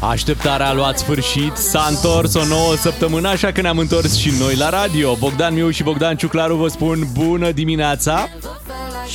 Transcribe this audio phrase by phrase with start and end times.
[0.00, 4.56] Așteptarea a luat sfârșit, s-a întors o nouă săptămână, așa că ne-am întors și noi
[4.56, 5.14] la radio.
[5.14, 8.28] Bogdan Miu și Bogdan Ciuclaru vă spun bună dimineața!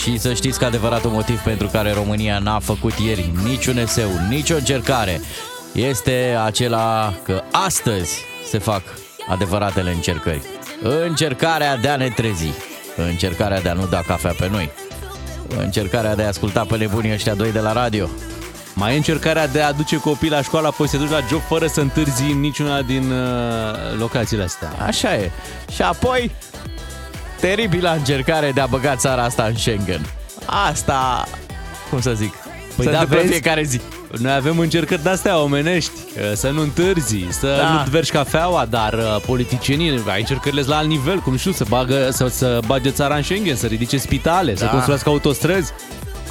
[0.02, 4.56] Și să știți că adevăratul motiv pentru care România n-a făcut ieri niciun eseu, nicio
[4.56, 5.22] încercare,
[5.74, 8.82] este acela că astăzi se fac
[9.28, 10.42] adevăratele încercări.
[10.82, 12.52] Încercarea de a ne trezi,
[13.10, 14.72] încercarea de a nu da cafea pe noi,
[15.58, 18.10] încercarea de a asculta pe nebunii ăștia doi de la radio,
[18.74, 21.42] Mai e încercarea de a aduce copii la școală, apoi să te duci la job
[21.48, 24.72] fără să întârzi în niciuna din uh, locațiile astea.
[24.86, 25.32] Așa e.
[25.74, 26.32] Și apoi,
[27.40, 30.06] teribilă încercare de a băga țara asta în Schengen.
[30.46, 31.28] Asta,
[31.90, 32.34] cum să zic,
[32.76, 33.32] păi se da, întâmplă în vezi?
[33.40, 33.82] fiecare zi.
[34.20, 37.70] Noi avem încercări de-astea omenești, uh, să nu întârzi, să Da.
[37.74, 42.10] nu-ți vergi cafeaua, dar uh, politicienii, ai încercările la alt nivel, cum știu, să, bagă,
[42.12, 44.70] să, să bage țara în Schengen, să ridice spitale, să Da.
[44.72, 45.72] construiască autostrăzi.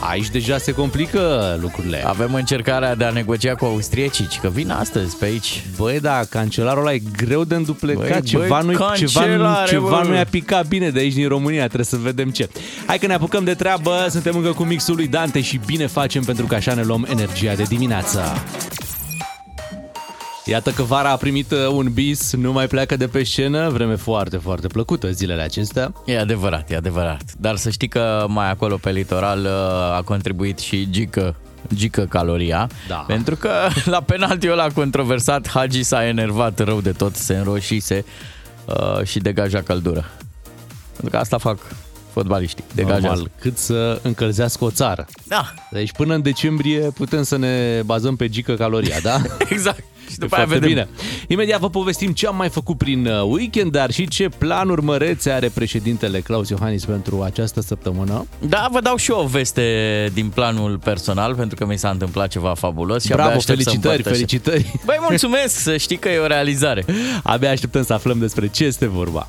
[0.05, 2.03] Aici deja se complică lucrurile.
[2.07, 5.65] Avem încercarea de a negocia cu austriecii, că vin astăzi pe aici.
[5.77, 8.09] Băi, da, cancelarul ăla e greu de înduplecat.
[8.09, 10.09] Băi, ceva băi, nu-i, ceva, cancelare, ceva bă.
[10.09, 11.65] nu i-a picat bine de aici din România.
[11.65, 12.49] Trebuie să vedem ce.
[12.87, 14.07] Hai că ne apucăm de treabă.
[14.11, 17.55] Suntem încă cu mixul lui Dante și bine facem pentru că așa ne luăm energia
[17.55, 18.23] de dimineață.
[20.45, 23.97] Iată că vara a primit uh, un bis, nu mai pleacă de pe scenă, vreme
[23.97, 25.93] foarte, foarte plăcută zilele acestea.
[26.05, 27.23] E adevărat, e adevărat.
[27.39, 31.35] Dar să știi că mai acolo pe litoral uh, a contribuit și Gică,
[31.75, 32.69] Gică Caloria.
[32.89, 33.05] Da.
[33.07, 33.51] Pentru că
[33.85, 38.05] la penaltiul ăla controversat, Hagi s-a enervat rău de tot, se înroșise
[38.65, 40.11] uh, și degaja căldură.
[40.93, 41.59] Pentru că asta fac
[42.13, 43.07] fotbaliștii, degajează.
[43.07, 45.07] Normal, cât să încălzească o țară.
[45.25, 49.21] Da, Deci până în decembrie putem să ne bazăm pe gică caloria, da?
[49.49, 49.85] exact.
[50.13, 50.89] Și E după aia foarte vedem.
[50.95, 50.99] bine.
[51.29, 55.31] Imediat vă povestim ce am mai făcut prin uh, weekend, dar și ce planuri mărețe
[55.31, 58.27] are președintele Claus Iohannis pentru această săptămână.
[58.39, 59.63] Da, vă dau și eu o veste
[60.13, 63.05] din planul personal, pentru că mi s-a întâmplat ceva fabulos.
[63.05, 64.29] Și abia Bravo, aștept să felicitări, împărtășesc.
[64.31, 64.81] felicitări!
[64.85, 66.85] Băi, mulțumesc, să știi că e o realizare.
[67.23, 69.29] Abia așteptăm să aflăm despre ce este vorba.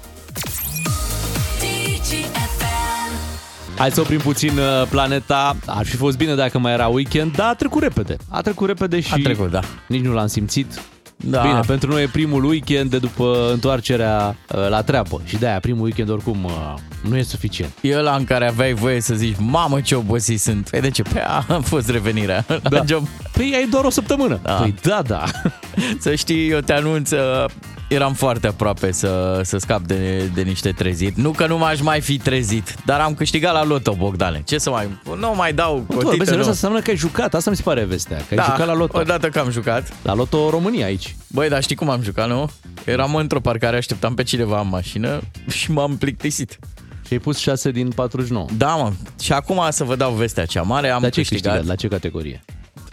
[3.78, 5.56] Hai să oprim puțin uh, planeta.
[5.66, 8.16] Ar fi fost bine dacă mai era weekend, dar a trecut repede.
[8.30, 9.60] A trecut repede și A trecut, da.
[9.88, 10.82] nici nu l-am simțit.
[11.16, 11.42] Da.
[11.42, 15.84] Bine, pentru noi e primul weekend de după întoarcerea uh, la treabă și de-aia primul
[15.84, 16.74] weekend oricum uh,
[17.10, 17.72] nu e suficient.
[17.82, 20.70] E ăla în care aveai voie să zici, mamă ce obosit sunt.
[20.70, 21.02] Păi de ce?
[21.02, 22.82] Păi a, a fost revenirea la Da.
[22.88, 23.08] job.
[23.32, 24.40] Păi ai doar o săptămână.
[24.44, 24.52] Da.
[24.54, 25.24] Păi da, da.
[26.00, 27.46] Să știi, eu te anunț, uh,
[27.94, 31.16] eram foarte aproape să, să scap de, de niște trezit.
[31.16, 34.42] Nu că nu m-aș mai fi trezit, dar am câștigat la loto, Bogdane.
[34.46, 34.88] Ce să mai...
[35.20, 36.38] Nu mai dau Tu, cotită, vezi, nu.
[36.38, 39.00] asta înseamnă că ai jucat, asta mi se pare vestea, că ai jucat la loto.
[39.00, 39.94] odată că am jucat.
[40.04, 41.16] La loto România aici.
[41.28, 42.50] Băi, dar știi cum am jucat, nu?
[42.86, 45.20] Eram într-o parcare, așteptam pe cineva în mașină
[45.58, 46.60] și m-am plictisit.
[47.08, 48.46] Și ai pus 6 din 49.
[48.58, 48.92] Da, mă.
[49.22, 50.90] Și acum să vă dau vestea cea mare.
[50.90, 51.68] Am Dar ce câștigat câștigat?
[51.68, 52.44] La ce categorie?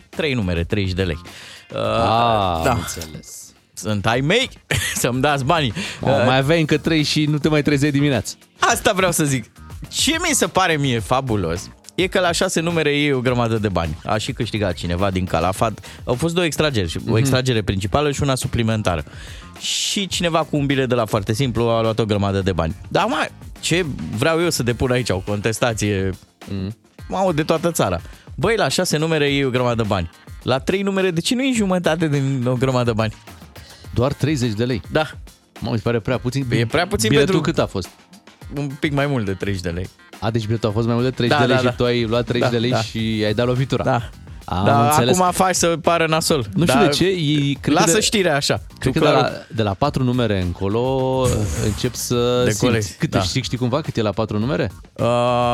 [0.09, 1.19] trei numere, 30 de lei.
[1.75, 2.71] Uh, Ah, da.
[2.71, 3.50] am înțeles.
[3.81, 4.51] Sunt ai mei
[5.03, 5.73] să-mi dați banii.
[6.01, 8.35] Oh, Uh, mai aveai încă 3 și nu te mai trezeai dimineața.
[8.59, 9.45] Asta vreau să zic.
[9.89, 13.69] Ce mi se pare mie fabulos e că la șase numere e o grămadă de
[13.69, 13.99] bani.
[14.05, 15.79] A și câștigat cineva din Calafat.
[16.05, 19.05] Au fost două extrageri, și o extragere principală și una suplimentară.
[19.59, 22.75] Și cineva cu un bilet de la foarte simplu a luat o grămadă de bani.
[22.89, 23.29] Dar mai,
[23.61, 23.87] ce
[24.17, 25.09] vreau eu să depun aici?
[25.09, 26.11] O contestație
[26.51, 26.77] mm.
[27.09, 28.01] mamă, de toată țara.
[28.35, 30.11] Băi, la șase numere e o grămadă de bani.
[30.43, 33.15] La trei numere, de ce nu e jumătate din o grămadă de bani?
[33.95, 34.83] Doar 30 de lei.
[34.91, 35.07] Da,
[35.61, 36.47] Mă, mi se pare prea puțin.
[36.51, 37.89] E prea puțin Biletul pentru- cât a fost?
[38.57, 39.89] un pic mai mult de 30 de lei.
[40.21, 41.83] A, deci biletul a fost mai mult de 30 Da, de lei da, și da.
[41.83, 42.83] tu ai luat 30 Da, de lei da.
[42.83, 43.85] și ai dat lovitura.
[43.85, 44.09] Da.
[44.45, 45.19] Am Dar înțeles.
[45.19, 46.47] acum faci să pară nasol.
[46.55, 48.63] Nu știu Dar de ce, ei, cred Lasă că de, știrea așa.
[48.79, 51.27] Cred Tu că de clar- la, de la patru numere încolo
[51.65, 52.99] încep să Decolezi, simți.
[52.99, 53.21] Cât da.
[53.23, 54.71] știi, știi cumva cât e la patru numere?
[54.73, 55.05] Uh,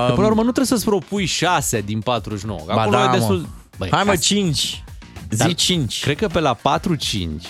[0.07, 2.61] Că până la urmă nu trebuie să-ți propui 6 din 49.
[2.67, 3.17] ba Acolo da, e mă.
[3.17, 3.47] destul...
[3.79, 4.85] Băi, Hai mă, ca- 5.
[5.29, 6.03] Dar Zi 5.
[6.03, 6.61] Cred că pe la 4-5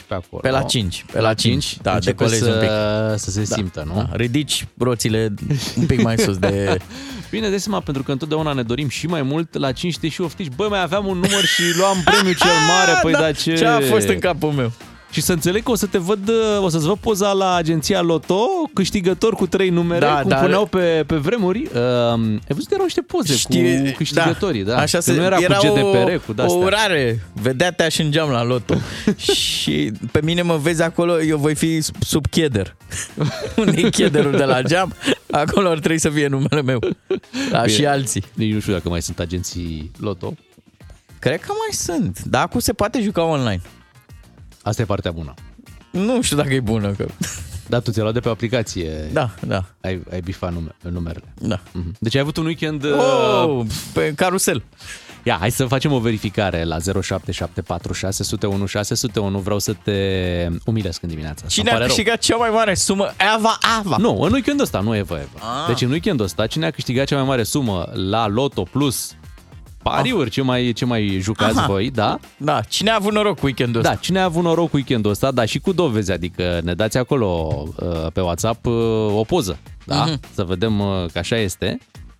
[0.06, 0.41] pe acolo.
[0.42, 1.04] Pe la 5.
[1.12, 1.78] Pe la 5.
[1.82, 2.69] Da, începe decolezi să, un pic.
[3.19, 3.94] să se simtă, nu?
[3.94, 5.34] Da, ridici roțile
[5.76, 6.76] un pic mai sus de...
[7.31, 10.20] Bine, de seama, pentru că întotdeauna ne dorim și mai mult, la 5 te și
[10.20, 13.54] oftici, băi, mai aveam un număr și luam premiul cel mare, păi da, ce...
[13.54, 14.72] Ce a fost în capul meu?
[15.16, 16.30] Și să înțeleg că o să te văd,
[16.60, 20.66] o să-ți văd poza la agenția Loto, câștigător cu trei numere, Da, cum dar- puneau
[20.66, 21.63] pe, pe vremuri.
[21.74, 21.80] Uh,
[22.21, 24.77] ai văzut, erau niște poze Știi, cu câștigătorii, da.
[24.78, 26.59] Așa Că se, nu era, era cu GDPR, o, cu o de-astea.
[26.59, 27.21] urare.
[27.33, 28.74] Vedea te și în geam la loto.
[29.33, 32.77] și pe mine mă vezi acolo, eu voi fi sub- sub cheder.
[33.57, 34.92] Unde e chederul de la geam?
[35.30, 36.78] Acolo ar trebui să fie numele meu.
[37.51, 37.72] Da, Bine.
[37.77, 38.24] și alții.
[38.34, 40.34] Nici nu știu dacă mai sunt agenții Loto.
[41.18, 42.22] Cred că mai sunt.
[42.24, 43.60] Dar acum se poate juca online.
[44.66, 45.34] Asta e partea bună.
[45.91, 46.91] Nu știu dacă e bună.
[46.91, 47.07] Că...
[47.68, 51.33] Da, tu ți-ai luat de pe aplicație, Da, da, ai, ai bifat nume, numerele.
[51.41, 51.60] da.
[51.72, 51.95] Mhm.
[51.98, 52.84] Deci ai avut un weekend...
[52.84, 52.91] Uh,
[53.45, 54.63] Oh, pe carusel.
[55.22, 59.39] Ia, hai să facem o verificare la 0774 601 601.
[59.39, 61.48] Vreau să te umilesc în dimineața asta.
[61.48, 63.07] Cine a câștigat cea mai mare sumă?
[63.36, 63.97] Eva Ava.
[63.97, 65.39] Nu, în weekendul ăsta, nu Eva Eva.
[65.63, 65.66] Ah.
[65.66, 69.15] Deci în weekendul ăsta, cine a câștigat cea mai mare sumă la Loto Plus
[69.91, 71.66] pariuri, ce mai, ce mai jucați Aha.
[71.66, 72.18] voi, da?
[72.36, 73.92] Da, cine a avut noroc cu weekendul ăsta?
[73.92, 76.97] Da, cine a avut noroc cu weekendul ăsta, da, și cu dovezi, adică ne dați
[76.97, 78.72] acolo uh, pe WhatsApp uh,
[79.16, 80.04] o poză, da?
[80.04, 80.34] Uh-huh.
[80.34, 81.78] Să vedem uh, că așa este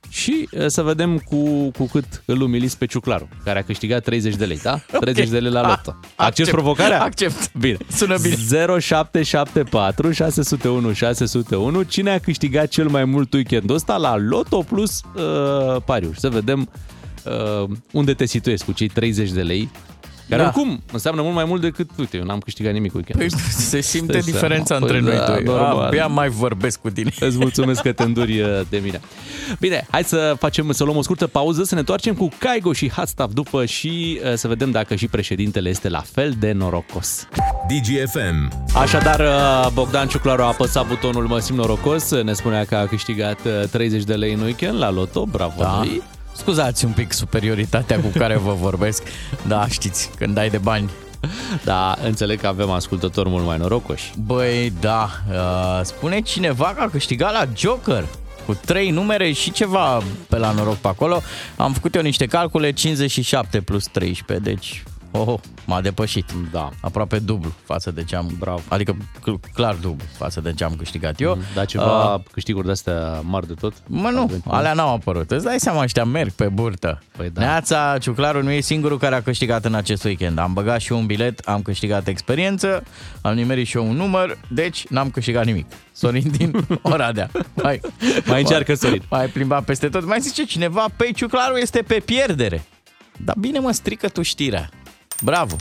[0.09, 4.45] și să vedem cu, cu cât îl umiliți pe Ciuclaru, care a câștigat 30 de
[4.45, 4.71] lei, da?
[4.87, 5.13] Okay.
[5.13, 6.01] 30 de lei la lotă.
[6.17, 7.03] Accept provocarea?
[7.03, 7.53] Accept.
[7.59, 7.77] Bine.
[7.89, 8.35] Sună bine.
[8.81, 11.83] 0774 601 601.
[11.83, 16.21] Cine a câștigat cel mai mult weekendul ăsta la Loto plus uh, pariuri?
[16.21, 16.96] Să vedem uh,
[17.93, 19.69] unde te situezi cu cei 30 de lei
[20.29, 20.49] care da.
[20.49, 24.21] oricum înseamnă mult mai mult decât, uite, eu n-am câștigat nimic cu Păi se simte
[24.21, 24.87] Stai diferența seama.
[24.87, 25.43] între păi, noi da, doi.
[25.43, 25.85] Normal.
[25.85, 27.11] Abia mai vorbesc cu tine.
[27.21, 29.01] Îți mulțumesc că te înduri uh, de mine.
[29.59, 32.91] Bine, hai să facem, să luăm o scurtă pauză, să ne întoarcem cu Caigo și
[32.91, 37.29] Hatstaff după și uh, să vedem dacă și președintele este la fel de norocos.
[37.69, 38.67] DGFM.
[38.75, 43.39] Așadar, uh, Bogdan Ciuclaru a apăsat butonul Mă simt norocos, ne spunea că a câștigat
[43.71, 45.79] 30 de lei în weekend la loto, bravo da.
[45.79, 46.03] lui.
[46.37, 49.03] Scuzați un pic superioritatea cu care vă vorbesc,
[49.47, 50.91] da, știți, când ai de bani
[51.65, 54.13] da, înțeleg că avem ascultători mult mai norocoși.
[54.19, 55.11] Băi, da.
[55.31, 58.05] Uh, spune cineva că a câștigat la Joker
[58.47, 61.23] cu trei numere și ceva pe la noroc pe acolo.
[61.57, 64.83] Am făcut eu niște calcule, 57 plus 13, deci
[65.19, 66.33] Oh, oh, m-a depășit.
[66.53, 66.71] Da.
[66.81, 68.31] Aproape dublu față de ce am...
[68.39, 68.61] Bravo.
[68.69, 68.97] Adică
[69.55, 71.39] clar dublu față de ce am câștigat eu.
[71.55, 73.73] Da, ceva uh, câștiguri de-astea mari de tot?
[73.87, 74.57] Mă, nu, Adventure.
[74.57, 75.31] alea n-au apărut.
[75.31, 77.03] Îți dai seama, ăștia merg pe burtă.
[77.17, 77.41] Păi da.
[77.41, 80.39] Neața, Ciuclaru nu e singurul care a câștigat în acest weekend.
[80.39, 82.83] Am băgat și un bilet, am câștigat experiență,
[83.21, 85.67] am nimerit și eu un număr, deci n-am câștigat nimic.
[85.93, 87.31] Sorin din Oradea.
[87.55, 87.81] Mai,
[88.27, 89.03] mai încearcă Sorin.
[89.11, 90.05] Mai plimba peste tot.
[90.07, 92.65] Mai zice cineva, pe Ciuclaru este pe pierdere.
[93.25, 94.69] Dar bine mă strică tu știrea.
[95.23, 95.57] Bravo!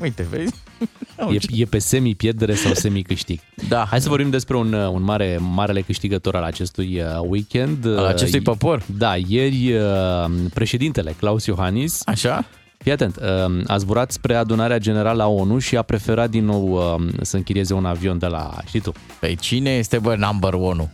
[0.00, 0.54] Uite, vezi?
[1.30, 3.40] E, e pe semi-pierdere sau semi-câștig.
[3.68, 3.86] Da.
[3.90, 7.86] Hai să vorbim despre un, un mare, marele câștigător al acestui uh, weekend.
[7.86, 8.82] Al acestui popor?
[8.96, 12.44] Da, ieri uh, președintele Claus Iohannis Așa?
[12.78, 16.80] Fii atent, uh, a zburat spre adunarea generală a ONU și a preferat din nou
[17.20, 18.92] să închirieze un avion de la, știi tu?
[19.20, 20.90] Păi cine este, bă, number one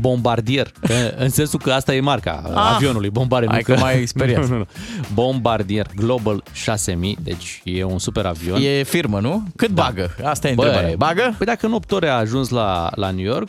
[0.00, 0.72] Bombardier,
[1.16, 3.52] în sensul că asta e marca ah, avionului, Bombardier.
[3.52, 4.34] Hai că, că mai speriat.
[4.46, 4.66] Nu, nu, nu.
[5.14, 8.60] Bombardier Global 6000, deci e un super avion.
[8.62, 9.42] E firmă, nu?
[9.56, 9.82] Cât da.
[9.82, 10.14] bagă?
[10.24, 10.96] Asta e Bă, întrebarea.
[10.96, 11.34] Bagă?
[11.36, 13.48] Păi dacă în 8 ore a ajuns la, la New York,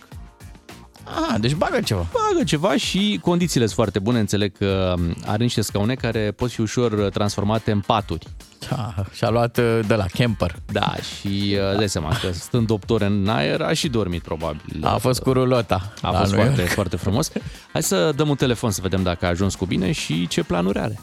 [1.15, 2.05] Ah, deci bagă ceva.
[2.11, 4.19] Bagă ceva și condițiile sunt foarte bune.
[4.19, 4.93] Înțeleg că
[5.25, 8.27] are niște scaune care pot fi ușor transformate în paturi.
[8.69, 10.55] Da, și-a luat uh, de la camper.
[10.71, 14.79] Da, și uh, dai seama că stând 8 ore în aer a și dormit probabil.
[14.81, 15.93] A fost cu rulota.
[16.01, 17.31] A fost foarte, foarte frumos.
[17.71, 20.79] Hai să dăm un telefon să vedem dacă a ajuns cu bine și ce planuri
[20.79, 20.99] are.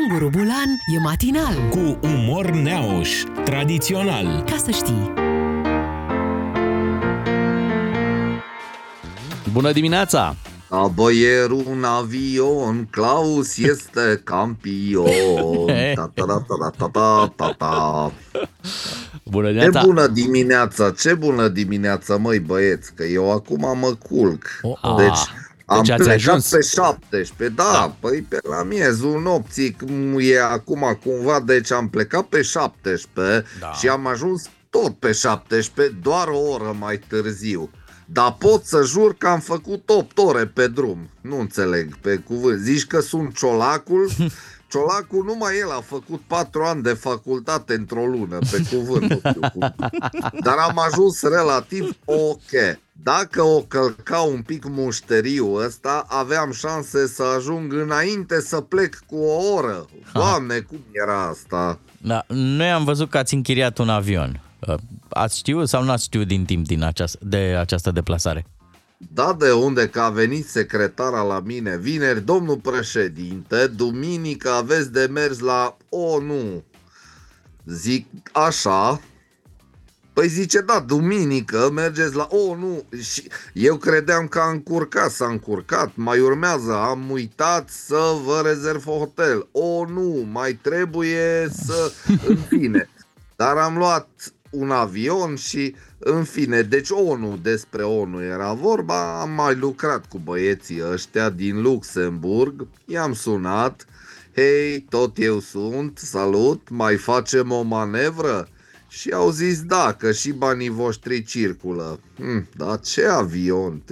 [0.00, 1.54] Unguru Bulan e matinal.
[1.70, 3.10] Cu umor neauș,
[3.44, 4.42] tradițional.
[4.46, 5.23] Ca să știi.
[9.52, 10.36] Bună dimineața!
[10.94, 15.66] Boier un avion, Claus este campion.
[15.94, 18.12] Ta ta ta ta ta ta ta ta.
[19.24, 19.80] Bună dimineața!
[19.80, 24.44] Ce bună dimineața, ce bună dimineața, măi băieți, că eu acum mă culc.
[24.62, 25.18] Oh, deci
[25.66, 26.48] am deci plecat ajuns?
[26.48, 29.76] pe 17, da, da, păi pe la miezul nopții
[30.18, 33.72] e acum cumva, deci am plecat pe 17 da.
[33.72, 37.70] și am ajuns tot pe 17, doar o oră mai târziu.
[38.14, 41.10] Dar pot să jur că am făcut 8 ore pe drum.
[41.20, 42.60] Nu înțeleg, pe cuvânt.
[42.60, 44.10] Zici că sunt ciolacul?
[44.70, 49.10] Ciolacul numai el a făcut 4 ani de facultate într-o lună, pe cuvânt.
[49.10, 49.74] Nu știu cum.
[50.40, 52.78] Dar am ajuns relativ ok.
[53.02, 59.16] Dacă o călca un pic mușteriu ăsta, aveam șanse să ajung înainte să plec cu
[59.16, 59.86] o oră.
[60.12, 61.78] Doamne, cum era asta?
[61.98, 64.40] Da, noi am văzut că ați închiriat un avion.
[64.68, 64.74] Uh,
[65.08, 68.46] ați știut sau nu ați știut din timp din această, de această deplasare?
[69.12, 75.08] Da, de unde că a venit secretara la mine vineri, domnul președinte, duminică aveți de
[75.12, 76.62] mers la ONU.
[77.64, 79.00] Zic așa,
[80.14, 82.28] Păi zice, da, duminică mergeți la...
[82.30, 88.14] Oh, nu, și eu credeam că a încurcat, s-a încurcat, mai urmează, am uitat să
[88.24, 89.48] vă rezerv hotel.
[89.52, 91.92] Oh, nu, mai trebuie să...
[92.26, 92.88] În fine.
[93.36, 94.08] Dar am luat
[94.54, 100.18] un avion și, în fine, deci ONU, despre ONU era vorba, am mai lucrat cu
[100.18, 103.86] băieții ăștia din Luxemburg, i-am sunat,
[104.34, 108.48] hei, tot eu sunt, salut, mai facem o manevră?
[108.88, 112.00] Și au zis da, că și banii voștri circulă.
[112.16, 113.82] Hm, dar ce avion?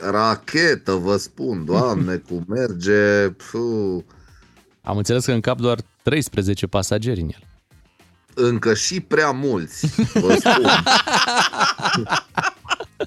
[0.00, 3.28] Rachetă, vă spun, doamne, cum merge.
[3.28, 4.02] Puh.
[4.82, 7.47] Am înțeles că în cap doar 13 pasageri în el.
[8.40, 10.70] Încă și prea mulți, vă spun.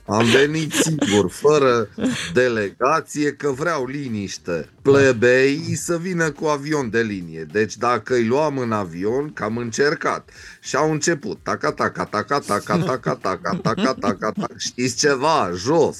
[0.05, 1.87] Am venit singur, fără
[2.33, 4.69] delegație, că vreau liniște.
[4.81, 7.45] Plebei să vină cu avion de linie.
[7.51, 10.29] Deci dacă îi luam în avion, cam încercat.
[10.61, 11.39] Și au început.
[11.43, 14.47] Taca, taca, taca, taca, taca, taca, taca, taca, taca.
[14.57, 15.51] Știți ceva?
[15.55, 15.97] Jos.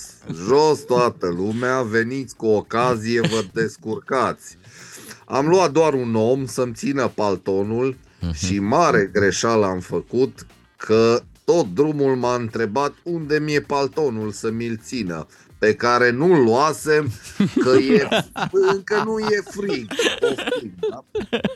[0.47, 1.81] Jos toată lumea.
[1.81, 4.57] Veniți cu ocazie, vă descurcați.
[5.25, 7.97] Am luat doar un om să-mi țină paltonul
[8.34, 10.46] și mare greșeală am făcut
[10.78, 15.28] că tot drumul m-a întrebat unde mi-e paltonul să mi-l țină
[15.62, 17.12] pe care nu-l luasem,
[17.63, 18.08] că e,
[18.74, 19.92] încă nu e frig.
[20.58, 21.06] frig da?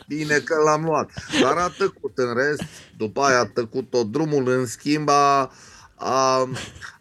[0.08, 1.12] Bine că l-am luat.
[1.42, 2.64] Dar a tăcut în rest,
[2.98, 5.52] după aia a tăcut tot drumul, în schimb a,
[5.96, 6.50] a,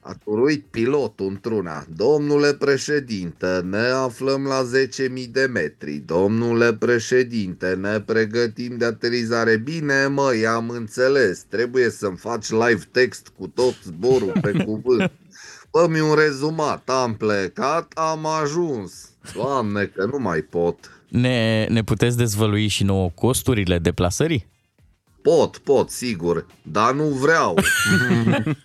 [0.07, 1.87] a turuit pilotul într-una.
[1.97, 4.63] Domnule președinte, ne aflăm la
[5.25, 6.03] 10.000 de metri.
[6.07, 9.57] Domnule președinte, ne pregătim de aterizare.
[9.57, 11.43] Bine, măi, am înțeles.
[11.49, 15.13] Trebuie să-mi faci live text cu tot zborul pe cuvânt.
[15.71, 16.89] fă un rezumat.
[16.89, 19.11] Am plecat, am ajuns.
[19.35, 20.77] Doamne, că nu mai pot.
[21.09, 24.53] Ne, ne puteți dezvălui și nouă costurile deplasării?
[25.25, 27.59] Pot, pot, sigur, dar nu vreau.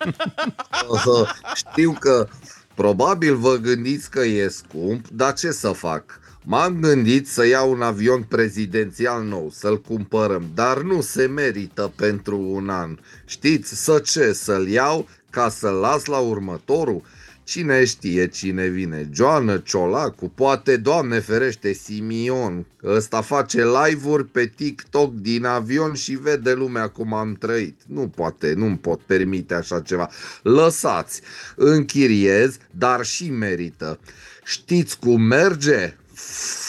[1.55, 2.27] Știu că
[2.75, 6.19] probabil vă gândiți că e scump, dar ce să fac?
[6.43, 12.39] M-am gândit să iau un avion prezidențial nou, să-l cumpărăm, dar nu se merită pentru
[12.39, 12.97] un an.
[13.25, 17.01] Știți, să ce, să-l iau ca să-l las la următorul?
[17.49, 19.09] Cine știe cine vine?
[19.13, 22.65] Joană Ciolacu, poate, Doamne ferește, Simion.
[22.83, 27.79] Ăsta face live-uri pe TikTok din avion și vede lumea cum am trăit.
[27.87, 30.09] Nu poate, nu-mi pot permite așa ceva.
[30.41, 31.21] Lăsați,
[31.55, 33.99] închiriez, dar și merită.
[34.43, 35.97] Știți cum merge?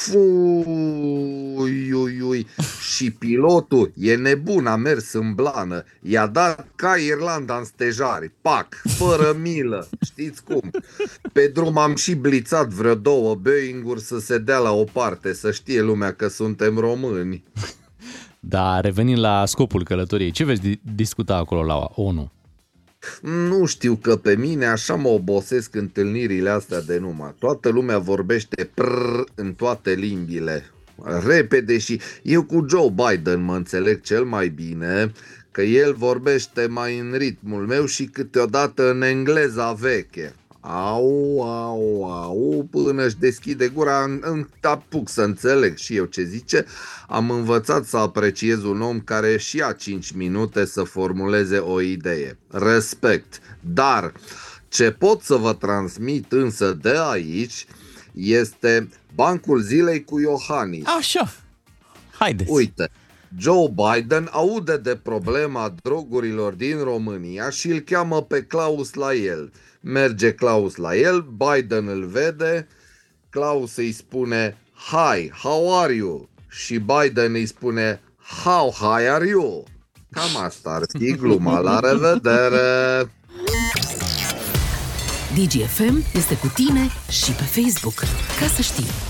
[0.03, 2.47] Fui, ui, ui.
[2.95, 5.85] Și pilotul e nebun, a mers în blană.
[6.03, 8.33] I-a dat ca Irlanda în stejari.
[8.41, 9.89] Pac, fără milă.
[10.05, 10.71] Știți cum?
[11.33, 15.51] Pe drum am și blițat vreo două Boeing-uri să se dea la o parte, să
[15.51, 17.45] știe lumea că suntem români.
[18.41, 22.33] Da, revenind la scopul călătoriei, ce veți discuta acolo la ONU?
[23.21, 27.35] Nu știu că pe mine așa mă obosesc întâlnirile astea de numai.
[27.39, 30.65] Toată lumea vorbește prr în toate limbile.
[31.27, 35.13] Repede și eu cu Joe Biden mă înțeleg cel mai bine
[35.51, 40.35] că el vorbește mai în ritmul meu și câteodată în engleza veche.
[40.61, 46.67] Au, au, au, până își deschide gura, în apuc să înțeleg și eu ce zice.
[47.09, 52.39] Am învățat să apreciez un om care și ia 5 minute să formuleze o idee.
[52.49, 53.41] Respect.
[53.61, 54.13] Dar
[54.69, 57.67] ce pot să vă transmit însă de aici
[58.13, 60.87] este bancul zilei cu Iohannis.
[60.99, 61.33] Așa.
[62.19, 62.51] Haideți.
[62.51, 62.91] Uite,
[63.39, 69.53] Joe Biden aude de problema drogurilor din România și îl cheamă pe Klaus la el.
[69.81, 72.69] Merge Klaus la el, Biden îl vede,
[73.31, 74.57] Klaus îi spune
[74.91, 76.29] Hi, how are you?
[76.49, 78.01] Și Biden îi spune
[78.45, 79.65] How high are you?
[80.11, 81.59] Cam asta ar fi gluma.
[81.59, 83.11] La revedere!
[85.35, 87.99] DGFM este cu tine și pe Facebook.
[88.41, 89.10] Ca să știi.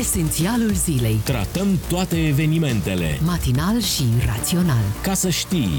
[0.00, 1.14] Esențialul zilei.
[1.24, 3.18] Tratăm toate evenimentele.
[3.24, 4.82] Matinal și rațional.
[5.02, 5.70] Ca să știi.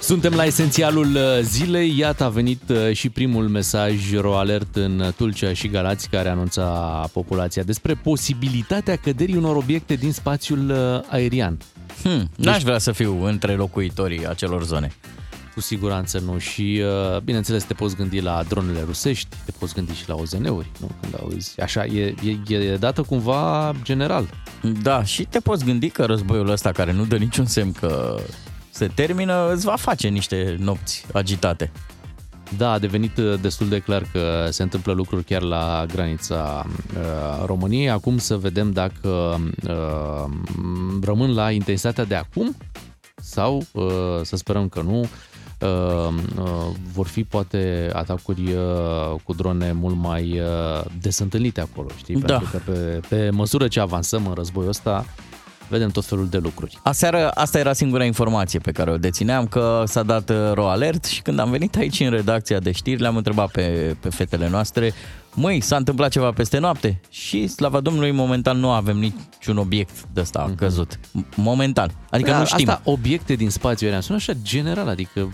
[0.00, 1.98] Suntem la esențialul uh, zilei.
[1.98, 6.64] Iată a venit uh, și primul mesaj RoAlert în Tulcea și Galați care anunța
[7.12, 11.58] populația despre posibilitatea căderii unor obiecte din spațiul uh, aerian.
[12.02, 12.46] Hmm, deci...
[12.46, 14.92] N-aș vrea să fiu între locuitorii acelor zone.
[15.56, 16.82] Cu siguranță nu și,
[17.24, 20.90] bineînțeles, te poți gândi la dronele rusești, te poți gândi și la OZN-uri, nu?
[21.00, 21.60] Când auzi.
[21.60, 22.14] Așa, e,
[22.48, 24.28] e, e dată cumva general.
[24.82, 28.18] Da, și te poți gândi că războiul ăsta care nu dă niciun semn că
[28.70, 31.72] se termină, îți va face niște nopți agitate.
[32.56, 37.44] Da, a devenit uh, destul de clar că se întâmplă lucruri chiar la granița uh,
[37.44, 37.90] României.
[37.90, 40.24] Acum să vedem dacă uh,
[41.02, 42.56] rămân la intensitatea de acum
[43.16, 43.84] sau, uh,
[44.22, 45.08] să sperăm că nu, uh, uh,
[46.92, 52.14] vor fi poate atacuri uh, cu drone mult mai uh, des întâlnite acolo, știi?
[52.14, 52.36] Da.
[52.38, 55.04] Pentru că pe, pe măsură ce avansăm în războiul ăsta,
[55.68, 56.78] vedem tot felul de lucruri.
[56.82, 61.04] Aseară, asta era singura informație pe care o dețineam, că s-a dat uh, ro alert
[61.04, 64.92] și când am venit aici în redacția de știri, le-am întrebat pe, pe fetele noastre
[65.36, 70.20] măi, s-a întâmplat ceva peste noapte și, slava Domnului, momentan nu avem niciun obiect de
[70.20, 70.56] ăsta mm-hmm.
[70.56, 70.98] căzut.
[71.36, 71.90] Momentan.
[72.10, 72.68] Adică Păi, nu știm.
[72.68, 75.32] Asta, obiecte din spațiu aerian, sună așa general, adică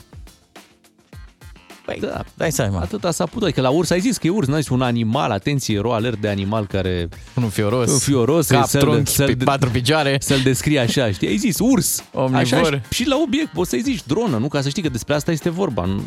[1.84, 2.78] Păi, da, dai seama.
[2.80, 3.42] atâta s-a putut.
[3.42, 6.20] Adică la urs ai zis că e urs, n-ai zis un animal, atenție, ero alert
[6.20, 10.16] de animal care Un fioros, un fioros, cap, să-l- trunchi, să-l- pe patru picioare.
[10.20, 11.28] să-l descrie așa, știi?
[11.28, 12.04] Ai zis urs.
[12.12, 12.40] Omnivor.
[12.40, 14.48] Așa, și- și la obiect poți să-i zici dronă, nu?
[14.48, 15.84] Ca să știi că despre asta este vorba.
[15.84, 16.02] Nu-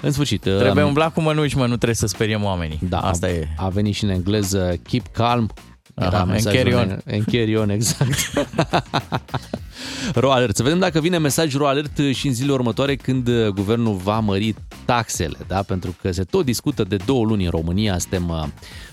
[0.00, 0.40] În sfârșit.
[0.40, 2.78] Trebuie um, umbla cu mănuși, mă, nu trebuie să speriem oamenii.
[2.88, 3.48] Da, Asta a, e.
[3.56, 5.50] a venit și în engleză keep calm.
[5.94, 7.00] Era Aha, mesajul and carry on.
[7.06, 8.32] în- and carry on, exact.
[10.14, 10.56] Ro alert.
[10.56, 14.18] Să vedem dacă vine mesaj ro alert și în zilele următoare când uh, guvernul va
[14.18, 15.62] mări taxele, da?
[15.62, 18.44] Pentru că se tot discută de două luni în România, suntem uh,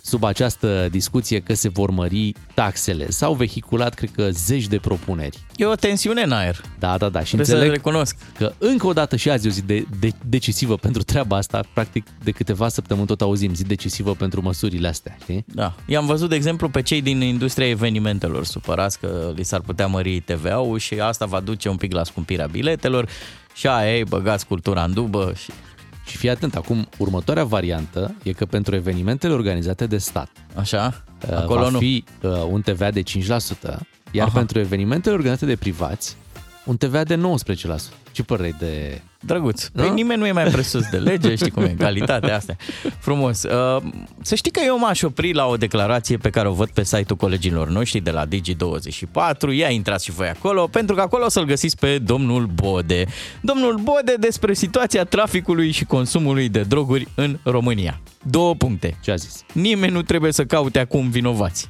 [0.02, 3.10] sub această discuție că se vor mări taxele.
[3.10, 5.38] S-au vehiculat, cred că, zeci de propuneri.
[5.56, 6.62] E o tensiune în aer.
[6.80, 7.20] Da, da, da.
[7.20, 8.16] Și Trebuie să înțeleg recunosc.
[8.38, 11.62] că încă o dată și azi e o zi de, de, decisivă pentru treaba asta.
[11.74, 15.46] Practic, de câteva săptămâni tot auzim zi decisivă pentru măsurile astea, știi?
[15.48, 15.76] Da.
[15.86, 20.20] I-am văzut, de exemplu, pe cei din industria evenimentelor supărați că li s-ar putea mări
[20.20, 23.10] TVA-ul și asta va duce un pic la scumpirea biletelor
[23.54, 25.52] și aia ei, băgați cultura în dubă și...
[26.06, 31.04] Și fii atent, acum următoarea variantă e că pentru evenimentele organizate de stat Așa?
[31.30, 31.78] uh, Acolo va nu.
[31.78, 33.06] fi uh, un TVA de 5%,
[34.12, 34.38] iar Aha.
[34.38, 36.18] pentru evenimentele organizate de privați,
[36.66, 37.20] un TVA de 19%.
[38.12, 39.02] Ce părere ai de...
[39.22, 39.68] Drăguț.
[39.68, 39.82] Da?
[39.84, 42.56] Păi nimeni nu e mai presus de lege, știi cum e, calitatea asta.
[43.00, 43.44] Frumos.
[43.44, 43.82] Uh,
[44.22, 47.18] Să știi că eu m-aș opri la o declarație pe care o văd pe site-ul
[47.20, 49.56] colegilor noștri de la Digi24.
[49.56, 53.06] Ia intrați și voi acolo, pentru că acolo o să-l găsiți pe domnul Bode.
[53.42, 58.02] Domnul Bode despre situația traficului și consumului de droguri în România.
[58.24, 58.98] Două puncte.
[59.04, 59.44] Ce a zis?
[59.54, 61.70] Nimeni nu trebuie să caute acum vinovați.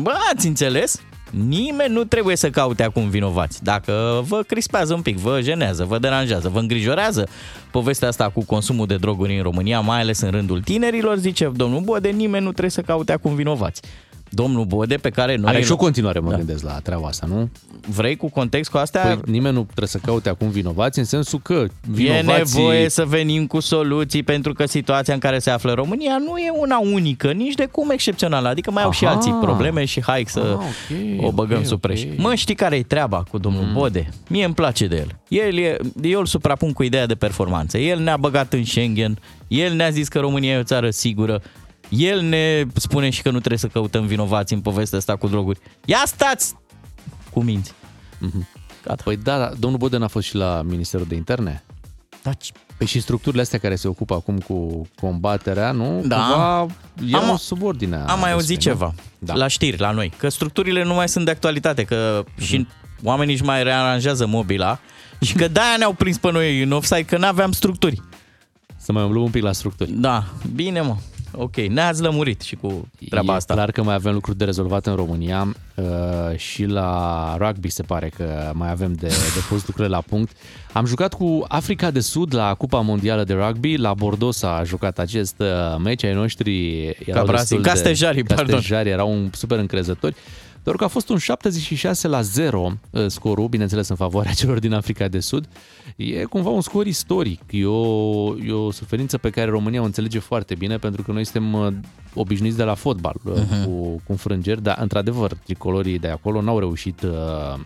[0.00, 1.00] Bă, ați înțeles?
[1.36, 3.64] Nimeni nu trebuie să caute acum vinovați.
[3.64, 7.28] Dacă vă crispează un pic, vă jenează, vă deranjează, vă îngrijorează
[7.70, 11.80] povestea asta cu consumul de droguri în România, mai ales în rândul tinerilor, zice domnul
[11.80, 13.82] Bode, nimeni nu trebuie să caute acum vinovați.
[14.34, 15.50] Domnul Bode, pe care noi...
[15.50, 16.36] Are și o continuare, mă Da.
[16.36, 17.50] gândesc, la treaba asta, nu?
[17.88, 19.02] Vrei cu context cu astea?
[19.02, 22.32] Păi nimeni nu trebuie să caute acum vinovați, în sensul că E vinovații...
[22.58, 26.50] nevoie să venim cu soluții pentru că situația în care se află România nu e
[26.58, 28.48] una unică, nici de cum excepțională.
[28.48, 29.14] Adică mai au și Aha.
[29.14, 30.66] alții probleme și hai să Ah,
[31.18, 32.02] ok, o băgăm ok, sub preș.
[32.02, 32.08] ok.
[32.18, 33.72] Mă, știi care e treaba cu domnul mm.
[33.72, 34.08] Bode?
[34.28, 35.18] Mie îmi place de el.
[35.28, 37.78] el e, eu îl suprapun cu ideea de performanță.
[37.78, 39.18] El ne-a băgat în Schengen,
[39.48, 41.42] el ne-a zis că România e o țară sigură,
[41.96, 45.58] el ne spune și că nu trebuie să căutăm vinovați în povestea asta cu droguri.
[45.84, 46.54] Ia stați
[47.30, 47.72] cu minți.
[48.84, 49.02] Gata.
[49.04, 51.64] Păi da, da, domnul Boden a fost și la Ministerul de Interne.
[52.22, 52.52] Taci.
[52.76, 56.02] Păi și structurile astea care se ocupă acum cu combaterea, nu?
[56.04, 56.16] Da.
[56.16, 56.66] Cumva
[57.08, 58.04] iau Am- sub ordinea.
[58.06, 58.78] Am mai auzit despre, nu?
[58.78, 59.34] ceva Da.
[59.34, 62.66] la știri, la noi, că structurile nu mai sunt de actualitate, că și
[63.02, 64.78] oamenii își mai rearanjează mobila
[65.20, 68.00] și că de-aia ne-au prins pe noi în offside, că n-aveam structuri.
[68.76, 69.92] Să mai umblăm un pic la structuri.
[69.92, 70.24] Da,
[70.54, 70.96] bine mă,
[71.34, 73.54] ok, ne-ați lămurit și cu treaba e asta.
[73.54, 78.08] clar că mai avem lucruri de rezolvat în România uh, și la rugby se pare
[78.08, 80.36] că mai avem de, de pus lucrurile la punct.
[80.72, 84.98] Am jucat cu Africa de Sud la Cupa Mondială de Rugby, la Bordeaux s-a jucat
[84.98, 85.46] acest uh,
[85.82, 87.68] meci, ai noștri erau Cabrasi, destul de...
[87.68, 88.46] Castejarii, pardon.
[88.46, 90.14] Castejarii erau un super încrezători.
[90.62, 94.72] Doar că a fost un 76 la 0 uh, scorul, bineînțeles în favoarea celor din
[94.72, 95.48] Africa de Sud.
[95.96, 97.40] E cumva un scor istoric.
[97.50, 101.24] E o, e o suferință pe care România o înțelege foarte bine pentru că noi
[101.24, 101.72] suntem uh,
[102.14, 103.64] obișnuiți de la fotbal uh, Mhm.
[103.64, 107.60] cu, cu înfrângeri, dar într-adevăr tricolorii de acolo n-au reușit uh,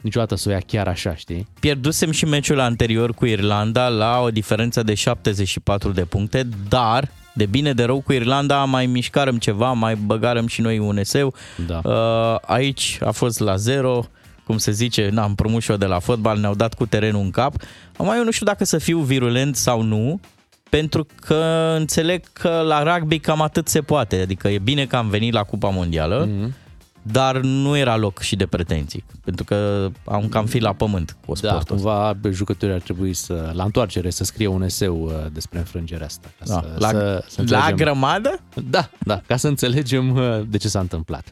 [0.00, 1.46] niciodată să o ia chiar așa, știi?
[1.60, 7.46] Pierdusem și meciul anterior cu Irlanda la o diferență de 74 de puncte, dar de
[7.46, 11.34] bine de rău cu Irlanda mai mișcarăm ceva, mai băgarăm și noi un eseu.
[11.66, 11.80] Da.
[11.84, 14.04] Uh, aici a fost la zero,
[14.44, 17.30] cum se zice, n-am promut și eu de la fotbal, ne-au dat cu terenul în
[17.30, 17.54] cap.
[17.96, 20.20] Acum eu nu știu dacă să fiu virulent sau nu,
[20.70, 24.20] pentru că înțeleg că la rugby cam atât se poate.
[24.20, 26.48] Adică e bine că am venit la Cupa Mondială, Mhm.
[26.48, 26.64] mm-hmm.
[27.10, 29.04] Dar nu era loc și de pretenții.
[29.24, 31.74] Pentru că am cam fi la pământ cu Da, sportul.
[31.76, 36.28] cumva jucătorii ar trebui să, la întoarcere, să scrie un eseu uh, despre înfrângerea asta.
[36.38, 36.52] Ca Da.
[36.60, 38.40] să, La, să, să la înțelegem- grămadă?
[38.70, 41.30] Da, da, ca să înțelegem uh, de ce s-a întâmplat.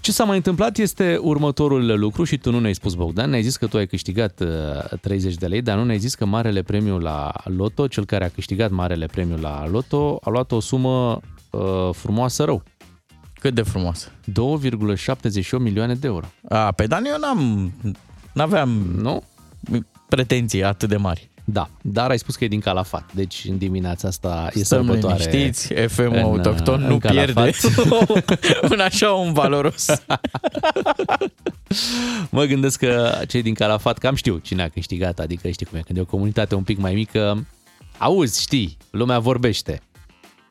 [0.00, 3.56] Ce s-a mai întâmplat este următorul lucru și tu nu ne-ai spus, Bogdan, ne-ai zis
[3.56, 6.98] că tu ai câștigat uh, 30 de lei, dar nu ne-ai zis că marele premiu
[6.98, 11.60] la Loto, cel care a câștigat marele premiu la Loto, a luat o sumă uh,
[11.92, 12.62] frumoasă rău.
[13.40, 14.08] Cât de frumos.
[14.08, 14.12] 2,78
[15.58, 16.26] milioane de euro.
[16.48, 17.72] A, pe Dan eu n-am,
[18.32, 19.22] n-aveam Nu?
[20.08, 21.28] pretenții atât de mari.
[21.44, 25.30] Da, dar ai spus că e din Calafat, deci în dimineața asta e Stăm sărbătoare.
[25.30, 27.32] liniștiți, FM-ul în, autohton în nu Calafat.
[27.34, 27.56] pierde
[28.74, 29.86] un așa un valoros.
[32.30, 35.80] Mă gândesc că cei din Calafat cam știu cine a câștigat, adică știi cum e,
[35.80, 37.46] când e o comunitate un pic mai mică,
[37.98, 39.80] auzi, știi, lumea vorbește.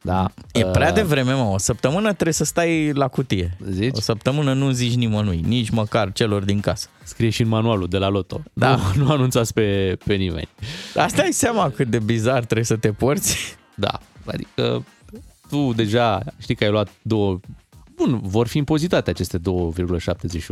[0.02, 0.32] Da.
[0.54, 1.42] E prea devreme, mă.
[1.42, 3.58] O săptămână trebuie să stai la cutie.
[3.70, 3.98] Zici?
[3.98, 6.88] O săptămână nu zici nimănui, nici măcar celor din casă.
[7.04, 8.42] Scrie și în manualul de la Loto.
[8.54, 8.76] Da.
[8.76, 10.50] Nu, nu anunțați pe, pe nimeni.
[10.96, 13.38] Asta ai seama cât de bizar trebuie să te porți?
[13.76, 14.00] Da.
[14.26, 14.86] Adică
[15.50, 17.40] tu deja știi că ai luat două...
[17.96, 19.44] Bun, vor fi impozitate aceste 2,71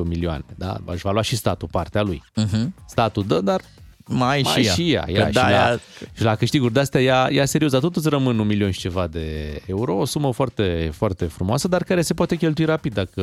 [0.04, 0.78] milioane, da?
[0.86, 2.24] Își va lua și statul partea lui.
[2.42, 2.68] Uh-huh.
[2.86, 3.62] Statul dă, dar
[4.08, 4.74] Mai, mai și ea.
[4.74, 5.06] și ea.
[5.08, 5.80] ea Că și, da, la, ea-
[6.16, 9.08] și la câștiguri de-astea, ea, ea serios, dar tot îți rămân un milion și ceva
[9.08, 13.22] de euro, o sumă foarte, foarte frumoasă, dar care se poate cheltui rapid dacă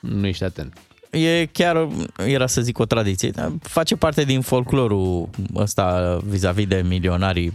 [0.00, 0.76] nu ești atent.
[1.10, 1.88] E chiar,
[2.26, 7.52] era să zic o tradiție, dar face parte din folclorul ăsta vis-a-vis de milionarii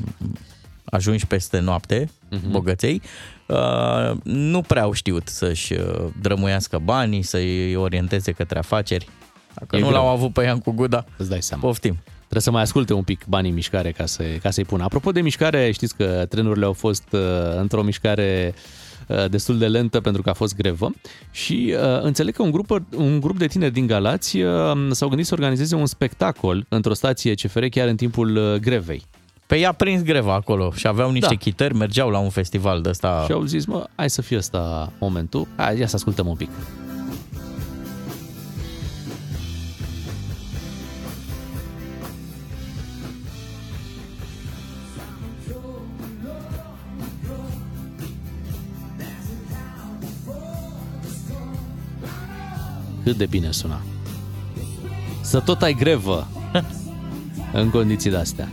[0.86, 2.50] ajunși peste noapte, uh-huh.
[2.50, 3.02] bogăței.
[3.48, 9.08] Uh, nu prea au știut să-și uh, drămuiască banii, să-i orienteze către afaceri.
[9.54, 9.98] Dacă E nu greu.
[9.98, 11.64] l-au avut pe ea cu guda, Îți dai seama.
[11.64, 11.98] poftim.
[12.28, 14.84] Trebuie să mai asculte un pic banii în mișcare ca, să, ca să-i pună.
[14.84, 17.20] Apropo de mișcare, știți că trenurile au fost uh,
[17.60, 18.54] într-o mișcare
[19.08, 20.92] uh, destul de lentă pentru că a fost grevă
[21.32, 24.52] și uh, înțeleg că un grup, un grup de tineri din Galați uh,
[24.92, 29.04] s-au gândit să organizeze un spectacol într-o stație CFR chiar în timpul uh, grevei.
[29.48, 31.36] Pe ea a prins greva acolo și aveau niște Da.
[31.36, 33.24] chitări, mergeau la un festival de ăsta.
[33.26, 35.48] Și au zis, mă, hai să fie ăsta momentul.
[35.56, 36.50] Hai, ia să ascultăm un pic.
[53.06, 53.82] Cât de bine suna.
[55.22, 56.28] Să tot ai grevă
[57.54, 58.50] în condiții de-astea.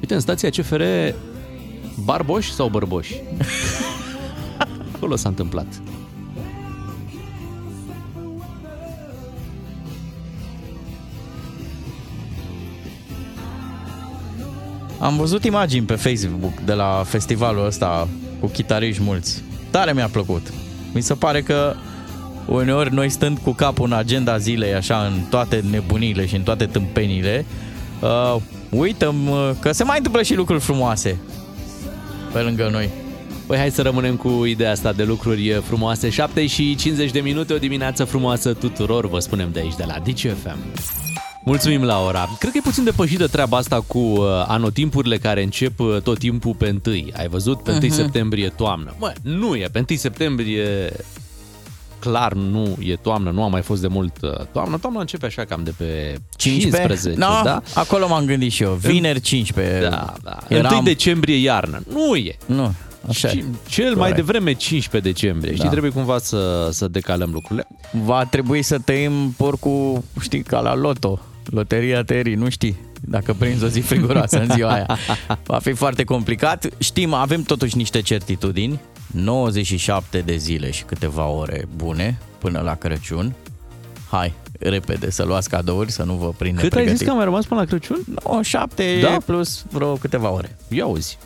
[0.00, 0.82] Uite, în stația CFR,
[2.04, 3.14] barboși sau bărboși?
[4.94, 5.82] Acolo s-a întâmplat.
[14.98, 18.08] Am văzut imagini pe Facebook de la festivalul ăsta
[18.40, 19.42] cu chitariști mulți.
[19.70, 20.52] Tare mi-a plăcut.
[20.92, 21.74] Mi se pare că
[22.46, 26.66] uneori noi stând cu capul în agenda zilei, așa, în toate nebunile și în toate
[26.66, 27.44] tâmpenile,
[28.00, 28.36] uh,
[28.70, 31.18] uităm uh, că se mai întâmplă și lucruri frumoase
[32.32, 32.88] pe lângă noi.
[33.46, 36.08] Păi hai să rămânem cu ideea asta de lucruri frumoase.
[36.08, 39.98] 7 și 50 de minute, o dimineață frumoasă tuturor, vă spunem de aici, de la
[40.04, 40.58] DCFM.
[41.44, 42.28] Mulțumim, Laura.
[42.38, 46.54] Cred că e puțin depășită treaba asta cu uh, anotimpurile care încep uh, tot timpul
[46.54, 46.94] pe 1.
[47.16, 47.62] Ai văzut?
[47.62, 47.90] Pe 1 Mhm.
[47.94, 48.94] septembrie toamnă.
[48.98, 49.68] Mă, nu e.
[49.72, 50.92] Pe 1 septembrie
[51.98, 54.78] clar nu e toamnă, nu a mai fost de mult uh, toamnă.
[54.78, 57.62] Toamna începe așa cam de pe 15, no, da?
[57.74, 58.72] Acolo m-am gândit și eu.
[58.72, 59.88] Vineri 15.
[59.88, 60.38] Da, da.
[60.76, 61.82] 1 decembrie iarnă.
[61.92, 62.36] Nu e.
[62.46, 62.72] Nu,
[63.08, 63.44] așa Și e.
[63.68, 64.16] cel mai Corect.
[64.16, 65.52] devreme 15 decembrie.
[65.52, 65.70] Știi, Da.
[65.70, 67.66] trebuie cumva să, să decalăm lucrurile.
[68.04, 71.20] Va trebui să tăiem porcul, știi, ca la loto.
[71.50, 74.98] Loteria Terii, nu știi dacă prinzi o zi friguroasă în ziua aia.
[75.44, 76.66] Va fi foarte complicat.
[76.78, 78.80] Știm, avem totuși niște certitudini.
[79.14, 83.34] 97 de zile și câteva ore bune până la Crăciun.
[84.10, 87.04] Hai, repede să luați cadouri, să nu vă prinde Cât ai zis pregătit.
[87.04, 87.98] că am mai rămas până la Crăciun?
[88.22, 89.08] 97 Da?
[89.10, 89.16] da?
[89.26, 90.56] plus vreo câteva ore.
[90.68, 91.18] Ia uzi.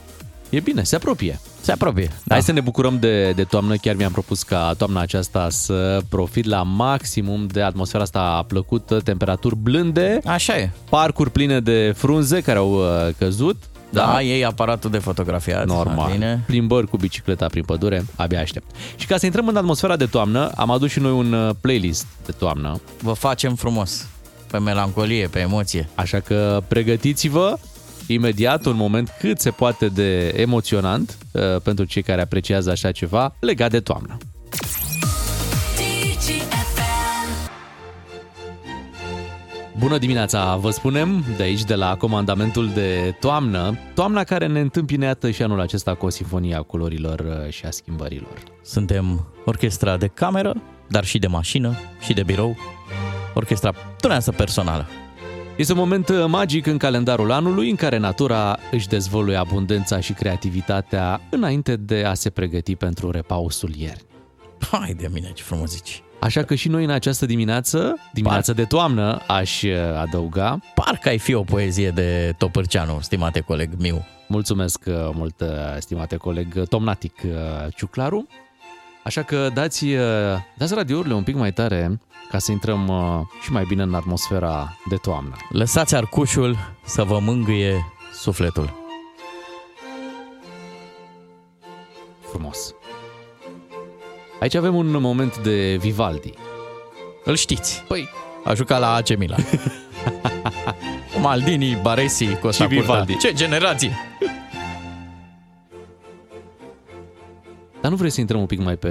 [0.51, 1.41] E bine, se apropie.
[1.65, 2.11] Se apropie.
[2.25, 2.35] Da.
[2.35, 3.77] Hai să ne bucurăm de, de toamnă.
[3.77, 9.57] Chiar mi-am propus ca toamna aceasta să profit la maximum de atmosfera asta plăcută, temperaturi
[9.57, 10.71] blânde, Așa e.
[10.89, 13.63] parcuri pline de frunze care au uh, căzut.
[13.91, 15.67] Da, da ei aparatul de fotografiat.
[15.67, 16.11] Normal.
[16.11, 16.43] Bine.
[16.47, 18.71] Plimbări cu bicicleta prin pădure, abia aștept.
[18.97, 22.07] Și ca să intrăm în atmosfera de toamnă, am adus și noi un uh, playlist
[22.27, 22.81] de toamnă.
[23.01, 24.07] Vă facem frumos.
[24.51, 25.89] Pe melancolie, pe emoție.
[25.95, 27.59] Așa că pregătiți-vă
[28.07, 33.35] imediat un moment cât se poate de emoționant uh, pentru cei care apreciază așa ceva
[33.41, 34.17] legat de toamnă.
[39.79, 43.79] Bună dimineața, vă spunem de aici, de la comandamentul de toamnă.
[43.95, 47.67] Toamna care ne întâmpine iată și anul acesta cu o sinfonie a culorilor uh, și
[47.67, 48.43] a schimbărilor.
[48.63, 52.57] Suntem orchestra de cameră, dar și de mașină și de birou.
[53.35, 54.87] Orchestra dumneavoastră personală.
[55.57, 60.13] Este un moment uh, magic în calendarul anului în care natura își dezvăluie abundența și
[60.13, 64.03] creativitatea înainte de a se pregăti pentru repausul ierni.
[64.71, 66.03] Hai de mine, ce frumos zici.
[66.21, 70.59] Așa că și noi în această dimineață, dimineața de toamnă, aș uh, adăuga.
[70.75, 74.05] Parcă ai fi o poezie de Topârceanu, stimate coleg miu.
[74.29, 77.33] Mulțumesc uh, mult, uh, stimate coleg Tomnatic uh,
[77.75, 78.27] Ciuclaru.
[79.05, 80.01] Așa că dați, uh,
[80.57, 81.99] dați radiourile un pic mai tare
[82.35, 85.37] ca să intrăm uh, și mai bine în atmosfera de toamnă.
[85.49, 88.71] Lăsați arcușul să vă mângâie sufletul.
[92.21, 92.75] Frumos.
[94.41, 96.33] Aici avem un moment de Vivaldi.
[97.25, 97.85] Îl știți.
[97.89, 98.09] Păi,
[98.45, 99.45] A jucat la AC Milan.
[101.23, 103.13] Maldini, Baresi, Costa Și Vivaldi.
[103.13, 103.29] Curta.
[103.29, 103.97] Ce generație!
[107.81, 108.89] Dar nu vrei să intrăm un pic mai pe...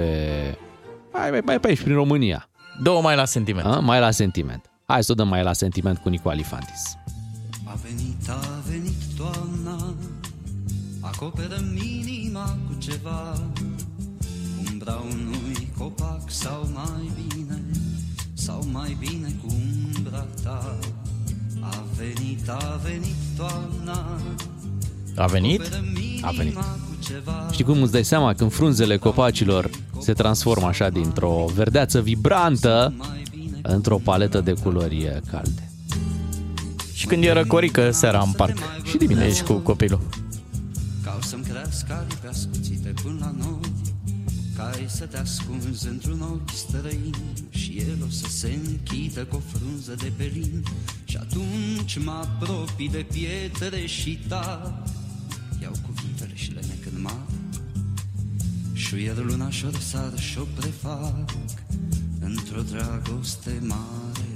[1.12, 2.48] Mai, mai, mai pe aici, prin România.
[2.82, 3.66] Două mai la sentiment.
[3.66, 3.78] A?
[3.78, 4.70] Mai la sentiment.
[4.84, 6.96] Hai să o dăm mai la sentiment cu Nicu Alifantis.
[7.64, 9.94] A venit, a venit toamna
[11.00, 13.32] Acoperă minima cu ceva
[14.70, 17.64] Umbra unui copac sau mai bine
[18.34, 19.54] Sau mai bine cu
[19.96, 20.78] umbra ta
[21.60, 24.20] A venit, a venit toamna
[25.16, 25.60] A venit?
[25.60, 26.54] Acoperă minima A venit.
[26.54, 26.62] cu
[27.04, 32.94] ceva Știi cum îți dai seama când frunzele copacilor se transformă așa dintr-o verdeață vibrantă
[33.62, 35.68] într-o paletă de culori calde.
[36.94, 38.56] Și când e răcorică seara în parc.
[38.84, 39.28] Și dimineața.
[39.28, 40.00] Ești cu copilul.
[41.04, 43.72] Ca o să-mi crească aripi ascuțite până la noi
[44.56, 47.14] Ca ai să te ascunzi într-un ochi străin
[47.50, 50.62] Și el o să se închidă cu o frunză de pelin
[51.04, 54.93] Și atunci mă apropii de pietre și ta Iau
[56.24, 57.16] cuvintele și le nec în mare
[58.72, 61.30] Șuier luna și-o răsar și-o prefac
[62.20, 64.28] Într-o dragoste mare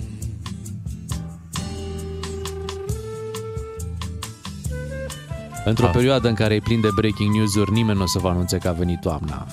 [5.64, 5.92] Într-o Ah.
[5.92, 8.68] perioadă în care e plin de breaking news-uri, nimeni nu o să vă anunțe că
[8.68, 9.46] a venit toamna.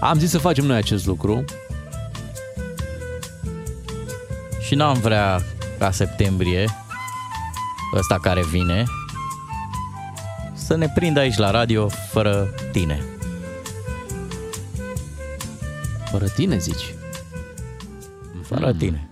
[0.00, 1.44] Am zis să facem noi acest lucru.
[4.60, 5.42] Și n-am vrea
[5.78, 6.68] ca septembrie,
[7.94, 8.84] ăsta care vine,
[10.72, 13.02] să ne prindă aici la radio fără tine.
[16.10, 16.94] Fără tine, zici?
[18.42, 19.11] Fără tine.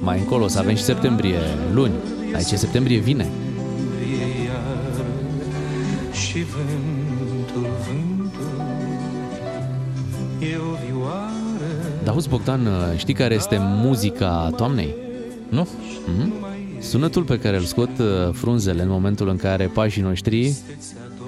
[0.00, 1.38] mai încolo, o să avem și septembrie
[1.72, 1.92] luni.
[2.34, 3.28] Aici e septembrie vine.
[6.12, 8.64] și vântul, vântul
[10.38, 11.70] e o vioară
[12.04, 15.10] Dar auzi, Bogdan, știi care este muzica toamnei?
[15.52, 15.68] Nu?
[16.06, 16.32] Mhm.
[16.80, 20.54] Sunetul pe care îl scot uh, frunzele în momentul în care pașii noștri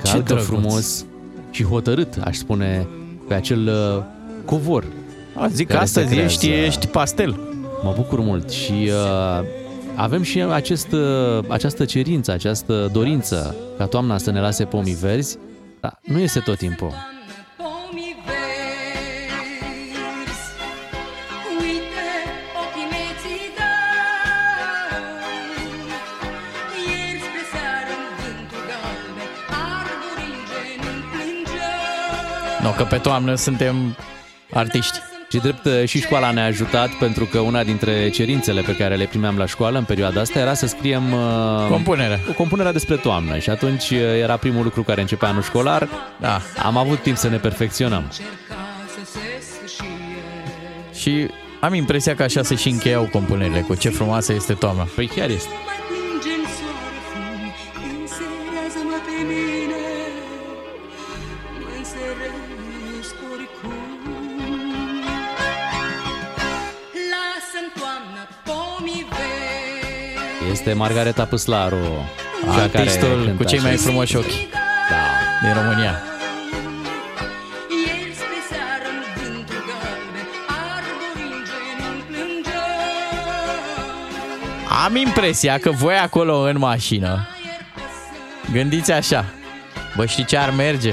[0.02, 0.44] calcă drăguț.
[0.44, 1.04] frumos
[1.50, 2.86] și hotărât, aș spune,
[3.28, 4.02] pe acel uh,
[4.44, 4.84] covor.
[5.34, 6.66] A, zic că care se astăzi ești, creează.
[6.66, 7.40] ești pastel.
[7.82, 9.44] Mă bucur mult și uh,
[9.94, 15.38] avem și acest, uh, această cerință, această dorință ca toamna să ne lase pomii verzi,
[15.80, 16.92] dar nu este tot timpul.
[32.64, 33.96] No, că pe toamnă suntem
[34.52, 34.98] artiști.
[35.30, 39.04] Și drept uh, și școala ne-a ajutat pentru că una dintre cerințele pe care le
[39.04, 42.20] primeam la școală în perioada asta era să scriem uh, Compunerea.
[42.28, 45.88] o compunerea despre toamnă și atunci uh, era primul lucru care începea anul școlar.
[46.20, 46.40] Da.
[46.62, 48.12] Am avut timp să ne perfecționăm.
[50.94, 51.26] Și
[51.60, 54.88] am impresia că așa se și încheiau compunerile, cu ce frumoasă este toamna.
[54.94, 55.50] Păi chiar este.
[70.66, 71.76] Este Margareta Păslaru,
[72.44, 75.02] cea care Artistul cântă cu cei mai acest- frumoși ochi Da.
[75.42, 76.02] din România.
[77.86, 80.28] Ieri spre seară în vântul galben,
[80.74, 82.62] arborii în genunchi plângeau.
[84.84, 87.26] Am impresia că voi acolo în mașină
[88.52, 89.24] gândiți așa.
[89.96, 90.92] Bă, știi ce ar merge?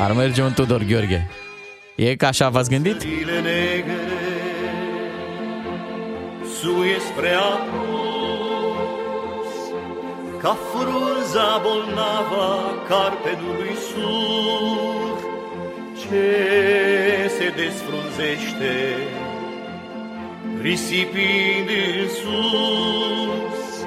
[0.00, 1.30] Ar merge un Tudor Gheorghe.
[1.94, 3.00] E ca așa v-ați gândit?
[3.00, 3.96] Zile negre
[6.60, 7.87] suie spre apus
[10.42, 12.48] Ca frunza bolnava
[12.88, 15.16] carpedului sur
[16.00, 18.96] Ce se desfrunzește
[20.60, 23.86] Risipind în sus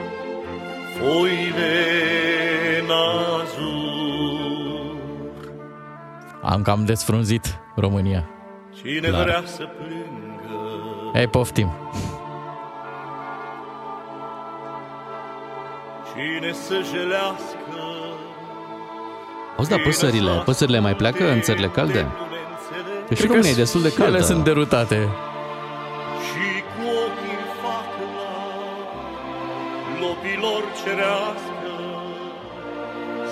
[0.98, 1.74] Foile
[2.82, 2.90] în
[3.42, 4.96] azur
[6.44, 8.30] Am cam desfrunzit România.
[8.82, 9.24] Cine Clar.
[9.24, 11.72] vrea să plângă Ei, poftim.
[16.16, 17.60] Cine să jelească
[19.58, 22.08] Auzi, da, păsările, păsările mai pleacă în țările calde?
[23.08, 24.16] Că și România e destul de caldă.
[24.16, 25.10] Ele sunt derutate.
[26.28, 28.34] Și cu ochii în fac la
[30.02, 31.74] lopilor cerească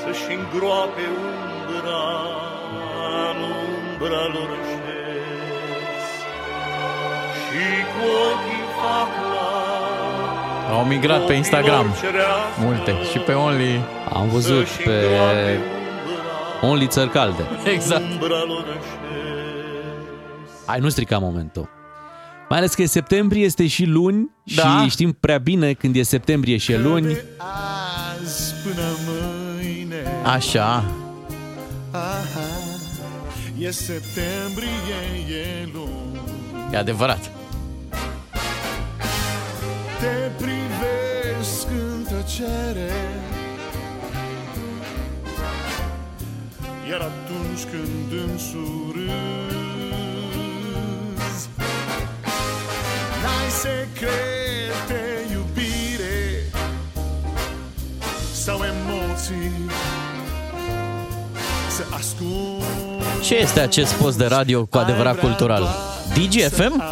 [0.02, 2.06] Să-și îngroape umbra
[3.30, 6.06] în umbra lor șez.
[7.42, 9.29] Și cu ochii în fac la
[10.70, 11.86] Au migrat pe Instagram.
[12.60, 12.94] Multe.
[13.12, 13.82] Și pe Only.
[14.14, 14.94] Am văzut pe
[16.62, 17.44] Only țări calde.
[17.74, 18.02] Exact.
[18.12, 18.84] umbra lor șez.
[20.66, 21.70] Hai, nu strica momentul.
[22.50, 24.82] Mai ales că e septembrie, este și luni Da.
[24.84, 27.18] și știm prea bine când e septembrie și e luni.
[28.22, 30.84] Azi până mâine Așa.
[31.92, 32.48] Aha,
[33.60, 34.70] E septembrie,
[35.30, 36.20] e luni
[36.72, 37.32] E adevărat.
[40.00, 40.59] Te privesc
[42.40, 42.92] în tăcere
[46.90, 49.10] Iar atunci când îmi surâzi
[53.22, 56.50] N-ai secrete, iubire
[58.32, 59.52] Sau emoții
[61.70, 62.64] Să ascund
[63.24, 65.68] Ce este acest post de radio cu adevărat cultural?
[66.14, 66.84] DGFM?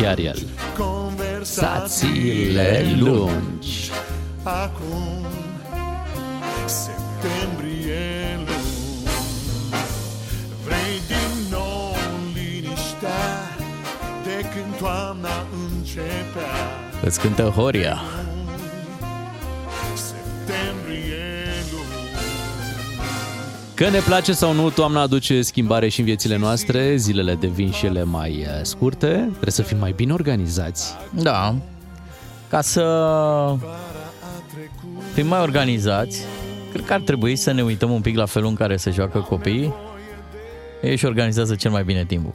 [0.00, 0.38] Chiar el.
[0.78, 3.90] Conversațiile lungi.
[4.44, 5.26] Acum
[6.66, 9.08] Septembrie luni
[10.64, 11.94] Vrei din nou
[12.34, 13.56] liniștea
[14.24, 16.54] De când toamna începea
[17.02, 18.00] Îți cântă Horia.
[19.94, 22.18] Septembrie luni
[23.74, 27.86] Că ne place sau nu, toamna aduce schimbare și în viețile noastre, zilele devin și
[27.86, 30.94] ele mai eh, scurte, trebuie să fim mai bine organizați.
[31.10, 31.54] Da.
[32.48, 32.82] Ca să
[35.14, 36.24] fim mai organizați,
[36.72, 39.18] cred că ar trebui să ne uităm un pic la felul în care se joacă
[39.18, 39.74] copiii.
[40.82, 42.34] Ei își organizează cel mai bine timpul.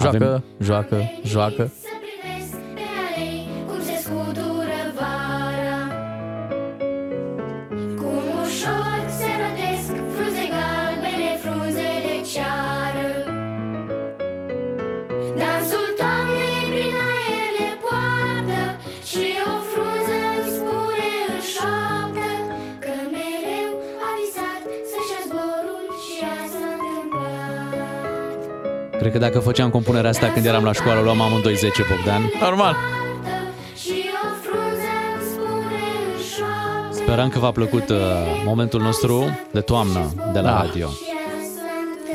[0.00, 1.72] Joacă, Avem- joacă, joacă.
[29.24, 32.22] Dacă făceam compunerea asta când eram la școală, luam amândoi 10, Bogdan.
[32.40, 32.74] Normal.
[33.76, 33.92] Și
[34.24, 37.96] o frunză îmi spune în șoaptă Sperăm că v-a plăcut uh,
[38.44, 40.62] momentul nostru de toamnă de la Da.
[40.64, 40.88] radio.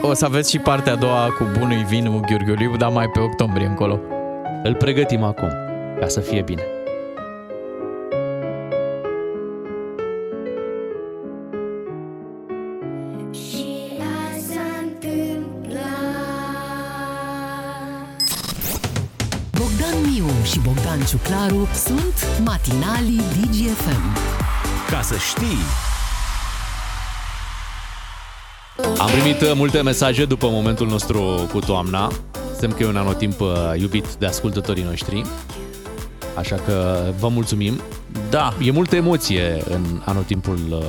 [0.02, 3.66] O să aveți și partea a doua cu bunul vinul Gheorghiuliu, dar mai pe octombrie
[3.66, 4.00] încolo.
[4.64, 5.50] Îl pregătim acum,
[6.00, 6.62] ca să fie bine.
[21.50, 24.18] Bogdan Ciuclaru sunt matinalii DGFM.
[24.90, 25.58] Ca să știi,
[28.98, 32.12] Am primit uh, multe mesaje după momentul nostru cu toamna.
[32.58, 35.22] Semn că e un anotimp uh, iubit de ascultătorii noștri.
[36.36, 37.82] Așa că vă mulțumim.
[38.30, 38.54] Da.
[38.62, 40.80] E multă emoție în anotimpul uh,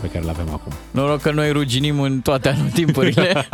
[0.00, 0.72] pe care îl avem acum.
[0.90, 3.48] Noroc că noi ruginim în toate anotimpurile.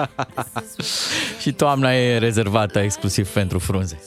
[1.42, 3.98] și toamna e rezervată exclusiv pentru frunze.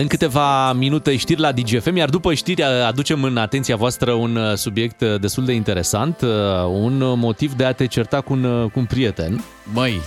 [0.00, 4.54] În câteva minute știri la DGFM, iar după știri aducem în atenția voastră un uh,
[4.54, 6.30] subiect uh, destul de interesant, uh,
[6.68, 9.44] un motiv de a te certa cu un, uh, cu un prieten.
[9.72, 10.00] Măi,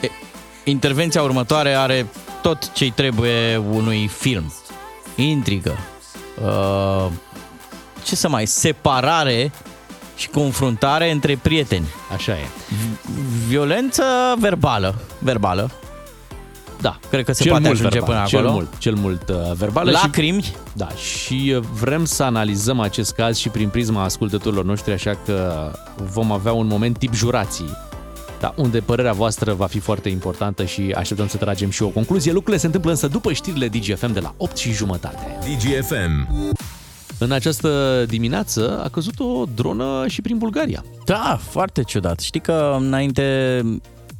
[0.00, 0.10] e,
[0.64, 2.06] intervenția următoare are
[2.42, 4.52] tot ce-i trebuie unui film.
[5.16, 5.78] Intrigă.
[6.44, 7.06] Uh,
[8.04, 8.46] ce să mai...
[8.46, 9.52] Separare
[10.16, 11.86] și confruntare între prieteni.
[12.12, 12.46] Așa e.
[13.46, 14.04] Violență
[14.38, 14.94] verbală.
[15.18, 15.70] Verbală.
[16.80, 16.98] Da.
[17.10, 18.54] Cred că se cel poate mult ajunge verbal, până cel acolo.
[18.54, 19.90] Mult, cel mult uh, verbală.
[19.90, 20.42] Lacrimi.
[20.42, 25.18] Și, da, și uh, vrem să analizăm acest caz și prin prisma ascultătorilor noștri, așa
[25.24, 25.70] că
[26.12, 27.76] vom avea un moment tip jurații.
[28.40, 32.32] Da, unde părerea voastră va fi foarte importantă și așteptăm să tragem și o concluzie.
[32.32, 35.38] Lucrurile se întâmplă însă după știrile DGFM de la 8 și jumătate.
[35.40, 36.28] DGFM.
[37.18, 40.84] În această dimineață a căzut o dronă și prin Bulgaria.
[41.04, 42.20] Da, foarte ciudat.
[42.20, 43.62] Știi că înainte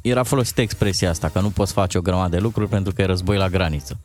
[0.09, 3.05] era folosită expresia asta, că nu poți face o grămadă de lucruri pentru că e
[3.05, 3.97] război la graniță.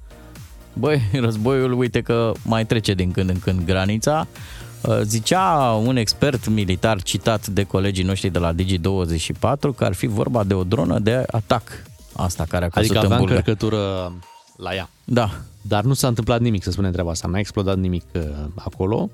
[0.73, 4.27] Băi, războiul, uite că mai trece din când în când granița.
[4.83, 10.07] Uh, Zicea un expert militar citat de colegii noștri de la Digi24 că ar fi
[10.07, 11.63] vorba de o dronă de atac.
[12.17, 13.37] Asta care a căzut Adică în avea Bulgaria.
[13.47, 14.13] încărcătură
[14.57, 14.89] la ea.
[15.05, 15.31] Da.
[15.63, 17.29] Dar nu s-a întâmplat nimic, să spunem treaba asta.
[17.29, 18.23] N-a explodat nimic uh,
[18.55, 19.11] acolo.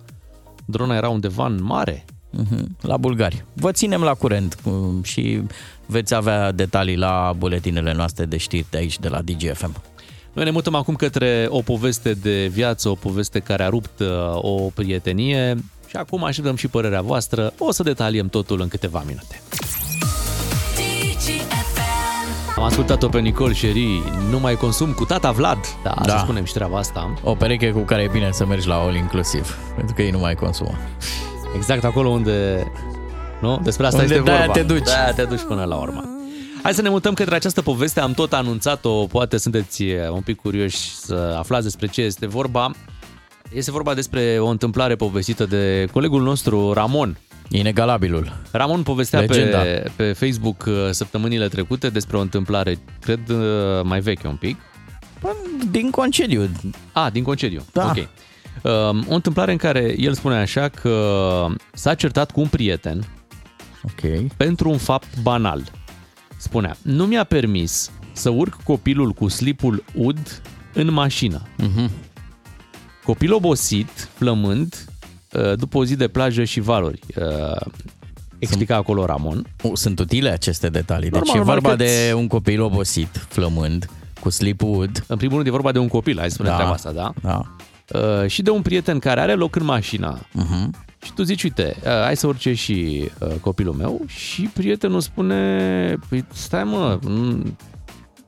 [0.64, 2.04] Drona era undeva în mare.
[2.30, 3.44] Mhm, La bulgari.
[3.52, 5.42] Vă ținem la curent um, și
[5.86, 9.82] veți avea detalii la buletinele noastre de știri de aici, de la DGFM.
[10.32, 14.06] Noi ne mutăm acum către o poveste de viață, o poveste care a rupt uh,
[14.32, 15.54] o prietenie
[15.86, 17.52] și acum așteptăm și părerea voastră.
[17.58, 19.40] O să detaliem totul în câteva minute.
[22.56, 25.58] Am ascultat-o pe Nicole Sherry, nu mai consum cu tata Vlad.
[25.82, 26.12] Da, da.
[26.12, 27.14] să spunem și treaba asta.
[27.24, 30.18] O pereche cu care e bine să mergi la all inclusiv, pentru că ei nu
[30.18, 30.74] mai consumă.
[31.58, 32.66] Exact acolo unde...
[33.40, 33.60] Nu?
[33.62, 34.60] Despre asta Unde este de-aia vorba.
[34.60, 34.84] te duci.
[34.84, 36.04] De-aia te duci până la urmă.
[36.62, 40.40] Hai să ne mutăm către această poveste, am tot anunțat-o, poate sunteți eh, un pic
[40.40, 42.70] curioși să aflați despre ce este vorba.
[43.52, 47.18] Este vorba despre o întâmplare povestită de colegul nostru Ramon.
[47.48, 48.32] Inegalabilul.
[48.50, 49.58] Ramon povestea Legenda.
[49.58, 53.36] pe, pe Facebook eh, săptămânile trecute despre o întâmplare, cred, eh,
[53.82, 54.56] mai veche un pic.
[55.70, 56.48] Din concediu.
[56.92, 57.64] A, din concediu.
[57.72, 57.84] Da.
[57.96, 58.08] Ok.
[58.62, 63.04] Um, o întâmplare în care el spune așa că s-a certat cu un prieten
[63.82, 64.30] Ok.
[64.36, 65.62] pentru un fapt banal.
[66.36, 70.42] Spunea, nu mi-a permis să urc copilul cu slipul ud
[70.72, 71.42] în mașină.
[71.56, 71.90] Mhm.
[73.04, 74.84] Copil obosit, flămând,
[75.32, 77.00] uh, după o zi de plajă și valuri.
[77.16, 77.60] Uh,
[78.38, 79.46] Explica acolo Ramon.
[79.72, 81.08] Sunt utile aceste detalii.
[81.08, 83.90] Normal, deci e normal vorba că de un copil obosit, flămând,
[84.20, 85.04] cu slip wood.
[85.06, 87.12] În primul rând e vorba de un copil, hai să spunem Da, treaba asta, da?
[87.22, 87.56] Da.
[87.94, 90.18] Uh, și de un prieten care are loc în mașină.
[90.18, 90.86] Uh-huh.
[91.04, 95.96] Și tu zici, uite, uh, hai să urce și uh, copilul meu și prietenul spune,
[96.08, 97.56] păi stai mă, mm,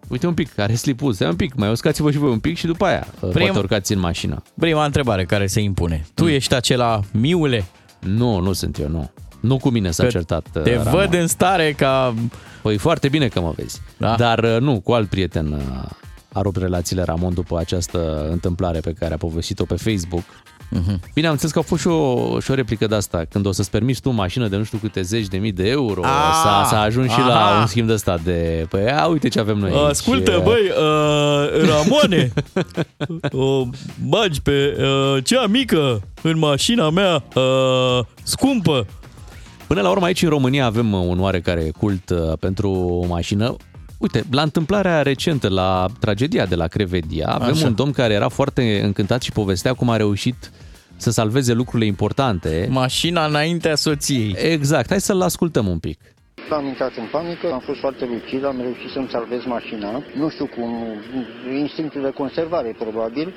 [0.09, 2.67] uite un pic, are slipul, stai un pic, mai uscați-vă și voi un pic și
[2.67, 4.43] după aia uh, Prim- poate urcați în mașină.
[4.59, 6.05] Prima întrebare care se impune.
[6.15, 7.65] Tu ești acela miule?
[7.99, 9.11] Nu, nu sunt eu, nu.
[9.41, 10.93] Nu cu mine s-a Că certat uh, Te Ramon.
[10.93, 12.15] văd în stare ca...
[12.63, 13.81] Păi foarte bine că mă vezi.
[13.97, 14.15] Da.
[14.17, 15.91] Dar uh, nu, cu alt prieten uh,
[16.33, 20.23] a rupt relațiile Ramon după această întâmplare pe care a povestit-o pe Facebook.
[20.71, 21.01] Mhm.
[21.15, 23.23] Bine, am înțeles că a fost și o, și o replică de asta.
[23.31, 25.69] Când o să-ți permiți tu o mașină de nu știu câte zeci de mii de
[25.69, 27.61] euro, Ah, s-a, s-a ajuns și la aha.
[27.61, 28.67] un schimb de ăsta de...
[28.69, 29.89] Păi, a, uite ce avem noi aici.
[29.89, 32.33] Ascultă, băi, uh, Ramone,
[33.33, 33.65] o
[34.09, 38.87] bagi pe uh, cea mică în mașina mea uh, scumpă.
[39.67, 43.57] Până la urmă aici în România avem uh, un oarecare cult uh, pentru o mașină.
[44.01, 47.67] Uite, la întâmplarea recentă, la tragedia de la Crevedia, avem Așa.
[47.67, 50.51] un domn care era foarte încântat și povestea cum a reușit
[50.97, 52.69] să salveze lucrurile importante.
[52.71, 54.35] Mașina înaintea soției.
[54.39, 55.99] Exact, hai să-l ascultăm un pic.
[56.51, 59.91] Am intrat în panică, am fost foarte lucid, am reușit să-mi salvez mașina.
[60.17, 60.71] Nu știu cum,
[61.63, 63.35] instinctul de conservare probabil.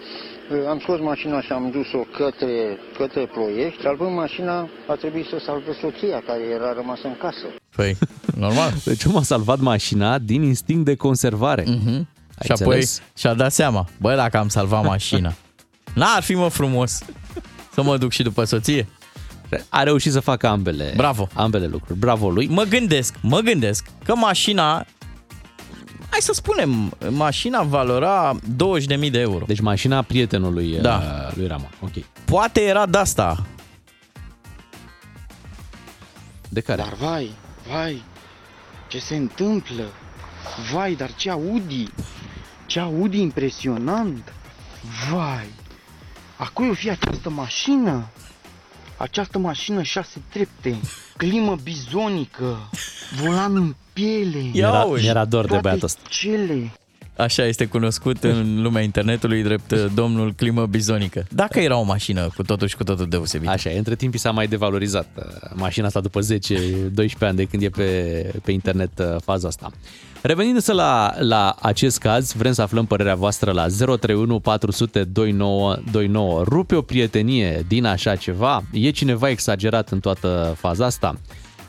[0.70, 3.82] Am scos mașina și am dus-o către, către ploiești.
[3.82, 7.46] Salvând mașina, a trebuit să salvez soția care era rămasă în casă.
[7.76, 7.98] Păi,
[8.38, 8.72] normal.
[8.86, 11.64] Deci om a salvat mașina din instinct de conservare.
[11.68, 11.88] Mhm.
[12.38, 13.02] Ai Și apoi înțeles?
[13.18, 15.34] și-a dat seama, bă, dacă am salvat mașina,
[16.00, 17.00] n-ar fi mă frumos
[17.74, 18.88] să mă duc și după soție?
[19.70, 21.28] A reușit să facă ambele, Bravo.
[21.34, 22.00] ambele lucruri.
[22.00, 22.48] Bravo lui.
[22.48, 24.86] Mă gândesc, mă gândesc că mașina,
[26.14, 29.46] hai să spunem, mașina valora 20.000 de euro.
[29.46, 30.96] Deci mașina prietenului Da.
[31.28, 31.70] uh, lui Ramon.
[31.82, 31.92] Ok.
[32.26, 33.46] Poate era de asta.
[36.50, 36.82] De care?
[36.82, 37.32] Dar vai,
[37.70, 38.04] vai,
[38.88, 39.84] ce se întâmplă?
[40.74, 41.88] Vai, dar ce Audi!
[42.66, 44.34] Ce Audi impresionant!
[45.12, 45.48] Vai!
[46.38, 48.08] A cui o fi această mașină?
[48.98, 50.80] Această mașină șase trepte,
[51.18, 52.70] climă bizonică,
[53.22, 54.50] volan în piele.
[54.54, 56.02] Era, era dor de toate băiatul ăsta.
[56.10, 56.72] Cele.
[57.16, 61.26] Așa este cunoscut în lumea internetului drept uh, domnul climă bizonică.
[61.30, 63.50] Dacă era o mașină cu totul și cu totul deosebit.
[63.50, 66.26] Așa, e, între timp i s-a mai devalorizat uh, mașina asta după 10-12
[67.20, 69.72] ani de când e pe, pe internet uh, faza asta.
[70.22, 76.44] Revenind însă la, la acest caz, vrem să aflăm părerea voastră la 031 400 2929.
[76.44, 78.64] Rupe o prietenie din așa ceva?
[78.72, 81.18] E cineva exagerat în toată faza asta?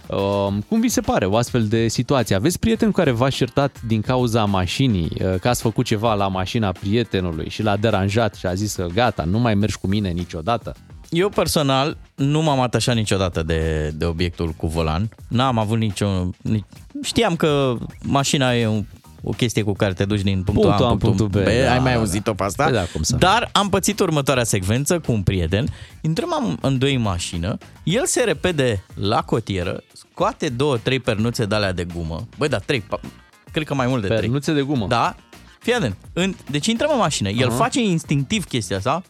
[0.08, 2.36] Um, cum vi se pare o astfel de situație?
[2.36, 6.28] Aveți prieten cu care v-ați certat din cauza mașinii, uh, că ați făcut ceva la
[6.28, 10.10] mașina prietenului și l-a deranjat și a zis că gata, nu mai mergi cu mine
[10.10, 10.74] niciodată?
[11.10, 15.08] Eu personal nu m-am atașat niciodată de, de obiectul cu volan.
[15.28, 16.30] N-am avut nicio...
[16.42, 16.64] Nici...
[17.02, 18.84] Știam că mașina e un,
[19.24, 21.32] o chestie cu care te duci din punctul, Punctul A în punctul B.
[21.34, 22.64] da, Ai mai da, auzit-o pe asta?
[22.64, 23.18] Păi da, cum să nu.
[23.18, 25.66] Dar am pățit următoarea secvență cu un prieten.
[26.00, 31.44] Intrăm am- în doi în mașină, el se repede la cotieră, scoate două, trei pernuțe
[31.44, 32.28] de alea de gumă.
[32.38, 33.00] Băi, da, trei, pa-
[33.52, 34.20] cred că mai mult de trei.
[34.20, 34.86] Pernuțe de gumă?
[34.86, 35.14] Da,
[35.58, 35.96] Fii atent.
[36.12, 37.28] În, deci intrăm în mașină.
[37.28, 37.56] El Aha.
[37.56, 39.02] face instinctiv chestia asta.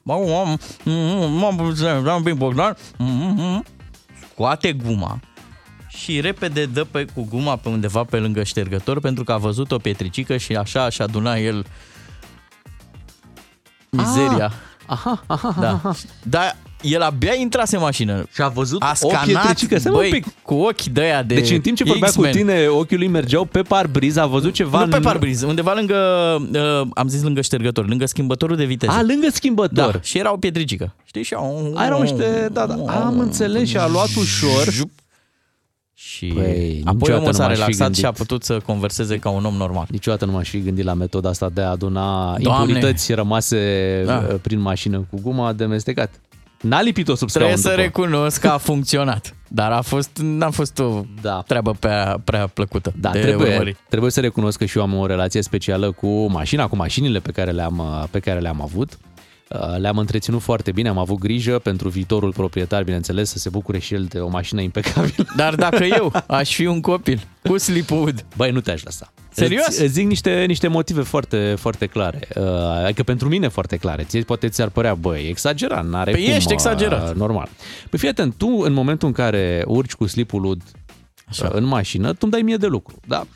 [4.33, 5.21] Scoate guma
[6.03, 9.73] și repede dă pe, cu guma pe undeva pe lângă ștergător pentru că a văzut
[9.73, 11.67] o pietricică și așa și aduna el
[13.91, 14.53] mizeria.
[14.87, 15.69] Aha, aha, Da.
[15.71, 15.95] aha.
[16.23, 18.27] Dar el abia intrase în mașină.
[18.35, 19.79] Și a văzut a o scanat, pietricică.
[19.79, 20.27] Stai, mă, băi, un pic.
[20.43, 22.31] cu ochi de aia de Deci în timp ce vorbea X-Men.
[22.31, 24.79] cu tine, ochii lui mergeau pe parbriz, a văzut ceva...
[24.85, 25.97] Nu pe în- parbriz, undeva lângă,
[26.53, 28.93] uh, am zis lângă ștergător, lângă schimbătorul de viteză.
[28.93, 29.93] A, lângă schimbător.
[29.93, 30.95] Da, și era o pietricică.
[31.05, 31.73] Știi, și au...
[31.77, 32.49] A, erau niște...
[32.53, 32.75] Da, da,
[33.05, 34.65] am înțeles și a luat ușor.
[35.97, 37.99] Și Păi, apoi niciodată omul nu s-a m-aș fi relaxat gândit.
[38.01, 39.87] și a putut să converseze ca un om normal.
[39.91, 42.73] Niciodată nu m-aș fi gândit la metoda asta de a aduna Doamne!
[42.73, 44.27] impurități rămase Da.
[44.29, 46.11] uh, prin mașină cu guma de mestecat.
[46.61, 47.81] N-a lipit-o sub scaun Trebuie să după.
[47.83, 49.35] recunosc că a funcționat.
[49.49, 51.43] Dar a fost, n-a fost o da.
[51.47, 53.77] treabă prea, prea plăcută Da, de trebuie, urmărit.
[53.89, 57.31] trebuie să recunosc că și eu am o relație specială cu mașina, cu mașinile pe
[57.31, 58.99] care le-am, uh, pe care le-am avut.
[59.61, 63.79] Uh, Le-am întreținut foarte bine, am avut grijă pentru viitorul proprietar, bineînțeles, să se bucure
[63.79, 65.27] și el de o mașină impecabilă.
[65.37, 69.13] Dar dacă eu aș fi un copil cu slipwood, Băi, nu te-aș lăsa.
[69.31, 69.67] Serios?
[69.67, 72.29] Îți, îți zic niște, niște motive foarte, foarte clare.
[72.37, 72.45] Uh,
[72.85, 74.03] adică pentru mine foarte clare.
[74.03, 77.17] Ție poate ți-ar părea, băi, exagerat, n-are Păi cum, ești uh, exagerat.
[77.17, 77.49] Normal.
[77.91, 80.63] Păi fii atent, tu în momentul în care urci cu slipul ud
[81.43, 83.27] uh, în mașină, tu îmi dai mie de lucru, da?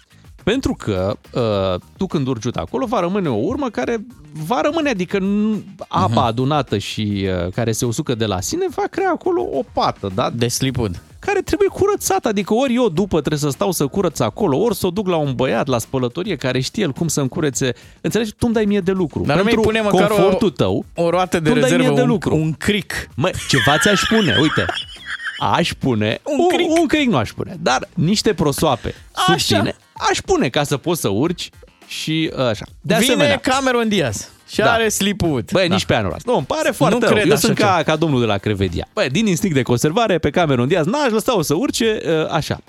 [0.48, 4.06] Pentru că uh, tu când urci ud acolo va rămâne o urmă care
[4.46, 8.82] va rămâne, adică nu- apa adunată și uh, care se usucă de la sine va
[8.90, 10.30] crea acolo o pată, da?
[10.30, 11.02] De slipwood.
[11.18, 14.86] Care trebuie curățată, adică ori eu după trebuie să stau să curăț acolo, ori să
[14.86, 17.72] o duc la un băiat, la spălătorie, care știe el cum să-mi curețe.
[18.00, 18.30] Înțelegi?
[18.30, 19.22] Tu îmi dai mie de lucru.
[19.26, 21.70] Dar nu mi-ai Pentru pune măcar o- confortul tău, o roată de tu îmi dai
[21.70, 22.34] rezervă, mie de un- lucru.
[22.36, 23.08] un cric.
[23.16, 24.64] Mă, ceva ți-aș pune, uite.
[25.52, 26.70] Aș pune, un, cric.
[26.80, 28.94] un cric nu aș pune, dar niște prosoape
[29.26, 29.58] sub Așa.
[29.58, 29.74] tine
[30.10, 31.50] aș pune ca să poți să urci
[31.86, 32.64] și așa.
[32.80, 34.72] De Vine asemenea, Cameron Diaz și Da.
[34.72, 35.50] are slipwood.
[35.52, 36.30] Băi, nici pe anul ăsta.
[36.30, 37.10] Nu, îmi pare foarte Nu rău.
[37.12, 37.82] cred Eu așa sunt ca, ceva.
[37.82, 38.88] ca domnul de la Crevedia.
[38.94, 42.60] Băi, din instinct de conservare, pe Cameron Diaz, n-aș lăsa-o să urce uh, așa.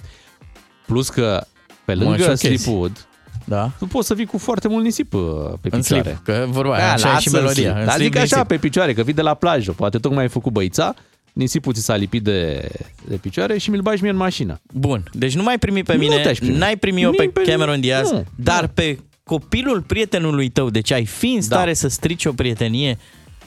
[0.86, 1.46] Plus că,
[1.86, 2.64] pe Mă lângă șochezi.
[2.64, 3.08] slipwood,
[3.46, 3.72] da.
[3.80, 5.22] tu poți să vii cu foarte mult nisip uh,
[5.62, 6.04] pe În picioare.
[6.04, 7.78] slip, că vorba aia, așa e și lasă în melodia, slip.
[7.80, 8.48] în Dar slip, zic așa, nisip.
[8.48, 9.72] pe picioare, că vii de la plajă.
[9.72, 10.94] Poate tocmai ai făcut băița,
[11.34, 12.70] nisipul ți s-a lipit de,
[13.08, 14.62] de picioare și mi-l bagi mie în mașină.
[14.74, 16.58] Bun, deci nu mai primi pe Nu mine, te-aș primi.
[16.58, 21.06] n-ai primi eu pe Nimeni- Cameron Diaz, nu, dar pe copilul prietenului tău, deci ai
[21.06, 22.98] fi în stare să strici o prietenie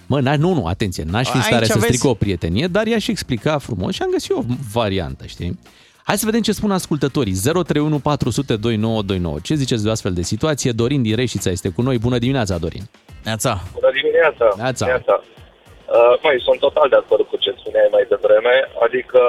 [0.07, 2.67] Mă, n nu, nu, atenție, n-aș fi în stare Aici să aveți- stric o prietenie,
[2.67, 5.59] dar i-aș explica frumos și am găsit o variantă, știi?
[6.05, 7.33] Hai să vedem ce spun ascultătorii.
[7.35, 9.39] 031 400 2929.
[9.43, 10.73] Ce ziceți de o astfel de situație?
[10.73, 11.99] Dorin din Reșița este cu noi.
[11.99, 12.89] Bună dimineața, Dorin.
[13.25, 13.63] Neața.
[13.73, 14.55] Bună dimineața!
[14.63, 14.87] Neața.
[14.87, 15.23] Neața.
[15.97, 18.55] Uh, măi, sunt total de acord cu ce spuneai mai devreme.
[18.87, 19.21] Adică,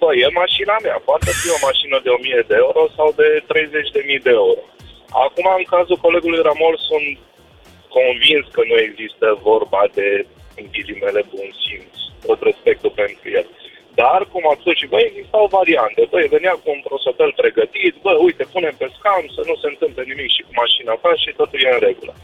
[0.00, 0.98] bă, e mașina mea.
[1.10, 3.28] Poate fi o mașină de 1000 de euro sau de
[4.18, 4.62] 30.000 de euro.
[5.24, 7.10] Acum, în cazul colegului Ramol, sunt
[7.96, 10.08] convins că nu există vorba de,
[10.58, 11.94] în ghilimele, bun simț.
[12.26, 13.46] Tot respectul pentru el.
[14.00, 16.00] Dar, cum ați spus și bă, existau variante.
[16.12, 20.02] Băi, venea cu un prosopel pregătit, bă, uite, punem pe scaun să nu se întâmple
[20.10, 22.14] nimic și cu mașina ta și totul e în regulă.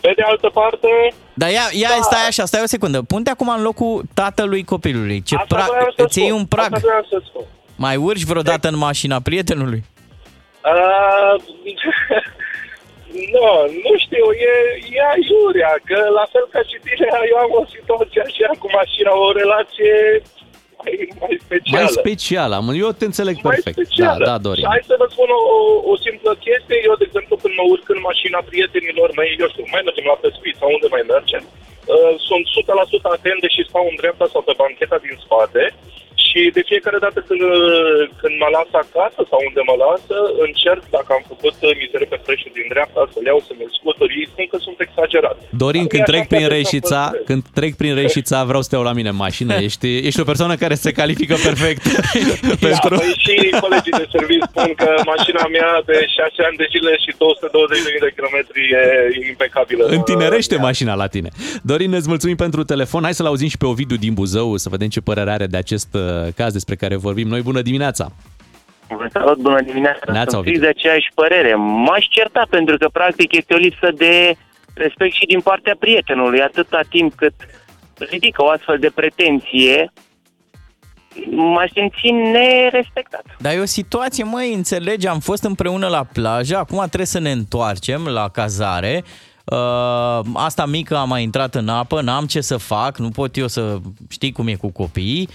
[0.00, 0.88] Pe de altă parte,
[1.34, 2.02] Dar ia, ia da.
[2.02, 3.02] stai așa, stai o secundă.
[3.02, 5.22] Pun-te acum în locul tatălui copilului.
[5.22, 6.72] Ce Asta pra- vreau să îți iei spun, un prag.
[6.74, 7.44] Asta vreau să spun.
[7.76, 9.84] Mai urci vreodată în mașina prietenului?
[10.72, 11.34] Uh,
[13.34, 13.46] nu,
[13.84, 14.52] nu știu, e,
[14.96, 19.10] e aiurea, că la fel ca și tine, eu am o situație așa cu mașina,
[19.26, 19.94] o relație
[20.80, 21.82] mai, mai specială.
[21.84, 23.76] Mai specială, am, eu te înțeleg perfect.
[23.78, 24.24] specială.
[24.24, 24.64] Da, da, Dorin.
[24.64, 25.58] Și hai să vă spun o, o,
[25.92, 26.78] o simplă chestie.
[26.88, 30.20] Eu, de exemplu, când mă urc în mașina prietenilor mei, eu știu, mai mergem la
[30.24, 31.42] pescuit sau unde mai mergem,
[31.94, 32.44] uh, sunt
[33.06, 35.62] 100% atent deși stau în dreapta sau pe bancheta din spate
[36.30, 40.16] și de fiecare dată când, uh, când mă las acasă sau unde mă lasă,
[40.46, 44.12] încerc, dacă am făcut uh, mizerie pe freșul din dreapta, să-l iau, să-mi scuturi.
[44.20, 45.36] Ei spun că sunt exagerat.
[45.62, 47.26] Dorin, Dar când mie trec așa prin poate să Reșița, păstrez.
[47.30, 49.52] când trec prin Reșița, vreau să te iau la mine în mașină.
[49.68, 51.82] Ești, ești o persoană care se califică perfect
[52.66, 52.92] pentru...
[52.94, 56.92] Da, păi și colegii de serviciu spun că mașina mea de 6 ani de zile
[57.04, 58.82] și 220.000 de kilometri e
[59.32, 59.84] impecabilă.
[59.98, 61.28] Întinerește mașina la tine.
[61.70, 63.02] Dorin, îți mulțumim pentru telefon.
[63.02, 65.88] Hai să-l auzim și pe Ovidiu din Buzău, să vedem ce părere are de acest
[65.94, 66.00] uh,
[66.36, 67.40] caz despre care vorbim noi.
[67.42, 68.12] Bună dimineața!
[69.12, 70.12] Salut, bună dimineața.
[70.12, 70.60] Neața, Sunt fix Ovidiu.
[70.60, 71.54] de aceeași părere.
[71.54, 74.34] M-aș certa pentru că practic este o lipsă de
[74.74, 76.40] respect și din partea prietenului.
[76.40, 77.34] Atâta timp cât
[78.10, 79.92] ridică o astfel de pretenție,
[81.30, 83.24] m-aș simți nerespectat.
[83.38, 87.30] Dar e o situație, măi, înțelegi, am fost împreună la plajă, acum trebuie să ne
[87.30, 89.04] întoarcem la cazare.
[89.44, 93.46] Uh, asta mică a mai intrat în apă, n-am ce să fac, nu pot eu
[93.48, 95.28] să știi cum e cu copiii.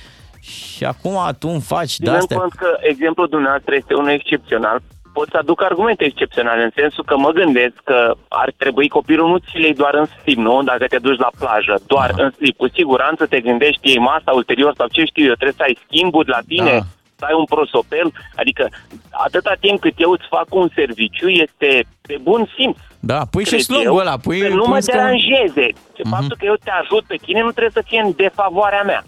[0.45, 2.37] Și acum tu îmi faci de Ținând astea.
[2.37, 4.81] cont că exemplul dumneavoastră este unul excepțional,
[5.13, 9.37] pot să aduc argumente excepționale, în sensul că mă gândesc că ar trebui copilul nu
[9.37, 10.63] ți le doar în slip, nu?
[10.63, 12.57] Dacă te duci la plajă, doar în slip.
[12.57, 16.29] Cu siguranță te gândești, ei masa ulterior sau ce știu eu, trebuie să ai schimburi
[16.29, 16.85] la tine, Da.
[17.15, 18.11] să ai un prosopel.
[18.35, 18.69] Adică
[19.09, 22.77] atâta timp cât eu îți fac un serviciu, este de bun simț.
[22.99, 24.39] Da, pui și cred slogul eu, ăla, pui...
[24.39, 25.03] să nu pui mă scaun.
[25.03, 25.67] deranjeze.
[25.95, 29.03] Ce Faptul că eu te ajut pe tine nu trebuie să fie în defavoarea mea.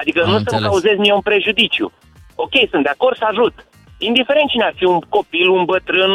[0.00, 0.66] Adică Am nu să-mi înțeles.
[0.68, 1.92] cauzez mie un prejudiciu.
[2.34, 3.54] Ok, sunt de acord să ajut.
[3.98, 6.12] Indiferent cine ar fi un copil, un bătrân,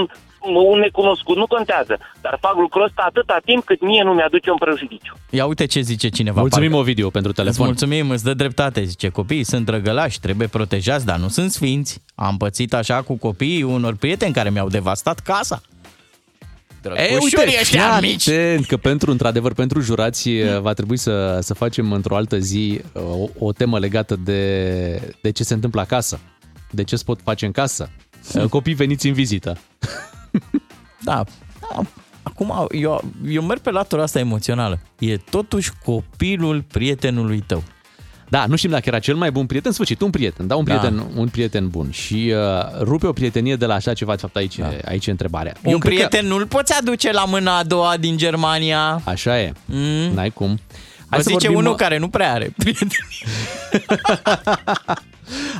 [0.71, 1.97] un necunoscut, nu contează.
[2.21, 5.13] Dar fac lucrul ăsta atâta timp cât mie nu mi-aduce un prejudiciu.
[5.29, 6.39] Ia uite ce zice cineva.
[6.39, 6.81] Mulțumim, parcă.
[6.83, 7.65] Ovidiu, pentru Îți telefon.
[7.65, 8.83] mulțumim, îți dă dreptate.
[8.83, 12.01] Zice, copiii sunt drăgălași, trebuie protejați, dar nu sunt sfinți.
[12.15, 15.61] Am pățit așa cu copiii unor prieteni care mi-au devastat casa.
[16.93, 18.27] E, Drăgușorii uite, ăștia fii mici.
[18.27, 22.81] atent că pentru, într-adevăr, pentru jurați eh, va trebui să, să facem într-o altă zi
[22.93, 26.19] eh, o, o temă legată de, de ce se întâmplă acasă,
[26.71, 27.89] de ce se pot face în casă.
[28.33, 29.57] Eh, Copii veniți în vizită.
[31.01, 31.23] Da.
[31.61, 31.81] da.
[32.23, 34.79] Acum, eu, eu merg pe latura asta emoțională.
[34.99, 37.63] E totuși copilul prietenului tău.
[38.30, 40.63] Da, nu știm dacă era cel mai bun prieten, în sfârșit, un prieten, da, un
[40.63, 40.76] Da.
[40.76, 41.91] prieten, un prieten bun.
[41.91, 44.69] Și uh, rupe o prietenie de la așa ceva, de fapt aici, da.
[44.86, 45.53] aici e întrebarea.
[45.63, 46.28] Un cred prieten că...
[46.28, 49.01] nu-l poți aduce la mâna a doua din Germania.
[49.03, 50.13] Așa e, mm.
[50.13, 50.59] n-ai cum.
[51.09, 52.91] Hai să zice vorbim- unul care nu prea are prieteni.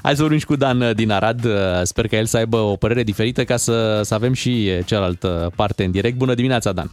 [0.04, 1.46] Hai să vorbim și cu Dan uh, din Arad.
[1.46, 1.52] Uh,
[1.84, 5.52] Sper că el să aibă o părere diferită ca să, să avem și uh, cealaltă
[5.56, 6.18] parte în direct.
[6.18, 6.92] Bună dimineața, Dan!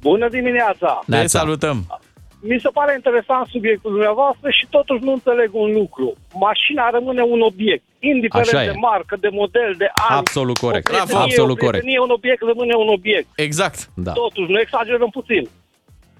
[0.00, 1.00] Bună dimineața!
[1.06, 2.00] Ne salutăm!
[2.40, 6.08] Mi se pare interesant subiectul dumneavoastră și totuși nu înțeleg un lucru.
[6.34, 8.66] Mașina rămâne un obiect, indiferent Așa e.
[8.66, 10.16] de marcă, de model, de an.
[10.16, 10.88] Absolut corect.
[10.88, 13.28] O prietenie, Absolut o prietenie, un obiect rămâne un obiect.
[13.34, 13.78] Exact.
[13.94, 14.12] Da.
[14.12, 15.48] Totuși, nu exagerăm puțin.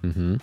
[0.00, 0.42] Mhm.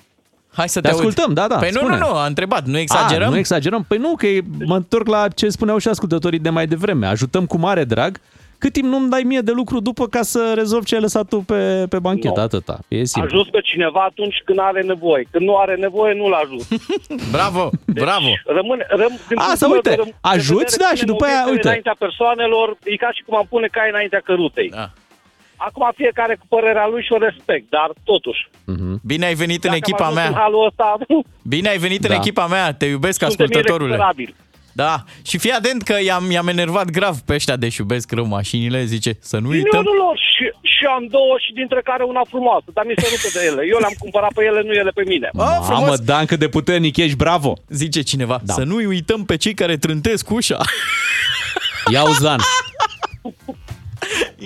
[0.53, 1.05] Hai să Te te, aud.
[1.05, 1.97] ascultăm, da, da, Păi nu, spune.
[1.97, 3.27] nu, nu, a întrebat, nu exagerăm?
[3.27, 3.85] A, nu exagerăm?
[3.87, 7.05] Păi nu, că e- mă întorc la ce spuneau și ascultătorii de mai devreme.
[7.07, 8.19] Ajutăm cu mare drag,
[8.57, 11.37] cât timp nu-mi dai mie de lucru după ca să rezolv ce ai lăsat tu
[11.37, 12.41] pe, pe banchetă, Nu.
[12.43, 12.79] atâta.
[12.87, 13.31] E simplu.
[13.39, 15.27] Ajut pe cineva atunci când are nevoie.
[15.31, 16.65] Când nu are nevoie, nu-l ajut.
[17.35, 18.29] bravo, bravo!
[18.45, 20.99] Rămâne, răm, din A, punctul sau meu uite, de răm- de ajuți, vedere, da, și
[21.03, 21.67] punem după aia, obiectele uite.
[21.67, 24.69] Înaintea persoanelor, e ca și cum am pune cai înaintea cărutei.
[24.69, 24.89] Da.
[25.59, 28.49] Acum fiecare cu părerea lui și o respect, dar totuși.
[29.05, 30.27] Bine ai venit în Dacă echipa am ajuns mea.
[30.27, 30.97] În halul ăsta,
[31.53, 32.15] Bine ai venit în Da.
[32.15, 33.97] echipa mea, te iubesc Suntem ascultătorule.
[34.77, 34.79] Irrecuperabili.
[34.83, 38.83] Da, și fii atent că i-am, i-am enervat grav pe ăștia de iubesc rău mașinile,
[38.83, 39.83] zice să nu uităm.
[39.83, 43.07] Nu, nu, nu, și, și am două și dintre care una frumoasă, dar mi se
[43.09, 43.61] rupe de ele.
[43.71, 45.29] Eu le-am cumpărat pe ele, nu ele pe mine.
[45.33, 47.53] Oh, Mamă, Dan, cât de puternic ești, bravo!
[47.69, 48.53] Zice cineva, da.
[48.53, 50.57] să nu uităm pe cei care trântesc ușa.
[51.91, 52.39] Ia uzi, Dan!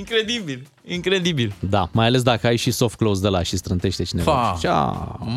[0.02, 1.54] Incredibil, incredibil.
[1.70, 4.32] Da, mai ales dacă ai și soft close de la și strântește cineva.
[4.32, 4.58] Fa.
[4.60, 4.84] Și, a,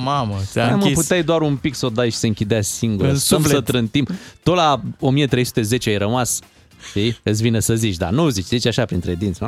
[0.04, 0.94] Mamă, ți-a Hai, mă, închis.
[1.00, 3.08] puteai doar un pic să o dai și să închidea singură.
[3.08, 3.56] În Stăm suflet.
[3.56, 4.06] să trântim.
[4.42, 6.38] Tot la 1310 ai rămas.
[6.88, 7.18] Știi?
[7.22, 9.40] Îți vine să zici, dar nu zici, zici așa printre dinți.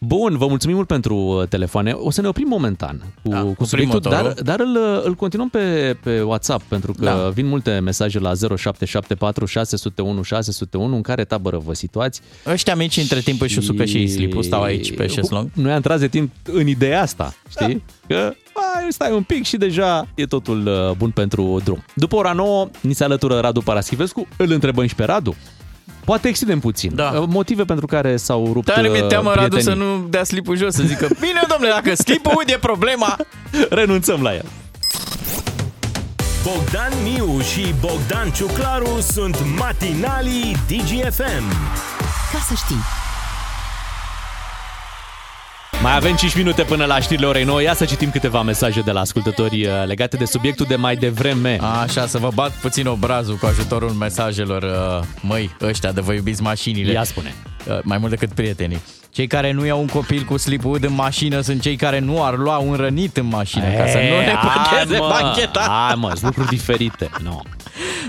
[0.00, 1.92] Bun, vă mulțumim mult pentru uh, telefoane.
[1.92, 4.42] O să ne oprim momentan cu, da, cu subiectul, dar, motorul.
[4.44, 7.16] dar îl, uh, îl continuăm pe, pe WhatsApp, pentru că Da.
[7.16, 7.28] da.
[7.28, 12.20] vin multe mesaje la 0774 601 601 în care tabără vă situați.
[12.46, 15.50] Ăștia mici între timp își usucă și ei slipul, stau aici pe șeslong.
[15.54, 17.82] Noi am tras de timp în ideea asta, știi?
[18.06, 18.14] Da.
[18.14, 21.84] Că hai, stai un pic și deja e totul uh, bun pentru drum.
[21.94, 25.34] După ora 9, ni se alătură Radu Paraschivescu, îl întrebăm și pe Radu.
[26.04, 26.94] Poate extindem puțin.
[26.94, 27.24] Da.
[27.28, 29.94] Motive pentru care s-au rupt Tare mi-e uh, teamă, Radu, să prietenii.
[30.00, 33.16] nu dea slipul jos, să zică, bine, domnule, dacă slipul e problema,
[33.70, 34.44] renunțăm la el.
[36.44, 41.44] Bogdan Miu și Bogdan Ciuclaru sunt matinalii DGFM.
[42.32, 42.82] Ca să știi.
[45.82, 47.62] Mai avem 5 minute până la știrile orei 9.
[47.62, 51.58] Ia să citim câteva mesaje de la ascultători uh, legate de subiectul de mai devreme.
[51.82, 54.62] Așa, să vă bat puțin obrazul cu ajutorul mesajelor.
[54.62, 56.92] uh, Măi, ăștia de vă iubiți mașinile.
[56.92, 57.34] Ia spune.
[57.68, 58.80] Uh, Mai mult decât prietenii.
[59.10, 62.36] Cei care nu iau un copil cu slipwood în mașină sunt cei care nu ar
[62.36, 65.60] lua un rănit în mașină ca să nu ne blocheze bancheta.
[65.86, 67.10] Hai mă, sunt lucruri diferite.
[67.22, 67.38] No.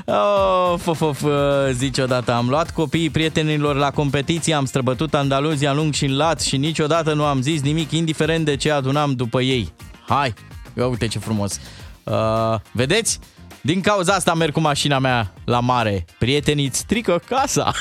[0.06, 1.32] Oh, of, of, uh,
[1.72, 6.16] zice odată, am luat copiii prietenilor la competiție, am străbătut Andaluzia în lung și în
[6.16, 9.74] lat și niciodată nu am zis nimic, indiferent de ce adunam după ei.
[10.08, 10.34] Hai,
[10.78, 11.60] ia uite ce frumos.
[12.04, 13.20] Uh, vedeți?
[13.62, 16.06] Din cauza asta merg cu mașina mea la mare.
[16.20, 17.72] Prietenii îți strică casa.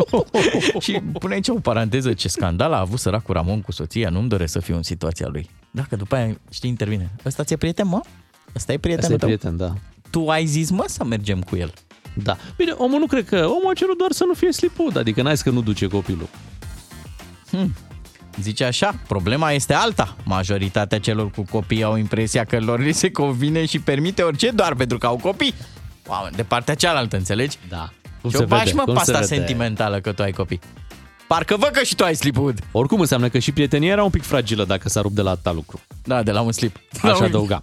[0.80, 4.52] și pune aici o paranteză, ce scandal a avut săracul Ramon cu soția, nu-mi doresc
[4.52, 5.50] să fiu în situația lui.
[5.70, 7.10] Dacă după aia, știi, intervine.
[7.26, 8.00] Ăsta ți-e prieten, mă?
[8.56, 9.38] Ăsta e prietenul Asta e tău?
[9.38, 9.74] prieten, da.
[10.12, 11.72] Tu ai zis, mă, să mergem cu el.
[12.14, 12.36] Da.
[12.56, 13.36] Bine, omul nu cred că...
[13.36, 16.28] Omul a cerut doar să nu fie slipud, adică n-ai zis că nu duce copilul.
[17.50, 17.74] Hmm.
[18.40, 20.16] Zice așa, problema este alta.
[20.24, 24.74] Majoritatea celor cu copii au impresia că lor li se convine și permite orice doar
[24.74, 25.54] pentru că au copii.
[26.06, 27.58] Wow, de partea cealaltă, înțelegi?
[27.68, 27.90] Da.
[28.20, 29.34] Cum se și o bași, vede, mă, cum pe se asta vede.
[29.34, 30.60] sentimentală că tu ai copii.
[31.32, 32.58] Parcă văd că și tu ai slipwood.
[32.72, 35.52] Oricum înseamnă că și prietenia era un pic fragilă dacă s-a rupt de la atâta
[35.52, 35.80] lucru.
[36.04, 36.76] Da, de la un slip.
[37.02, 37.60] Aș adăuga.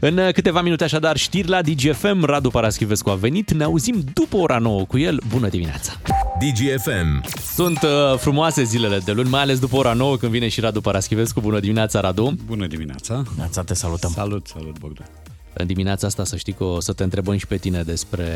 [0.00, 2.24] În uh, câteva minute așadar știri la DGFM.
[2.24, 3.52] Radu Paraschivescu a venit.
[3.52, 5.20] Ne auzim după ora 9 cu el.
[5.28, 5.92] Bună dimineața!
[6.38, 7.24] DGFM.
[7.54, 10.80] Sunt uh, frumoase zilele de luni, mai ales după ora 9 când vine și Radu
[10.80, 11.40] Paraschivescu.
[11.40, 12.34] Bună dimineața, Radu!
[12.46, 13.22] Bună dimineața!
[13.36, 14.10] Neața, te salutăm!
[14.10, 15.06] Salut, salut, Bogdan!
[15.52, 18.26] În dimineața asta să știi că o să te întrebăm și pe tine despre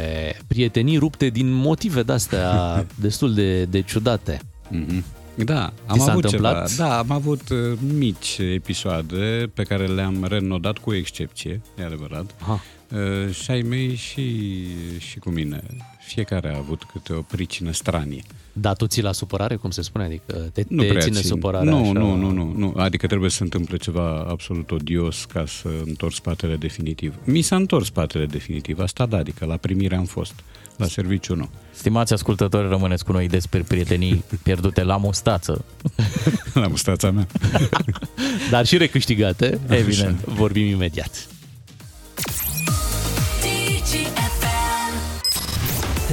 [0.46, 2.74] prietenii rupte din motive de-astea
[3.06, 4.40] destul de, de ciudate.
[4.70, 5.02] Mm-hmm.
[5.36, 6.68] Da, Ți am s-a avut întâmplat?
[6.68, 6.88] ceva.
[6.88, 12.34] Da, am avut uh, mici episoade pe care le-am renodat cu excepție, e adevărat.
[12.42, 12.60] Aha.
[12.92, 14.46] Uh, și ai mei și,
[14.98, 15.62] și cu mine.
[16.06, 18.22] Fiecare a avut câte o pricină stranie.
[18.52, 20.04] Da, tu ții la supărare, cum se spune?
[20.04, 21.28] Adică te, Nu te prea ține țin.
[21.28, 21.92] supărarea nu, așa?
[21.92, 22.74] nu, nu, nu, nu.
[22.76, 27.14] Adică trebuie să se întâmple ceva absolut odios ca să întorc spatele definitiv.
[27.24, 30.34] Mi s-a întors spatele definitiv, asta da, adică la primire am fost,
[30.76, 31.48] la serviciu nu.
[31.72, 35.64] Stimați ascultători, rămâneți cu noi despre prietenii pierdute la mustață.
[36.54, 37.26] la mustața mea.
[38.50, 39.60] Dar și recâștigate.
[39.68, 40.24] Evident.
[40.24, 41.28] Vorbim imediat.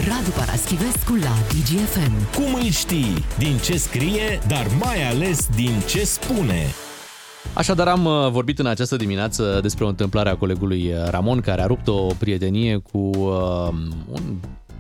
[0.08, 2.34] Radu Paraschivescu la DGFM.
[2.36, 3.26] Cum îl știi?
[3.38, 6.66] Din ce scrie, dar mai ales din ce spune.
[7.54, 11.62] Așadar am uh, vorbit în această dimineață despre o întâmplare a colegului uh, Ramon care
[11.62, 13.68] a rupt o prietenie cu uh,
[14.12, 14.22] un,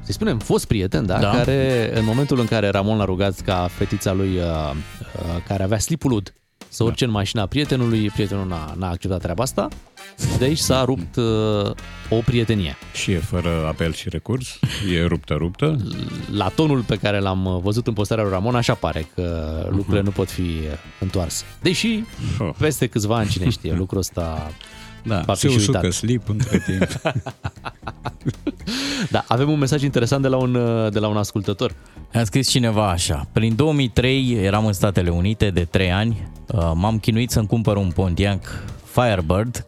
[0.04, 1.20] să spunem, fost prieten, da?
[1.20, 1.30] Da.
[1.30, 5.80] Care în momentul în care Ramon l-a rugat ca fetița lui uh, uh, care avea
[5.80, 6.34] slipul ud
[6.70, 9.68] să urce în mașina prietenului, prietenul n-a, n-a acceptat treaba asta,
[10.38, 11.72] de aici s-a rupt uh,
[12.10, 12.76] o prietenie.
[12.94, 14.60] Și e fără apel și recurs?
[14.94, 15.78] E ruptă, ruptă?
[16.32, 20.02] La tonul pe care l-am uh, văzut în postarea lui Ramon, așa pare că lucrurile
[20.02, 20.56] nu pot fi uh,
[21.00, 21.44] întoarse.
[21.62, 22.04] Deși,
[22.58, 24.52] peste câțiva ani, cine știe, lucrul ăsta
[25.04, 25.92] Da, va fi se și usucă uitat.
[25.92, 27.02] slip între timp.
[29.10, 31.76] Da, avem un mesaj interesant de la un, uh, de la un ascultător.
[32.14, 33.28] A scris cineva așa.
[33.32, 36.28] Prin 2003 eram în Statele Unite de 3 ani.
[36.48, 39.66] Uh, M-am chinuit să-mi cumpăr un Pontiac Firebird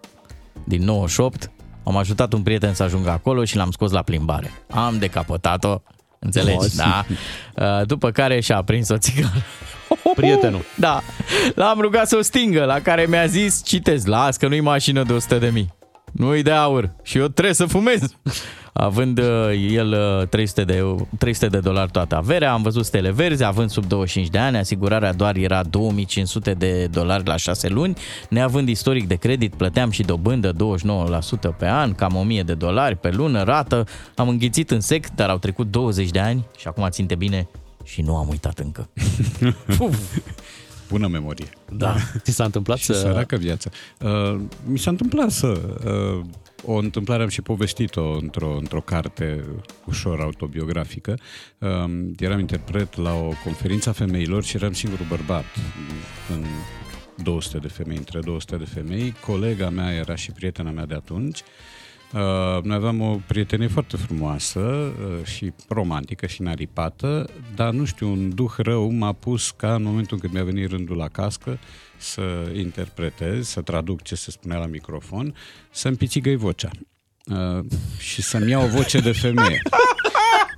[0.63, 1.51] din 98.
[1.83, 4.51] Am ajutat un prieten să ajungă acolo și l-am scos la plimbare.
[4.69, 5.81] Am decapotat-o,
[6.19, 6.51] înțelegi?
[6.51, 6.75] Frumos.
[6.75, 7.05] Da.
[7.55, 9.43] Uh, După care și-a aprins o țigară.
[10.15, 10.61] Prietenul.
[10.77, 11.01] Da.
[11.55, 15.13] L-am rugat să o stingă, la care mi-a zis, citez, las că nu-i mașină de
[15.13, 15.73] 100 de mii.
[16.13, 18.15] Nu-i de aur și eu trebuie să fumez.
[18.73, 19.25] Având uh,
[19.69, 23.69] el uh, 300 de, eu- 300 de dolari toată averea, am văzut stele verzi, având
[23.69, 27.93] sub 25 de ani, asigurarea doar era 2500 de dolari la 6 luni,
[28.29, 30.55] neavând istoric de credit, plăteam și dobândă 29%
[31.57, 33.85] pe an, cam 1000 de dolari pe lună, rată,
[34.15, 37.47] am înghițit în sec, dar au trecut 20 de ani și acum ținte bine
[37.83, 38.89] și nu am uitat încă.
[40.93, 41.49] Bună memorie.
[41.71, 41.95] Da.
[42.17, 42.93] Ți s-a întâmplat și să...
[42.93, 43.69] săracă viața.
[43.99, 45.61] Uh, mi s-a întâmplat să...
[45.85, 46.25] Uh,
[46.65, 49.43] o întâmplare am și povestit-o într-o, într-o carte
[49.85, 51.17] ușor autobiografică.
[51.57, 51.69] Uh,
[52.19, 55.45] eram interpret la o conferință a femeilor și eram singurul bărbat
[56.29, 56.45] în
[57.23, 59.13] 200 de femei, între 200 de femei.
[59.25, 61.39] Colega mea era și prietena mea de atunci.
[61.39, 61.45] Uh,
[62.63, 68.35] noi aveam o prietenie foarte frumoasă uh, și romantică și naripată, dar nu știu, un
[68.35, 71.59] duh rău m-a pus ca în momentul când mi-a venit rândul la cască
[71.97, 72.21] să
[72.55, 75.35] interpretez, să traduc ce se spunea la microfon,
[75.71, 76.69] să-mi pițigăi vocea
[77.25, 77.65] uh,
[77.97, 79.61] și să-mi iau o voce de femeie.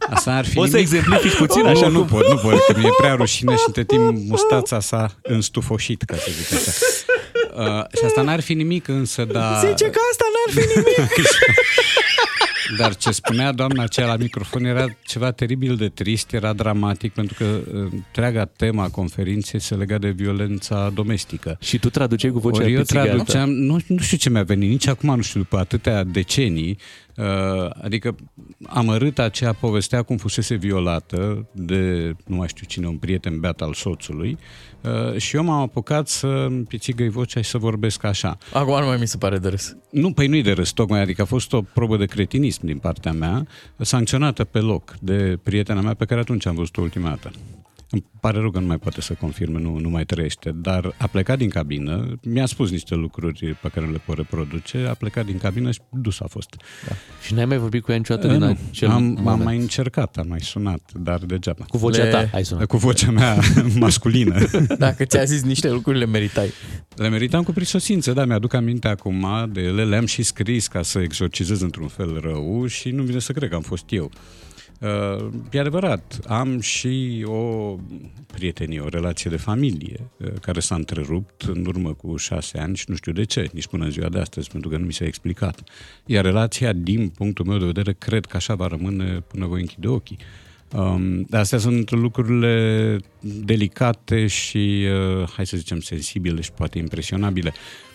[0.10, 2.60] Asta ar fi Poți să nimic- exemplifici puțin nu, așa Nu cum- pot, nu pot,
[2.68, 6.72] că mi-e prea rușine și între timp mustața sa înstufoșit, ca să zic așa.
[7.58, 9.60] Uh, și asta n-ar fi nimic însă, dar...
[9.60, 11.12] Zice că asta n-ar fi nimic.
[12.78, 17.36] Dar ce spunea doamna aceea la microfon era ceva teribil de trist, era dramatic, pentru
[17.38, 21.58] că uh, întreaga tema a conferinței se lega de violența domestică.
[21.62, 23.08] Și tu traduceai cu vocea Ori eu pițigată.
[23.08, 27.05] traduceam, nu, nu știu ce mi-a venit, nici acum nu știu, după atâtea decenii, uh,
[27.82, 28.16] adică
[28.66, 33.74] amărâta aceea povestea cum fusese violată de, nu mai știu cine, un prieten beat al
[33.74, 34.38] soțului
[34.82, 38.38] uh, și eu m-am apucat să pițigăi vocea și să vorbesc așa.
[38.54, 39.76] Acum nu mai mi se pare de râs.
[39.90, 43.12] Nu, păi nu-i de râs, tocmai, adică a fost o probă de cretinism din partea
[43.12, 43.48] mea,
[43.78, 47.32] sancționată pe loc de prietena mea pe care atunci am văzut-o ultima dată.
[47.90, 51.08] Îmi pare rău că nu mai poate să confirme, nu, nu mai trăiește, dar a
[51.08, 55.26] plecat din cabină, mi-a spus niște lucruri pe care nu le pot reproduce, a plecat
[55.26, 56.56] din cabină și dus a fost.
[56.88, 56.94] Da.
[57.26, 58.58] Și n-ai mai vorbit cu ea niciodată Eh, din nu.
[58.70, 59.28] acel am, moment.
[59.28, 61.66] am mai încercat, am mai sunat, dar degeaba.
[61.68, 62.66] Cu vocea ta ai sunat.
[62.66, 63.40] Cu vocea mea
[63.80, 64.38] masculină.
[64.78, 66.50] Dacă ți-a zis niște lucruri, le meritai.
[66.96, 71.00] Le meritam cu prisosință, da, mi-aduc aminte acum de ele, le-am și scris ca să
[71.00, 74.12] exorcizez într-un fel rău și nu vine să cred că am fost eu.
[74.82, 77.76] Uh, e adevărat, am și o
[78.34, 82.86] prietenie, o relație de familie uh, care s-a întrerupt în urmă cu șase ani și
[82.88, 85.06] nu știu de ce, nici până în ziua de astăzi, pentru că nu mi s-a
[85.06, 85.64] explicat.
[86.06, 89.88] Iar relația, din punctul meu de vedere, cred că așa va rămâne până voi închide
[89.88, 90.18] ochii.
[90.74, 94.86] Um, astea sunt lucrurile delicate și,
[95.20, 97.54] uh, hai să zicem, sensibile și poate impresionabile.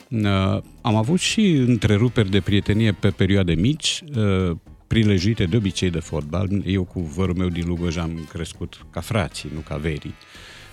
[0.09, 4.57] Uh, am avut și întreruperi de prietenie pe perioade mici, uh,
[4.93, 6.49] prilejuite de obicei de fotbal.
[6.67, 10.15] Eu cu vărul meu din Lugoj am crescut ca frații, nu ca verii.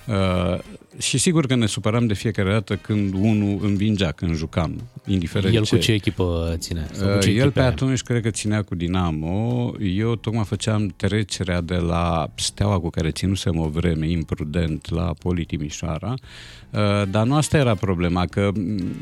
[0.08, 0.60] Uh,
[0.98, 5.64] și sigur că ne supăram de fiecare dată când unul învingea, când jucam, indiferent El
[5.64, 5.76] ce.
[5.76, 6.88] cu ce echipă ține?
[6.92, 7.70] Sau cu ce Uh, El echipe pe are?
[7.70, 9.74] atunci cred că ținea cu Dinamo.
[9.80, 15.46] Eu tocmai făceam trecerea de la steaua cu care ținusem o vreme imprudent la Poli
[15.46, 16.14] Timișoara.
[16.14, 18.94] Uh, Dar nu asta era problema, că mm,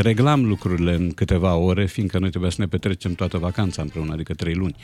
[0.00, 4.34] reglam lucrurile în câteva ore, fiindcă noi trebuia să ne petrecem toată vacanța împreună, adică
[4.34, 4.76] trei luni.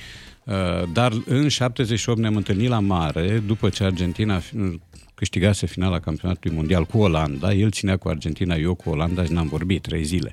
[0.44, 0.54] Uh,
[0.92, 4.80] Dar în 78 ne-am întâlnit la mare, după ce Argentina fi-
[5.14, 9.48] câștigase finala campionatului mondial cu Olanda, el ținea cu Argentina, eu cu Olanda și n-am
[9.48, 10.32] vorbit trei zile.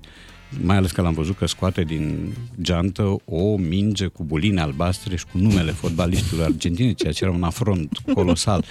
[0.61, 5.25] Mai ales că l-am văzut că scoate din geantă o minge cu buline albastre și
[5.25, 8.63] cu numele fotbalistilor argentini, ceea ce era un afront colosal.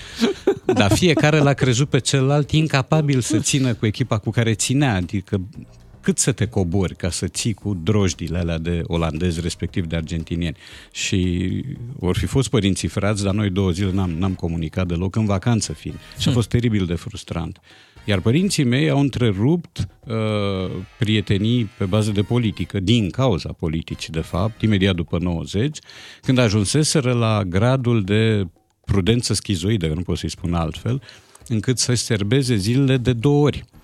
[0.65, 5.41] Dar fiecare l-a crezut pe celălalt incapabil să țină cu echipa cu care ținea, adică
[6.09, 10.57] cât să te cobori ca să ții cu drojdile alea de olandezi, respectiv de argentinieni.
[10.93, 11.63] Și
[11.99, 15.73] vor fi fost părinții frați, dar noi două zile n-am, n-am comunicat deloc, în vacanță
[15.73, 15.99] fiind.
[16.19, 17.61] Și a fost teribil de frustrant.
[18.05, 20.15] Iar părinții mei au întrerupt uh,
[20.99, 25.79] prietenii pe bază de politică, din cauza politicii, de fapt, imediat după 90,
[26.23, 28.47] când ajunseseră la gradul de
[28.85, 31.03] prudență schizoidă, că nu pot să-i spun altfel,
[31.49, 33.78] încât să serbeze zilele de două ori uh,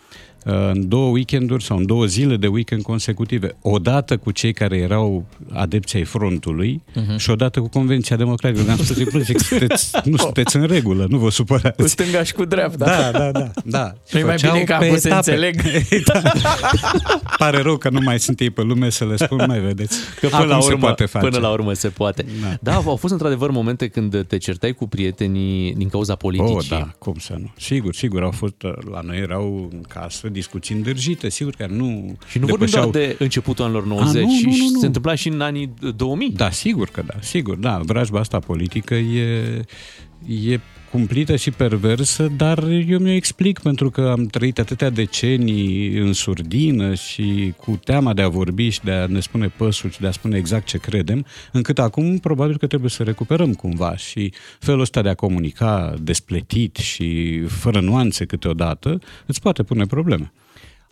[0.44, 3.56] în două weekenduri sau în două zile de weekend consecutive.
[3.62, 7.16] Odată cu cei care erau adepții ai frontului Mhm.
[7.16, 8.62] și odată cu Convenția Democratică.
[8.64, 11.82] Le-am spus, "Îi plăce că sunteți, nu sunteți în regulă, nu vă supărați.
[11.82, 12.84] Cu stânga și cu dreapta.
[12.84, 13.50] Da, da, da.
[13.64, 13.92] da.
[14.12, 15.30] Nu-i mai Făceau bine că pe acum se etape.
[15.30, 15.60] înțeleg.
[16.12, 16.22] da.
[17.38, 19.98] Pare rău că nu mai sunt ei pe lume să le spun, mai vedeți.
[20.20, 21.26] Că până Acum la, se urmă, poate face.
[21.28, 22.24] până la urmă se poate.
[22.42, 22.48] Da.
[22.48, 22.70] Da.
[22.70, 26.54] da, au fost într-adevăr momente când te certai cu prietenii din cauza politicii.
[26.56, 27.52] Oh, da, cum să nu.
[27.56, 28.54] Sigur, sigur, au fost,
[28.90, 33.04] la noi erau în casă discuții îndrăjite, sigur că nu Și nu vorbim depășeau- doar
[33.06, 34.78] de începutul anilor 90, A, nu, și nu, nu, nu.
[34.80, 36.30] se întâmpla și în anii 2000.
[36.30, 37.80] Da, sigur că da, sigur, da.
[37.84, 39.60] Vrajba asta politică e,
[40.26, 40.60] e
[40.94, 46.94] cumplită și perversă, dar eu mi-o explic pentru că am trăit atâtea decenii în surdină
[46.94, 50.10] și cu teama de a vorbi și de a ne spune păsul și de a
[50.10, 55.02] spune exact ce credem, încât acum probabil că trebuie să recuperăm cumva și felul ăsta
[55.02, 60.32] de a comunica despletit și fără nuanțe câteodată îți poate pune probleme.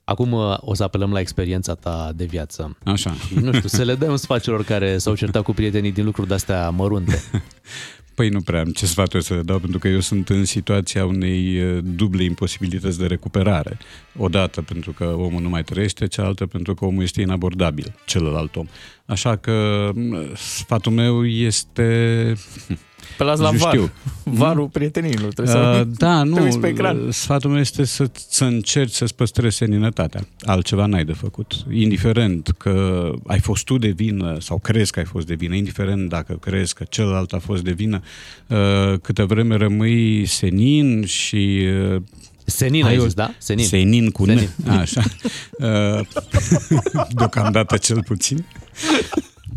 [0.05, 2.77] Acum uh, o să apelăm la experiența ta de viață.
[2.85, 3.15] Așa.
[3.41, 6.71] Nu știu, să le dăm sfat celor care s-au certat cu prietenii din lucruri de-astea
[6.71, 7.23] mărunte.
[8.15, 11.07] Păi nu prea am ce sfaturi să le dau, pentru că eu sunt în situația
[11.07, 13.79] unei uh, duble imposibilități de recuperare.
[14.17, 18.67] Odată pentru că omul nu mai trăiește, cealaltă pentru că omul este inabordabil, celălalt om.
[19.07, 22.35] Așa că m, sfatul meu este...
[23.19, 23.73] Pe las la Nu var.
[23.73, 23.91] știu.
[24.43, 25.33] Varul prietenilor.
[25.33, 27.09] Trebuie Uh, să da, te nu, uiți pe ecran.
[27.11, 30.27] sfatul meu este să, să încerci să-ți păstrezi seninătatea.
[30.41, 31.53] Altceva n-ai de făcut.
[31.73, 36.09] Indiferent că ai fost tu de vină sau crezi că ai fost de vină, indiferent
[36.09, 38.01] dacă crezi că celălalt a fost de vină,
[38.47, 38.59] uh,
[39.03, 41.67] câtă vreme rămâi senin și...
[41.95, 42.03] uh,
[42.45, 43.35] Senin ai o- zis, da?
[43.39, 43.65] Senin.
[43.67, 44.49] Senin cu Senin.
[44.65, 44.69] N.
[44.69, 45.03] Așa.
[45.59, 46.01] Uh,
[47.11, 48.45] Deocamdată cel puțin.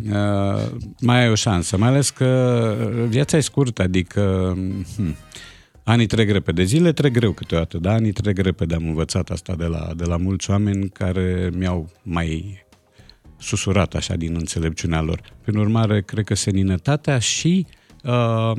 [0.03, 0.71] Uh,
[1.01, 2.75] mai ai o șansă, mai ales că
[3.07, 4.53] viața e scurtă, adică
[4.95, 5.15] hm,
[5.83, 9.65] anii trec repede, zile trec greu câteodată, dar anii trec repede, am învățat asta de
[9.65, 12.63] la, de la mulți oameni care mi-au mai
[13.37, 15.21] susurat așa din înțelepciunea lor.
[15.41, 17.65] Prin urmare, cred că seninătatea și
[18.03, 18.51] uh,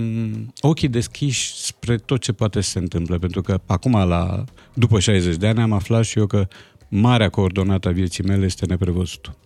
[0.61, 5.37] ochii deschiși spre tot ce poate să se întâmple, pentru că acum, la, după 60
[5.37, 6.49] de ani, am aflat și eu că
[6.89, 9.37] marea coordonată a vieții mele este neprevăzutul.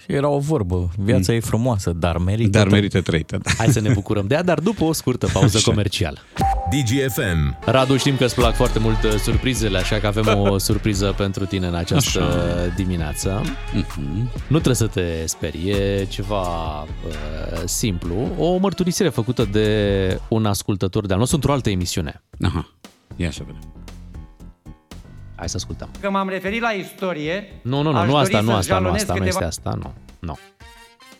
[0.00, 0.90] Și era o vorbă.
[0.96, 2.58] Viața e frumoasă, dar merită.
[2.58, 3.38] Dar merită trăită.
[3.42, 3.50] Da.
[3.58, 5.70] Hai să ne bucurăm de ea, dar după o scurtă pauză Așa.
[5.70, 6.18] comercială.
[6.70, 7.58] DGFM.
[7.64, 11.44] Radu, știm că îți plac foarte mult uh, surprizele, așa că avem o surpriză pentru
[11.44, 12.72] tine în această Așa.
[12.76, 13.42] dimineață.
[13.74, 14.30] Mhm.
[14.46, 16.42] Nu trebuie să te sperii, e ceva
[16.82, 16.88] uh,
[17.64, 18.14] simplu.
[18.38, 22.22] O mărturisire făcută de un ascultător de-al nostru într-o altă emisiune.
[22.40, 22.70] Aha,
[23.16, 23.79] ia să vedem.
[25.40, 25.90] Hai să ascultăm.
[26.00, 27.44] Că m-am referit la istorie.
[27.62, 29.46] Nu, nu, nu, aș nu dori asta, nu să asta, nu jalonez asta, nu câteva-
[29.46, 29.94] este asta, nu.
[30.18, 30.38] Nu.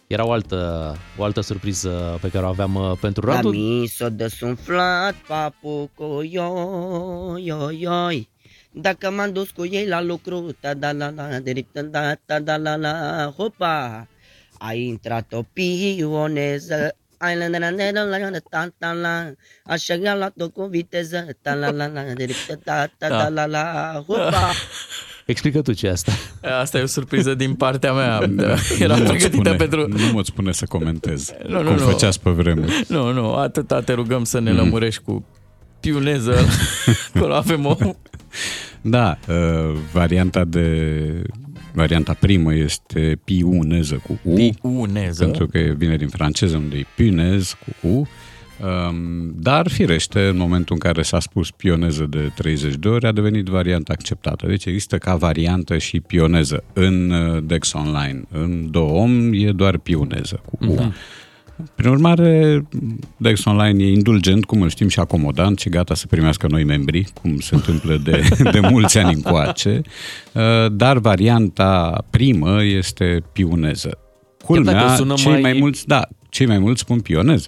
[0.07, 3.49] Era o altă, o altă surpriză pe care o aveam uh, pentru La Radu.
[3.51, 8.29] mi s-o desumflat papucul, ioi, ioi, ioi.
[8.73, 12.57] Dacă m-am dus cu ei la lucru, ta da la la, direct, da ta da
[12.57, 14.07] la la, hopa.
[14.59, 19.33] A intrat o pioneză, ai la la la la la la ta ta la,
[19.65, 23.93] așa i-a luat-o cu viteză, ta la la la, direct, da ta da la la,
[24.07, 24.51] hopa.
[25.27, 26.13] Explică tu ce e asta.
[26.61, 28.21] Asta e o surpriză din partea mea.
[28.79, 29.89] Era Nu mă pregătită spune, pentru...
[29.89, 31.91] Nu mă spune să comentez, Nu, nu, cum nu.
[31.91, 32.85] făceați pe vremuri.
[32.89, 34.57] Nu, nu, atâta te rugăm să ne Mm.
[34.57, 35.27] lămurești cu
[35.81, 36.35] piuneză.
[37.15, 37.77] Acolo avem o...
[38.81, 41.23] Da, uh, varianta de
[41.73, 44.35] varianta primă este piuneză cu U.
[44.35, 45.25] Piuneză.
[45.25, 48.09] Pentru că vine din franceză unde e punez cu U.
[48.65, 53.13] Um, Dar, firește, în momentul în care s-a spus pioneză de 30 de ori, a
[53.13, 54.47] devenit varianta acceptată.
[54.47, 56.65] Deci există ca variantă și pioneză.
[56.73, 60.75] În uh, Dex Online, în Doom, e doar pioneză cu U.
[60.75, 60.93] Da.
[61.75, 62.63] Prin urmare,
[63.17, 67.09] Dex Online e indulgent, cum îl știm, și acomodant și gata să primească noi membri,
[67.21, 69.81] cum se întâmplă de, de mulți ani încoace.
[70.33, 70.43] Uh,
[70.73, 73.99] Dar varianta primă este pioneză.
[74.45, 75.41] Culmea, dacă sună cei mai...
[75.41, 77.47] mai- mulți, da, cei mai mulți spun pioneză.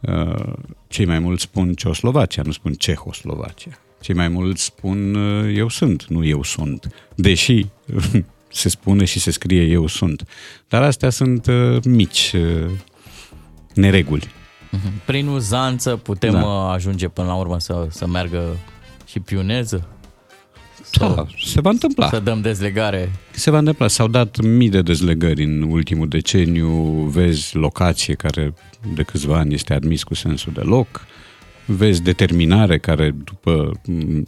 [0.00, 0.52] Uh,
[0.94, 3.78] Cei mai mulți spun Ceoslovacia, nu spun Cehoslovacia.
[4.00, 6.88] Cei mai mulți spun uh, eu sunt, nu eu sunt.
[7.14, 7.66] Deși
[8.50, 10.24] se spune și se scrie eu sunt.
[10.68, 12.70] Dar astea sunt uh, mici uh,
[13.74, 14.28] nereguli.
[15.04, 16.40] Prin uzanță putem Da.
[16.40, 16.70] da.
[16.72, 18.56] ajunge până la urmă să, să meargă
[19.06, 19.88] și pioneză?
[20.98, 22.08] Da, se va întâmpla.
[22.08, 23.10] Să dăm dezlegare.
[23.30, 23.88] Se va întâmpla.
[23.88, 26.68] S-au dat mii de dezlegări în ultimul deceniu.
[27.12, 28.54] Vezi locație care
[28.94, 31.06] de câțiva ani este admis cu sensul de loc.
[31.64, 34.26] Vezi determinare care după m,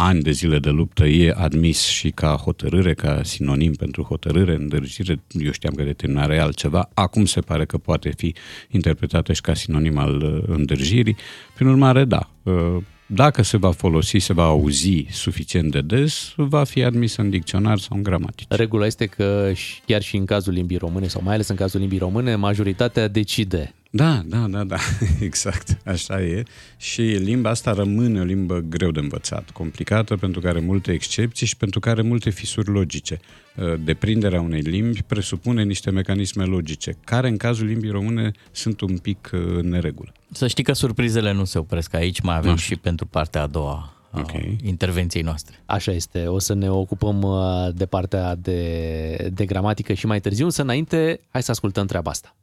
[0.00, 5.20] ani de zile de luptă e admis și ca hotărâre, ca sinonim pentru hotărâre, îndrăgire.
[5.28, 6.90] Eu știam că determinare e altceva.
[6.94, 8.34] Acum se pare că poate fi
[8.70, 11.16] interpretată și ca sinonim al uh, îndrăgirii.
[11.54, 12.30] Prin urmare, da.
[12.42, 12.76] uh,
[13.06, 17.78] Dacă se va folosi, se va auzi suficient de des, va fi admis în dicționar
[17.78, 18.54] sau în gramatică.
[18.54, 21.80] Regula este că și- chiar și în cazul limbii române, sau mai ales în cazul
[21.80, 23.74] limbii române, majoritatea decide.
[23.90, 24.76] Da, da, da, da,
[25.20, 26.42] exact, așa e.
[26.76, 31.46] Și limba asta rămâne o limbă greu de învățat, complicată, pentru că are multe excepții
[31.46, 33.20] și pentru că are multe fisuri logice.
[33.56, 38.98] Uh, Deprinderea unei limbi presupune niște mecanisme logice, care în cazul limbii române sunt un
[38.98, 40.12] pic uh, în neregulă.
[40.32, 42.62] Să știi că surprizele nu se opresc aici, mai avem Așa.
[42.62, 44.24] și pentru partea a doua a
[44.62, 45.62] intervenției noastre.
[45.66, 50.44] Așa este, o să ne ocupăm uh, de partea de, de gramatică și mai târziu,
[50.44, 52.34] însă înainte, hai să ascultăm treaba asta.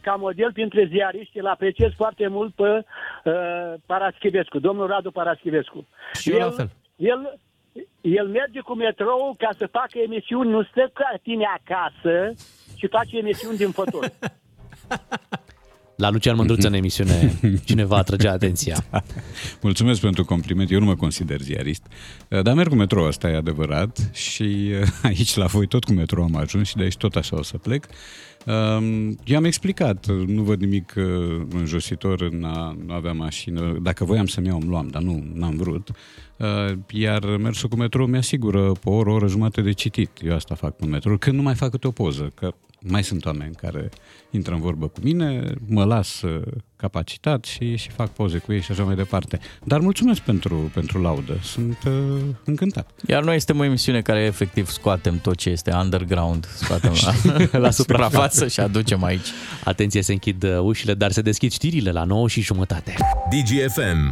[0.00, 2.84] Ca model printre ziariști îl apreciez foarte mult pe
[3.24, 3.32] uh,
[3.86, 5.86] Paraschivescu, domnul Radu Paraschivescu.
[6.20, 6.70] Și eu la fel.
[6.96, 7.38] El,
[8.00, 12.32] el merge cu metrou ca să facă emisiuni, nu stă ca tine acasă
[12.76, 14.04] și face emisiuni din fotol.
[15.98, 18.84] La Lucian Mândruță în emisiune cineva atrăgea atenția.
[19.62, 21.86] Mulțumesc pentru compliment, eu nu mă consider ziarist,
[22.28, 25.92] Uh, dar merg cu metrou, asta e adevărat și uh, aici la voi tot cu
[25.92, 27.86] metrou am ajuns și de aici tot așa o să plec.
[28.48, 31.04] Um, Eu am explicat, uh, nu văd nimic uh,
[31.50, 33.78] înjositor în a nu avea mașină.
[33.82, 35.90] Dacă voiam să-mi iau, îmi luam, dar nu, n-am vrut.
[36.36, 36.46] Uh,
[36.90, 40.10] Iar mersul cu metrou mi-asigură pe o oră, o oră jumătate de citit.
[40.22, 43.24] Eu asta fac cu metrou, când nu mai fac câte o poză, că mai sunt
[43.24, 43.88] oameni care
[44.30, 46.42] intră în vorbă cu mine, mă las uh,
[46.78, 49.38] capacitat și, și fac poze cu ei și așa mai departe.
[49.64, 51.92] Dar mulțumesc pentru, pentru laudă, sunt uh,
[52.44, 52.90] încântat.
[53.06, 57.70] Iar noi suntem o emisiune care efectiv scoatem tot ce este underground, scoatem la, la
[57.70, 59.26] suprafață și aducem aici.
[59.64, 62.94] Atenție, se închid uh, ușile, dar se deschid știrile la 9 și jumătate.
[63.30, 64.10] DGFM.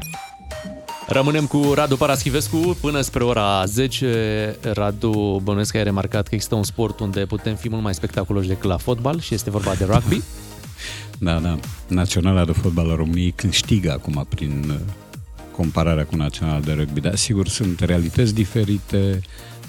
[1.08, 4.56] Rămânem cu Radu Paraschivescu până spre ora 10.
[4.72, 8.48] Radu, bănuiesc că ai remarcat că există un sport unde putem fi mult mai spectaculoși
[8.48, 10.22] decât la fotbal și este vorba de rugby.
[11.18, 11.58] Da, da.
[11.88, 14.76] Naționala de fotbal a României câștigă acum prin uh,
[15.56, 17.00] compararea cu Naționala de rugby.
[17.00, 19.20] Dar sigur sunt realități diferite.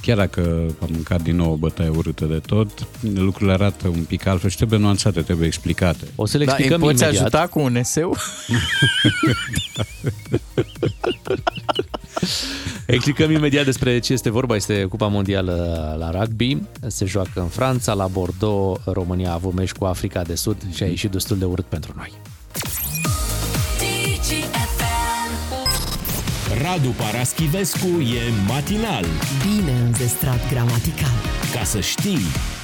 [0.02, 0.42] Chiar dacă
[0.82, 4.56] am mâncat din nou o bătaie urâtă de tot, lucrurile arată un pic altfel și
[4.56, 6.08] trebuie nuanțate, trebuie explicate.
[6.16, 7.22] O să le Da, explicăm îi poți imediat.
[7.22, 8.16] ajuta cu un eseu?
[12.86, 14.56] Explicăm imediat despre ce este vorba.
[14.56, 16.58] Este Cupa Mondială la rugby.
[16.88, 18.82] Se joacă în Franța, la Bordeaux.
[18.86, 21.94] România a avut meci cu Africa de Sud și a ieșit destul de urât pentru
[21.96, 22.12] noi.
[26.62, 29.06] Radu Paraschivescu e matinal.
[29.42, 31.18] Bine înzestrat gramatical.
[31.54, 32.57] Ca să știi.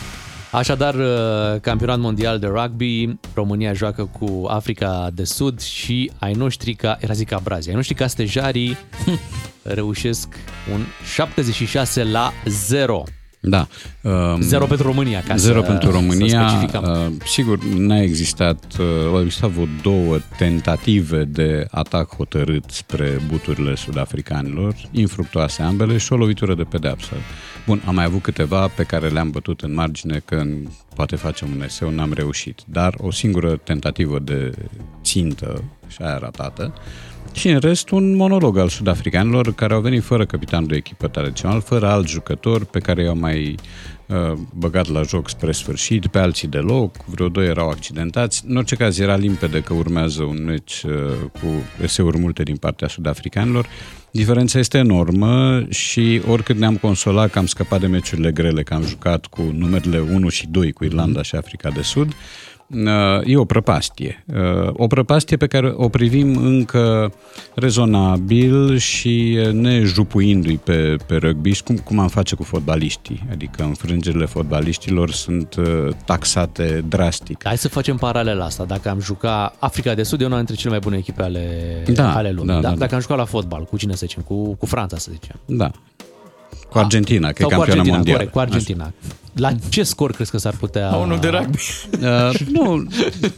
[0.53, 6.73] Așadar, uh, campionat mondial de rugby, România joacă cu Africa de Sud și ai noștri
[6.73, 8.77] ca, era zic ca brazii, ai noștri ca stejarii
[9.79, 10.27] reușesc
[10.73, 10.81] un
[11.13, 13.03] 76 la 0.
[13.45, 13.67] Da.
[14.01, 16.47] Um, Zero pentru România, ca Zero să- pentru să România.
[16.47, 16.83] specificăm.
[17.17, 23.75] Uh, sigur, n-a existat, uh, au existat vreo două tentative de atac hotărât spre buturile
[23.75, 27.13] sud-africanilor, infructuoase ambele și o lovitură de pedeapsă.
[27.65, 31.47] Bun, am mai avut câteva pe care le-am bătut în margine că în- poate facem
[31.55, 32.59] un eseu, n-am reușit.
[32.65, 34.51] Dar o singură tentativă de
[35.03, 36.73] țintă și aia ratată.
[37.33, 41.61] Și în rest un monolog al sud-africanilor care au venit fără capitanul de echipă tradițional,
[41.61, 43.55] fără alt jucător pe care i-au mai
[44.05, 48.43] uh, băgat la joc spre sfârșit, pe alții deloc, vreo doi erau accidentați.
[48.47, 50.91] În orice caz era limpede că urmează un meci uh,
[51.31, 51.47] cu
[51.81, 53.67] eseuri multe din partea sud-africanilor.
[54.11, 58.83] Diferența este enormă și oricât ne-am consolat că am scăpat de meciurile grele, că am
[58.85, 62.15] jucat cu numerele 1 și 2 cu Irlanda și Africa de Sud, Uh,
[63.25, 64.23] e o prăpastie.
[64.33, 67.13] Uh, o prăpastie pe care o privim încă
[67.55, 73.23] rezonabil și nejupuindu-i pe, pe rugby, cum, cum am face cu fotbaliștii.
[73.31, 77.41] Adică înfrângerile fotbaliștilor sunt uh, taxate drastic.
[77.43, 78.63] Hai să facem paralel asta.
[78.65, 81.47] Dacă am juca Africa de Sud e una dintre cele mai bune echipe ale,
[81.93, 82.53] Da, ale lumii.
[82.53, 82.95] da, da, Dacă da.
[82.95, 84.21] am jucat la fotbal, cu cine să zicem?
[84.27, 85.39] Cu, cu Franța, să zicem.
[85.45, 85.71] Da.
[86.73, 88.17] Cu Argentina, că e Sau cu campioană Argentina, mondială.
[88.17, 88.93] corect, cu Argentina.
[89.33, 90.89] La ce scor crezi că s-ar putea...
[90.89, 91.57] La unul de rugby.
[92.01, 92.87] Uh, nu,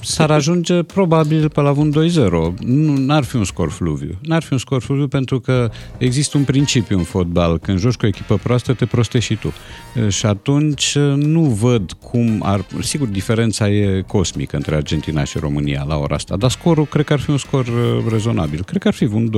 [0.01, 2.59] s-ar ajunge probabil pe la un 2-0.
[2.59, 4.17] Nu, n-ar fi un scor fluviu.
[4.21, 7.59] N-ar fi un scor fluviu pentru că există un principiu în fotbal.
[7.59, 9.53] Când joci cu o echipă proastă, te prostești și tu.
[9.95, 12.65] Uh, Și atunci uh, nu văd cum ar...
[12.81, 17.13] Sigur, diferența e cosmică între Argentina și România la ora asta, dar scorul cred că
[17.13, 18.63] ar fi un scor uh, rezonabil.
[18.63, 19.31] Cred că ar fi un 2-0.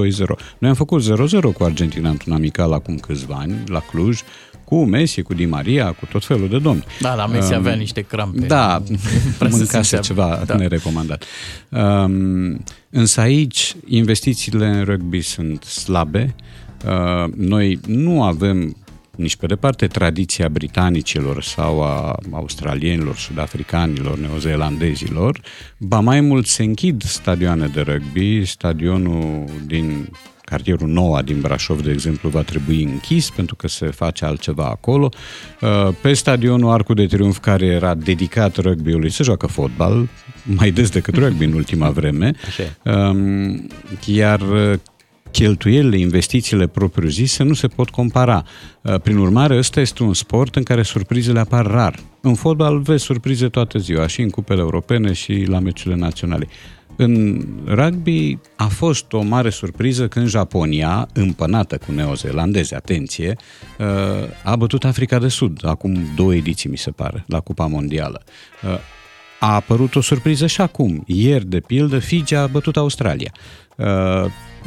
[0.58, 1.06] Noi am făcut 0-0
[1.54, 4.22] cu Argentina într-un amical acum câțiva ani, la Cluj,
[4.64, 6.84] cu Messi, cu Di Maria, cu tot felul de domni.
[7.00, 8.46] Da, la Messi Um, avea niște crampe.
[8.46, 8.84] Da,
[9.38, 10.00] Prea se mâncase simțea.
[10.00, 10.56] ceva Da.
[10.56, 11.24] nerecomandat.
[11.70, 16.36] Um, însă aici investițiile în rugby sunt slabe.
[16.86, 18.76] Uh, noi nu avem
[19.16, 25.42] nici pe departe tradiția britanicilor sau a australienilor, sudafricanilor, neozeelandezilor,
[25.78, 30.10] ba mai mult se închid stadioane de rugby, stadionul din
[30.50, 35.10] cartierul Noua din Brașov, de exemplu, va trebui închis pentru că se face altceva acolo.
[35.62, 40.08] Uh, Pe stadionul Arcul de Triunf, care era dedicat rugby-ului, se joacă fotbal,
[40.44, 42.34] mai des decât rugby în ultima vreme.
[42.84, 43.68] Um,
[44.06, 44.74] Iar uh,
[45.32, 48.44] cheltuielile, investițiile propriu-zise nu se pot compara.
[48.82, 52.00] Uh, Prin urmare, ăsta este un sport în care surprizele apar rar.
[52.22, 56.48] În fotbal vezi surprize toată ziua, și în cupele europene și la meciurile naționale.
[57.00, 63.36] În rugby a fost o mare surpriză când Japonia, împănată cu neozelandezi, atenție,
[63.80, 63.86] uh,
[64.44, 68.24] a bătut Africa de Sud, acum două ediții, mi se pare, la Cupa Mondială.
[68.64, 68.80] Uh,
[69.40, 71.04] A apărut o surpriză și acum.
[71.06, 73.32] Ieri, de pildă, Fiji a bătut Australia,
[73.76, 73.86] uh,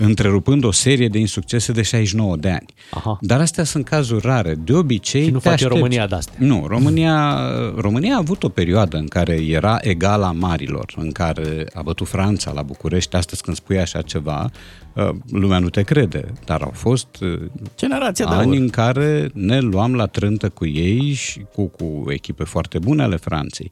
[0.04, 2.66] întrerupând o serie de insuccese de 69 de ani.
[2.90, 3.18] Aha.
[3.20, 4.54] Dar astea sunt cazuri rare.
[4.54, 6.34] De obicei, Și nu te face aștepți- România de-astea.
[6.38, 7.38] Nu, România,
[7.76, 12.52] România a avut o perioadă în care era egala marilor, în care a bătut Franța
[12.52, 13.16] la București.
[13.16, 14.50] Astăzi când spui așa ceva,
[14.94, 17.40] uh, lumea nu te crede, dar au fost uh,
[17.76, 18.56] Generația de ani aur.
[18.60, 23.16] în care ne luam la trântă cu ei și cu, cu echipe foarte bune ale
[23.16, 23.70] Franței.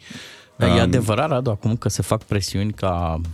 [0.57, 3.25] Dar e Um, adevărat, Radu, acum că se fac presiuni ca uh,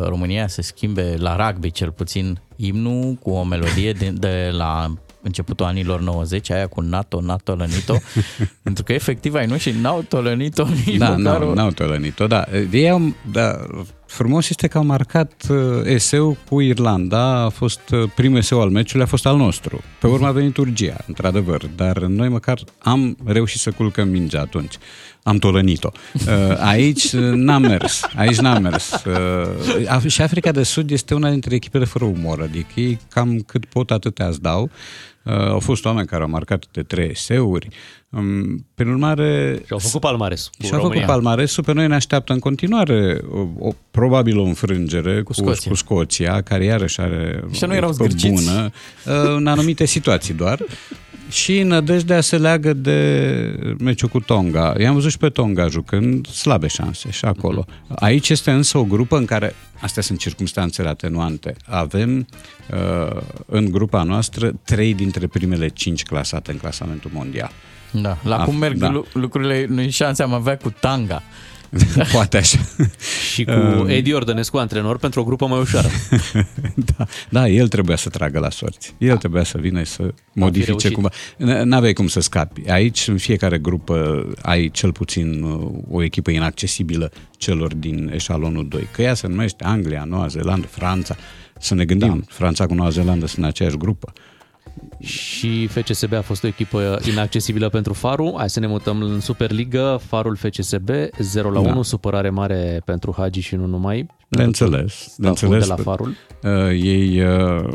[0.00, 5.66] România să schimbe la rugby cel puțin imnul cu o melodie de, de la începutul
[5.66, 7.96] anilor 90, aia cu NATO, NATO, lănito,
[8.62, 12.44] pentru că efectiv ai noștri n-au tolănit-o nici Da, măcar n-au, o- n-au tolănit-o, da.
[12.72, 13.66] Ei au, da.
[14.06, 18.70] Frumos este că au marcat uh, eseu cu Irlanda, a fost uh, primul eseu al
[18.70, 19.80] meciului, a fost al nostru.
[20.00, 24.74] Pe urmă a venit Turgia, într-adevăr, dar noi măcar am reușit să culcăm mingea atunci.
[25.22, 25.90] Am tolănit-o.
[26.14, 28.00] Uh, Aici uh, n-a mers.
[28.16, 28.92] Aici n-a mers.
[29.04, 33.38] Uh, Af- Și Africa de Sud este una dintre echipele fără umor, adică ei cam
[33.38, 34.70] cât pot atâtea îți dau.
[35.22, 37.68] Uh, Au fost oameni care au marcat de trei eseuri.
[38.10, 39.54] Um, Prin urmare...
[39.66, 41.06] Și au făcut palmaresul cu Și au făcut România.
[41.14, 41.64] palmaresul.
[41.64, 45.70] Pe noi ne așteaptă în continuare o, o, probabil o înfrângere cu, Scoția.
[45.70, 48.44] cu Scoția, care iarăși are Ăștia nu erau o echipă zgârciți?
[48.44, 48.70] bună,
[49.06, 50.58] uh, în anumite situații doar.
[51.32, 54.74] Și nădejdea se leagă de meciul cu Tonga.
[54.78, 57.64] I-am văzut și pe Tonga jucând slabe șanse și acolo.
[57.88, 62.26] Aici este însă o grupă în care, astea sunt circumstanțele atenuante, avem
[62.70, 67.50] uh, în grupa noastră trei dintre primele cinci clasate în clasamentul mondial.
[67.90, 68.90] Da, la A, cum merg da.
[68.90, 71.22] lu- lucrurile, noi șanse am avea cu tanga.
[72.12, 72.58] Poate așa.
[73.32, 75.88] Și cu Um, Edi Ordănescu antrenor pentru o grupă mai ușoară.
[76.96, 78.94] da, da, el trebuia să tragă la sorți.
[78.98, 80.92] El trebuia să vină și să modifice reușit.
[80.92, 81.08] cumva.
[81.36, 82.68] N- N-aveai cum să scapi.
[82.70, 88.88] Aici, în fiecare grupă, ai cel puțin uh, o echipă inaccesibilă celor din eșalonul 2.
[88.92, 91.16] Că ea se numește Anglia, Noua Zeelandă, Franța.
[91.58, 92.34] Să ne gândim, da.
[92.34, 94.12] Franța cu Noua Zeelandă sunt în aceeași grupă.
[95.00, 98.34] Și FCSB a fost o echipă inaccesibilă pentru Faru.
[98.36, 99.98] Hai să ne mutăm în Superliga.
[99.98, 100.88] Farul FCSB
[101.18, 101.68] 0 la Da.
[101.70, 104.06] 1, supărare mare pentru Hagi și nu numai.
[104.28, 105.14] Le înțeles.
[105.16, 105.62] Le La înțeles.
[105.62, 106.14] de la Farul.
[106.42, 107.68] Uh, ei uh,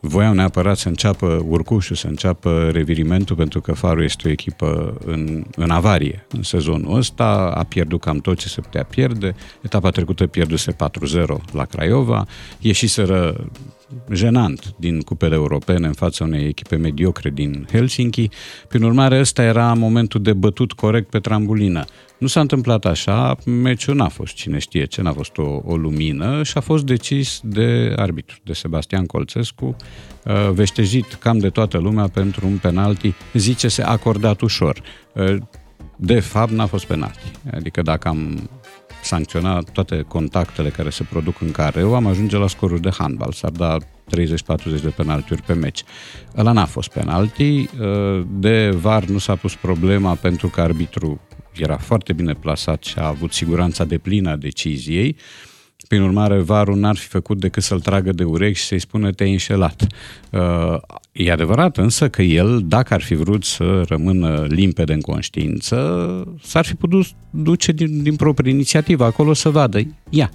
[0.00, 5.44] voiau neapărat să înceapă urcușul, să înceapă revirimentul, pentru că Farul este o echipă în,
[5.56, 10.26] în avarie în sezonul ăsta, a pierdut cam tot ce se putea pierde, etapa trecută
[10.26, 10.76] pierduse 4-0
[11.52, 12.26] la Craiova,
[12.58, 13.46] ieșiseră
[14.12, 18.28] jenant din cupele europene în fața unei echipe mediocre din Helsinki.
[18.68, 21.84] Prin urmare, ăsta era momentul de bătut corect pe trambulină.
[22.24, 26.42] Nu s-a întâmplat așa, meciul n-a fost cine știe ce, n-a fost o, o lumină
[26.42, 29.76] și a fost decis de arbitru, de Sebastian Colțescu,
[30.24, 34.82] uh, veștejit cam de toată lumea pentru un penalti, zice-se, acordat ușor.
[35.12, 35.36] Uh,
[35.96, 37.30] de fapt n-a fost penalti.
[37.52, 38.50] Adică dacă am
[39.02, 43.32] sancționat toate contactele care se produc în careu, am ajunge la scoruri de handbal.
[43.32, 43.84] S-ar da 30-40
[44.82, 45.82] de penaltiuri pe meci.
[46.36, 47.68] Ăla n-a fost penalti.
[48.28, 51.20] De VAR nu s-a pus problema pentru că arbitru
[51.56, 55.16] era foarte bine plasat și a avut siguranța de plină a deciziei.
[55.88, 59.30] Prin urmare, varul n-ar fi făcut decât să-l tragă de urechi și să-i spună te-ai
[59.30, 59.86] înșelat.
[60.30, 60.40] Uh,
[61.12, 65.78] e adevărat însă că el, dacă ar fi vrut să rămână limpede în conștiință,
[66.42, 69.80] s-ar fi putut duce din, din proprie inițiativă acolo să vadă.
[70.10, 70.30] Ia,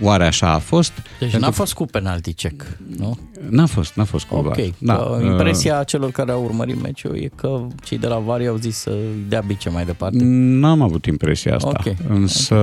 [0.00, 0.92] Oare așa a fost?
[0.92, 1.38] Deci Pentru...
[1.38, 3.18] n-a fost cu penalty check, nu?
[3.48, 4.72] N-a fost, n-a fost cu Ok, VAR.
[4.78, 5.18] da.
[5.24, 8.92] impresia celor care au urmărit meciul e că cei de la Vari au zis să
[9.28, 10.18] dea bice mai departe.
[10.24, 11.68] N-am avut impresia asta.
[11.86, 11.94] Ok.
[12.08, 12.56] Însă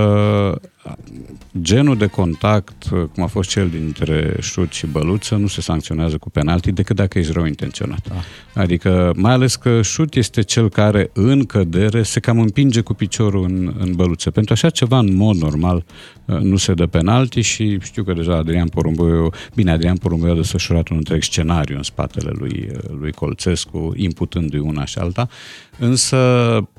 [1.62, 2.84] genul de contact,
[3.14, 7.20] cum a fost cel dintre șut și băluță, nu se sancționează cu penalti decât dacă
[7.20, 8.08] ești rău intenționat.
[8.10, 8.62] Ah.
[8.62, 13.44] Adică, mai ales că șut este cel care în cădere se cam împinge cu piciorul
[13.44, 14.32] în, în băluță.
[14.32, 15.84] Pentru așa ceva, în mod normal,
[16.26, 20.68] nu se dă penalti și știu că deja Adrian Porumboiu, bine, Adrian Porumboiu a desfășurat
[20.76, 25.30] un întreg scenariu în spatele lui, lui Colțescu, imputându-i una și alta,
[25.78, 26.18] însă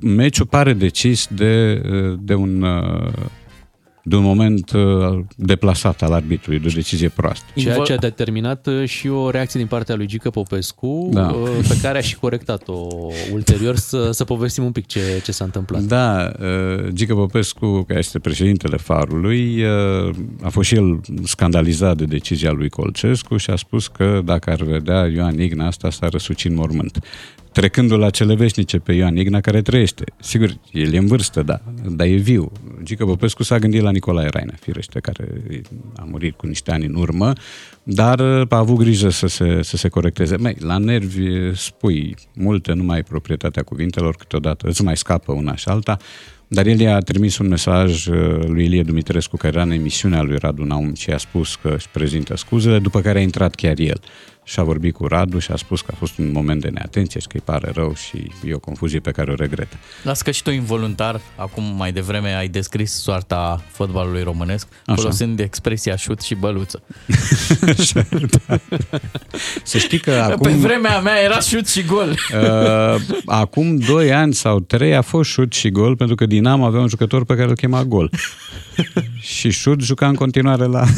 [0.01, 1.83] meciul pare decis de,
[2.19, 2.67] de un
[4.03, 7.45] de un moment uh, deplasat al arbitrului, de o decizie proastă.
[7.55, 11.27] Ceea ce a determinat uh, și o reacție din partea lui Gică Popescu, Da.
[11.27, 12.87] uh, pe care a și corectat-o
[13.33, 15.81] ulterior, să, să povestim un pic ce, ce s-a întâmplat.
[15.83, 22.05] Da, uh, Gică Popescu, care este președintele Farului, uh, a fost și el scandalizat de
[22.05, 26.45] decizia lui Colcescu și a spus că dacă ar vedea Ioan Igna asta, s-ar răsuci
[26.45, 26.99] în mormânt.
[27.53, 30.05] Trecându-l la cele veșnice pe Ioan Igna, care trăiește.
[30.21, 32.53] Sigur, el e în vârstă, da, dar e viu.
[32.83, 35.27] Gică Popescu s-a gândit la Nicolae Raine, firește, care
[35.97, 37.33] a murit cu niște ani în urmă,
[37.83, 40.37] dar uh, a avut grijă să se, să se corecteze.
[40.37, 45.33] Mai, la nervi uh, spui multe, nu mai ai proprietatea cuvintelor, câteodată îți mai scapă
[45.33, 45.97] una și alta,
[46.49, 48.17] dar el i-a trimis un mesaj uh,
[48.47, 51.89] lui Ilie Dumitrescu, care era în emisiunea lui Radu Naum și a spus că își
[51.89, 54.01] prezintă scuzele, după care a intrat chiar el
[54.45, 57.21] și a vorbit cu Radu și a spus că a fost un moment de neatenție
[57.21, 59.77] și că îi pare rău și e o confuzie pe care o regretă.
[60.03, 65.01] Las că și tu involuntar, acum mai devreme ai descris soarta fotbalului românesc, Așa.
[65.01, 66.83] folosind expresia șut și băluță.
[69.63, 70.59] Să știi că Pe acum...
[70.59, 72.09] vremea mea era șut și gol.
[72.41, 76.81] Uh, acum 2 ani sau 3 a fost șut și gol pentru că Dinamo avea
[76.81, 78.11] un jucător pe care îl chema Gol.
[79.39, 80.85] și șut juca în continuare la...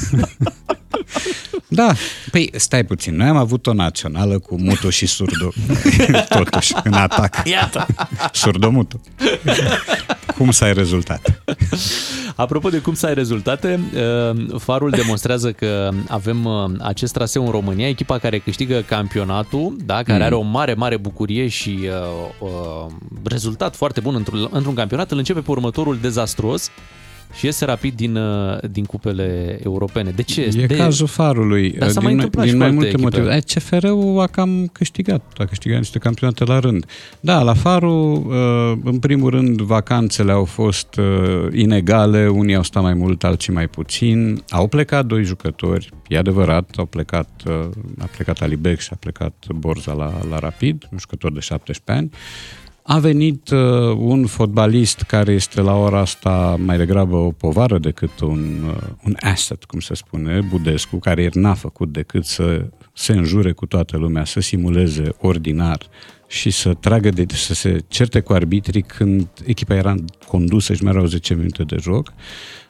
[1.69, 1.93] Da,
[2.31, 5.53] păi stai puțin, noi am avut o națională cu Mutu și Surdu,
[6.39, 7.43] totuși, în atac.
[7.45, 7.87] Iată.
[8.33, 9.01] Surdomutu.
[10.37, 11.43] Cum să ai rezultat?
[12.37, 17.51] Apropo de cum să ai rezultate, uh, Farul demonstrează că avem uh, acest traseu în
[17.51, 20.25] România, echipa care câștigă campionatul, da, care Mm.
[20.25, 22.93] are o mare, mare bucurie și uh, uh,
[23.25, 26.71] rezultat foarte bun într-un, într-un campionat, îl începe pe următorul dezastruos
[27.35, 30.11] și iese rapid din, uh, din cupele europene.
[30.11, 30.51] De ce?
[30.57, 30.77] E de...
[30.77, 31.71] cazul farului.
[31.71, 33.21] Dar s-a din, mai întâmplat din și mai cu multe alte echipe.
[33.21, 33.37] motive.
[33.37, 35.23] E, CFR-ul a cam câștigat.
[35.37, 36.87] A câștigat niște campionate la rând.
[37.21, 42.29] Da, la farul, uh, în primul rând, vacanțele au fost uh, inegale.
[42.29, 44.43] Unii au stat mai mult, alții mai puțin.
[44.49, 45.91] Au plecat doi jucători.
[46.09, 47.53] E adevărat, au plecat, uh,
[47.99, 52.11] a plecat Alibec și a plecat Borza la, la Rapid, un jucător de 17 ani.
[52.85, 53.59] A venit uh,
[53.97, 59.17] un fotbalist care este la ora asta mai degrabă o povară decât un, uh, un
[59.21, 63.97] asset, cum se spune, Budescu, care ieri n-a făcut decât să se înjure cu toată
[63.97, 65.79] lumea, să simuleze ordinar
[66.27, 69.95] și să tragă de, să se certe cu arbitrii când echipa era
[70.27, 72.13] condusă și mai erau 10 minute de joc.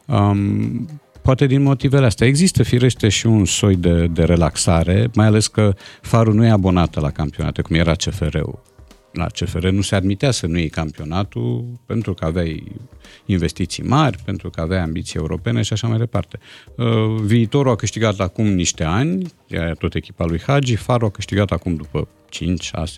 [0.07, 0.89] Um,
[1.23, 2.27] poate din motivele astea.
[2.27, 7.01] Există firește și un soi de, de relaxare, mai ales că Farul nu e abonată
[7.01, 8.72] la campionate, cum era CFR-ul
[9.13, 12.73] la CFR nu se admitea să nu iei campionatul pentru că aveai
[13.27, 16.39] investiții mari, pentru că aveai ambiții europene și așa mai departe.
[16.77, 16.87] Uh,
[17.23, 21.75] Viitorul a câștigat acum niște ani, e tot echipa lui Hagi, Faro a câștigat acum
[21.75, 22.39] după 5-6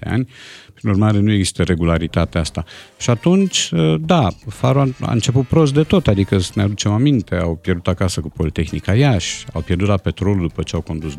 [0.05, 0.29] ani,
[0.75, 2.65] prin urmare nu există regularitatea asta.
[2.99, 6.93] Și atunci, uh, da, Faro a a început prost de tot, adică să ne aducem
[6.93, 11.15] aminte, au pierdut acasă cu Politehnica Iași, au pierdut la Petrolul după ce au condus
[11.15, 11.17] 2-0,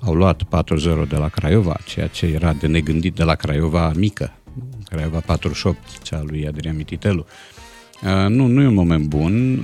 [0.00, 4.32] au luat 4-0 de la Craiova, ceea ce era de negândit de la Craiova mică,
[4.88, 7.26] Craiova 48, cea lui Adrian Mititelu.
[8.02, 9.62] Uh, nu, nu e un moment bun.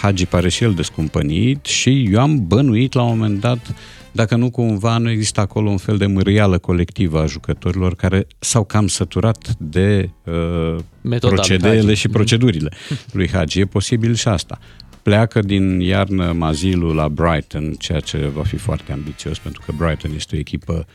[0.00, 3.74] Hagi pare și el descumpănit și eu am bănuit la un moment dat
[4.12, 8.64] dacă nu cumva nu există acolo un fel de mârială colectivă a jucătorilor care s-au
[8.64, 12.00] cam săturat de uh, Metoda lui procedeele Hagi.
[12.00, 12.70] și procedurile
[13.12, 13.60] lui Hagi.
[13.60, 14.58] E posibil și asta.
[15.02, 20.10] Pleacă din iarnă Mazilu la Brighton, ceea ce va fi foarte ambițios, pentru că Brighton
[20.14, 20.86] este o echipă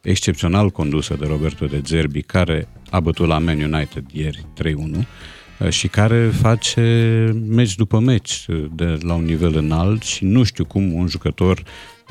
[0.00, 5.06] excepțional condusă de Roberto de Zerbi, care a bătut la Man United ieri 3-1
[5.58, 6.82] uh, și care face
[7.48, 11.62] meci după meci uh, de la un nivel înalt și nu știu cum un jucător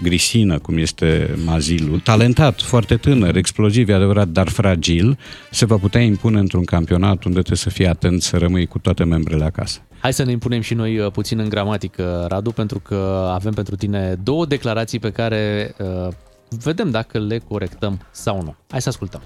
[0.02, 5.18] grisină, cum este Mazilu, talentat, foarte tânăr, exploziv, e adevărat, dar fragil,
[5.52, 9.04] se va putea impune într-un campionat unde trebuie să fii atent să rămâi cu toate
[9.04, 9.80] membrele acasă.
[10.00, 13.76] Hai să ne impunem și noi uh, puțin în gramatică, Radu, pentru că avem pentru
[13.76, 16.08] tine două declarații pe care uh,
[16.50, 18.56] vedem dacă le corectăm sau nu.
[18.70, 19.22] Hai să ascultăm.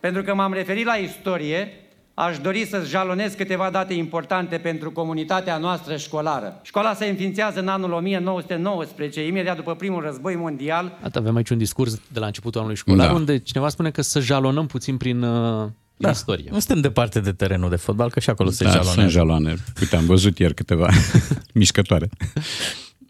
[0.00, 1.68] Pentru că m-am referit la istorie,
[2.14, 6.60] aș dori să jalonez câteva date importante pentru comunitatea noastră școlară.
[6.62, 10.98] Școala se înființează în anul 1919, imediat după primul război mondial.
[11.00, 13.12] Atât avem aici un discurs de la începutul anului școlar, Da.
[13.14, 16.48] unde cineva spune că să jalonăm puțin prin, uh, prin Da, istorie.
[16.50, 19.00] nu suntem departe de terenul de fotbal, că și acolo se da, jalonează.
[19.00, 19.54] sunt jaloane.
[19.80, 20.88] Uite, am văzut ieri câteva
[21.54, 22.08] mișcătoare.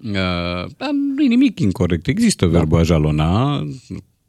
[0.04, 0.12] Uh,
[0.76, 2.06] dar nu e nimic incorrect.
[2.06, 3.62] Există verbul a jalona,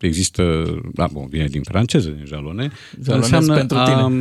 [0.06, 2.72] există, da, bun, vine din franceză, din jalone.
[3.04, 4.12] Jalonez pentru a,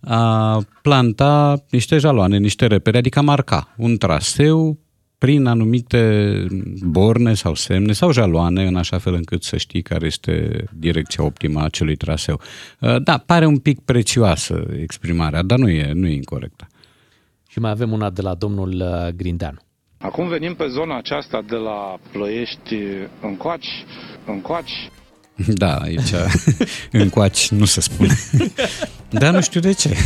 [0.18, 4.78] a planta niște jaloane, niște repere, adică a marca un traseu
[5.18, 6.46] prin anumite
[6.82, 11.60] borne sau semne sau jaloane, în așa fel încât să știi care este direcția optimă
[11.60, 12.40] a acelui traseu.
[12.80, 16.66] Uh, Da, pare un pic prețioasă exprimarea, dar nu e, nu e incorrectă.
[17.48, 19.58] Și mai avem una de la domnul uh, Grindeanu.
[19.98, 22.74] Acum venim pe zona aceasta de la Ploiești
[23.20, 23.84] încoaci,
[24.32, 24.90] încoaci.
[25.46, 26.12] Da, aici
[26.92, 28.18] încoaci nu se spune.
[29.10, 29.96] Dar nu știu de ce.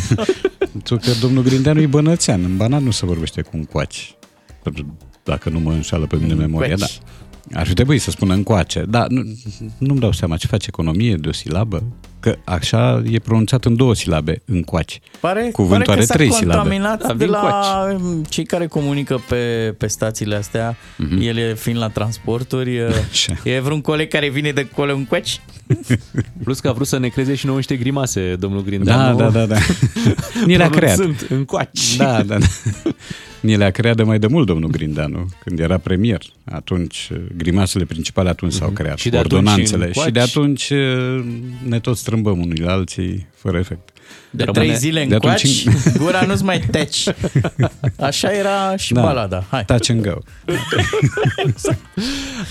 [0.59, 2.45] Pentru că domnul Grindeanu e bănățean.
[2.45, 4.17] În Banat nu se vorbește cu încoaci.
[5.25, 6.85] Dacă nu mă înșală pe mine memoria, da.
[6.85, 7.01] Încoaci.
[7.53, 8.85] Ar fi trebuit să spună încoace.
[8.89, 9.23] Da, nu,
[9.79, 11.83] nu-mi dau seama ce face economie de o silabă.
[12.21, 15.01] Că așa e pronunțat în două silabe, încoaci.
[15.21, 16.59] Pare, Cuvântul pare are că s-a trei silabe.
[16.59, 17.97] contaminat Da, de vin la
[18.29, 21.21] cei care comunică pe, pe stațiile astea, Mhm.
[21.21, 22.77] ele fiind la transporturi.
[23.45, 25.41] e vreun coleg care vine de colo în coaci?
[26.45, 29.17] Plus că a vrut să ne creeze și nouă niște grimase, domnul Da, Grindeanu.
[29.17, 29.57] da, da, da.
[30.47, 30.97] Ni le-a creat.
[30.97, 31.97] Pronunțând încoaci.
[31.97, 32.47] Da, da, da.
[33.41, 36.21] Ni le-a creat de mai de mult domnul Grindeanu, când era premier.
[36.45, 39.01] Atunci, grimasele principale atunci s-au creat, Mhm.
[39.03, 39.85] Și de atunci ordonanțele.
[39.87, 40.07] încoaci?
[40.07, 41.25] Și de atunci eh,
[41.69, 43.89] ne tot strâmbăm unii la alții, fără efect.
[44.31, 47.05] De Rămâne- trei zile în de atunci- coaci, gura nu-ți mai teci.
[48.01, 49.01] Așa era și Da.
[49.01, 49.45] balada.
[49.51, 49.65] Hai.
[49.65, 50.19] Touch and go.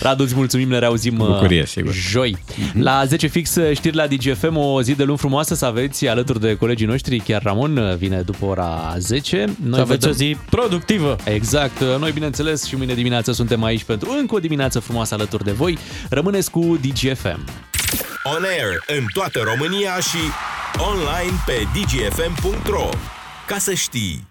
[0.01, 1.93] Radu, îți mulțumim, ne reauzim uh, Bucurie, sigur.
[1.93, 2.37] joi.
[2.73, 6.39] La 10 fix uh, știri la DGFM, o zi de luni frumoasă să aveți alături
[6.39, 7.19] de colegii noștri.
[7.19, 9.45] Chiar Ramon uh, vine după ora 10.
[9.63, 11.15] Noi Să aveți o zi productivă.
[11.23, 11.79] Exact.
[11.99, 15.77] Noi, bineînțeles, și mâine dimineață suntem aici pentru încă o dimineață frumoasă alături de voi.
[16.09, 17.39] Rămâneți cu DGFM.
[18.23, 20.31] On air în toată România și
[20.77, 22.89] online pe dgfm.ro.
[23.47, 24.25] Ca să știi!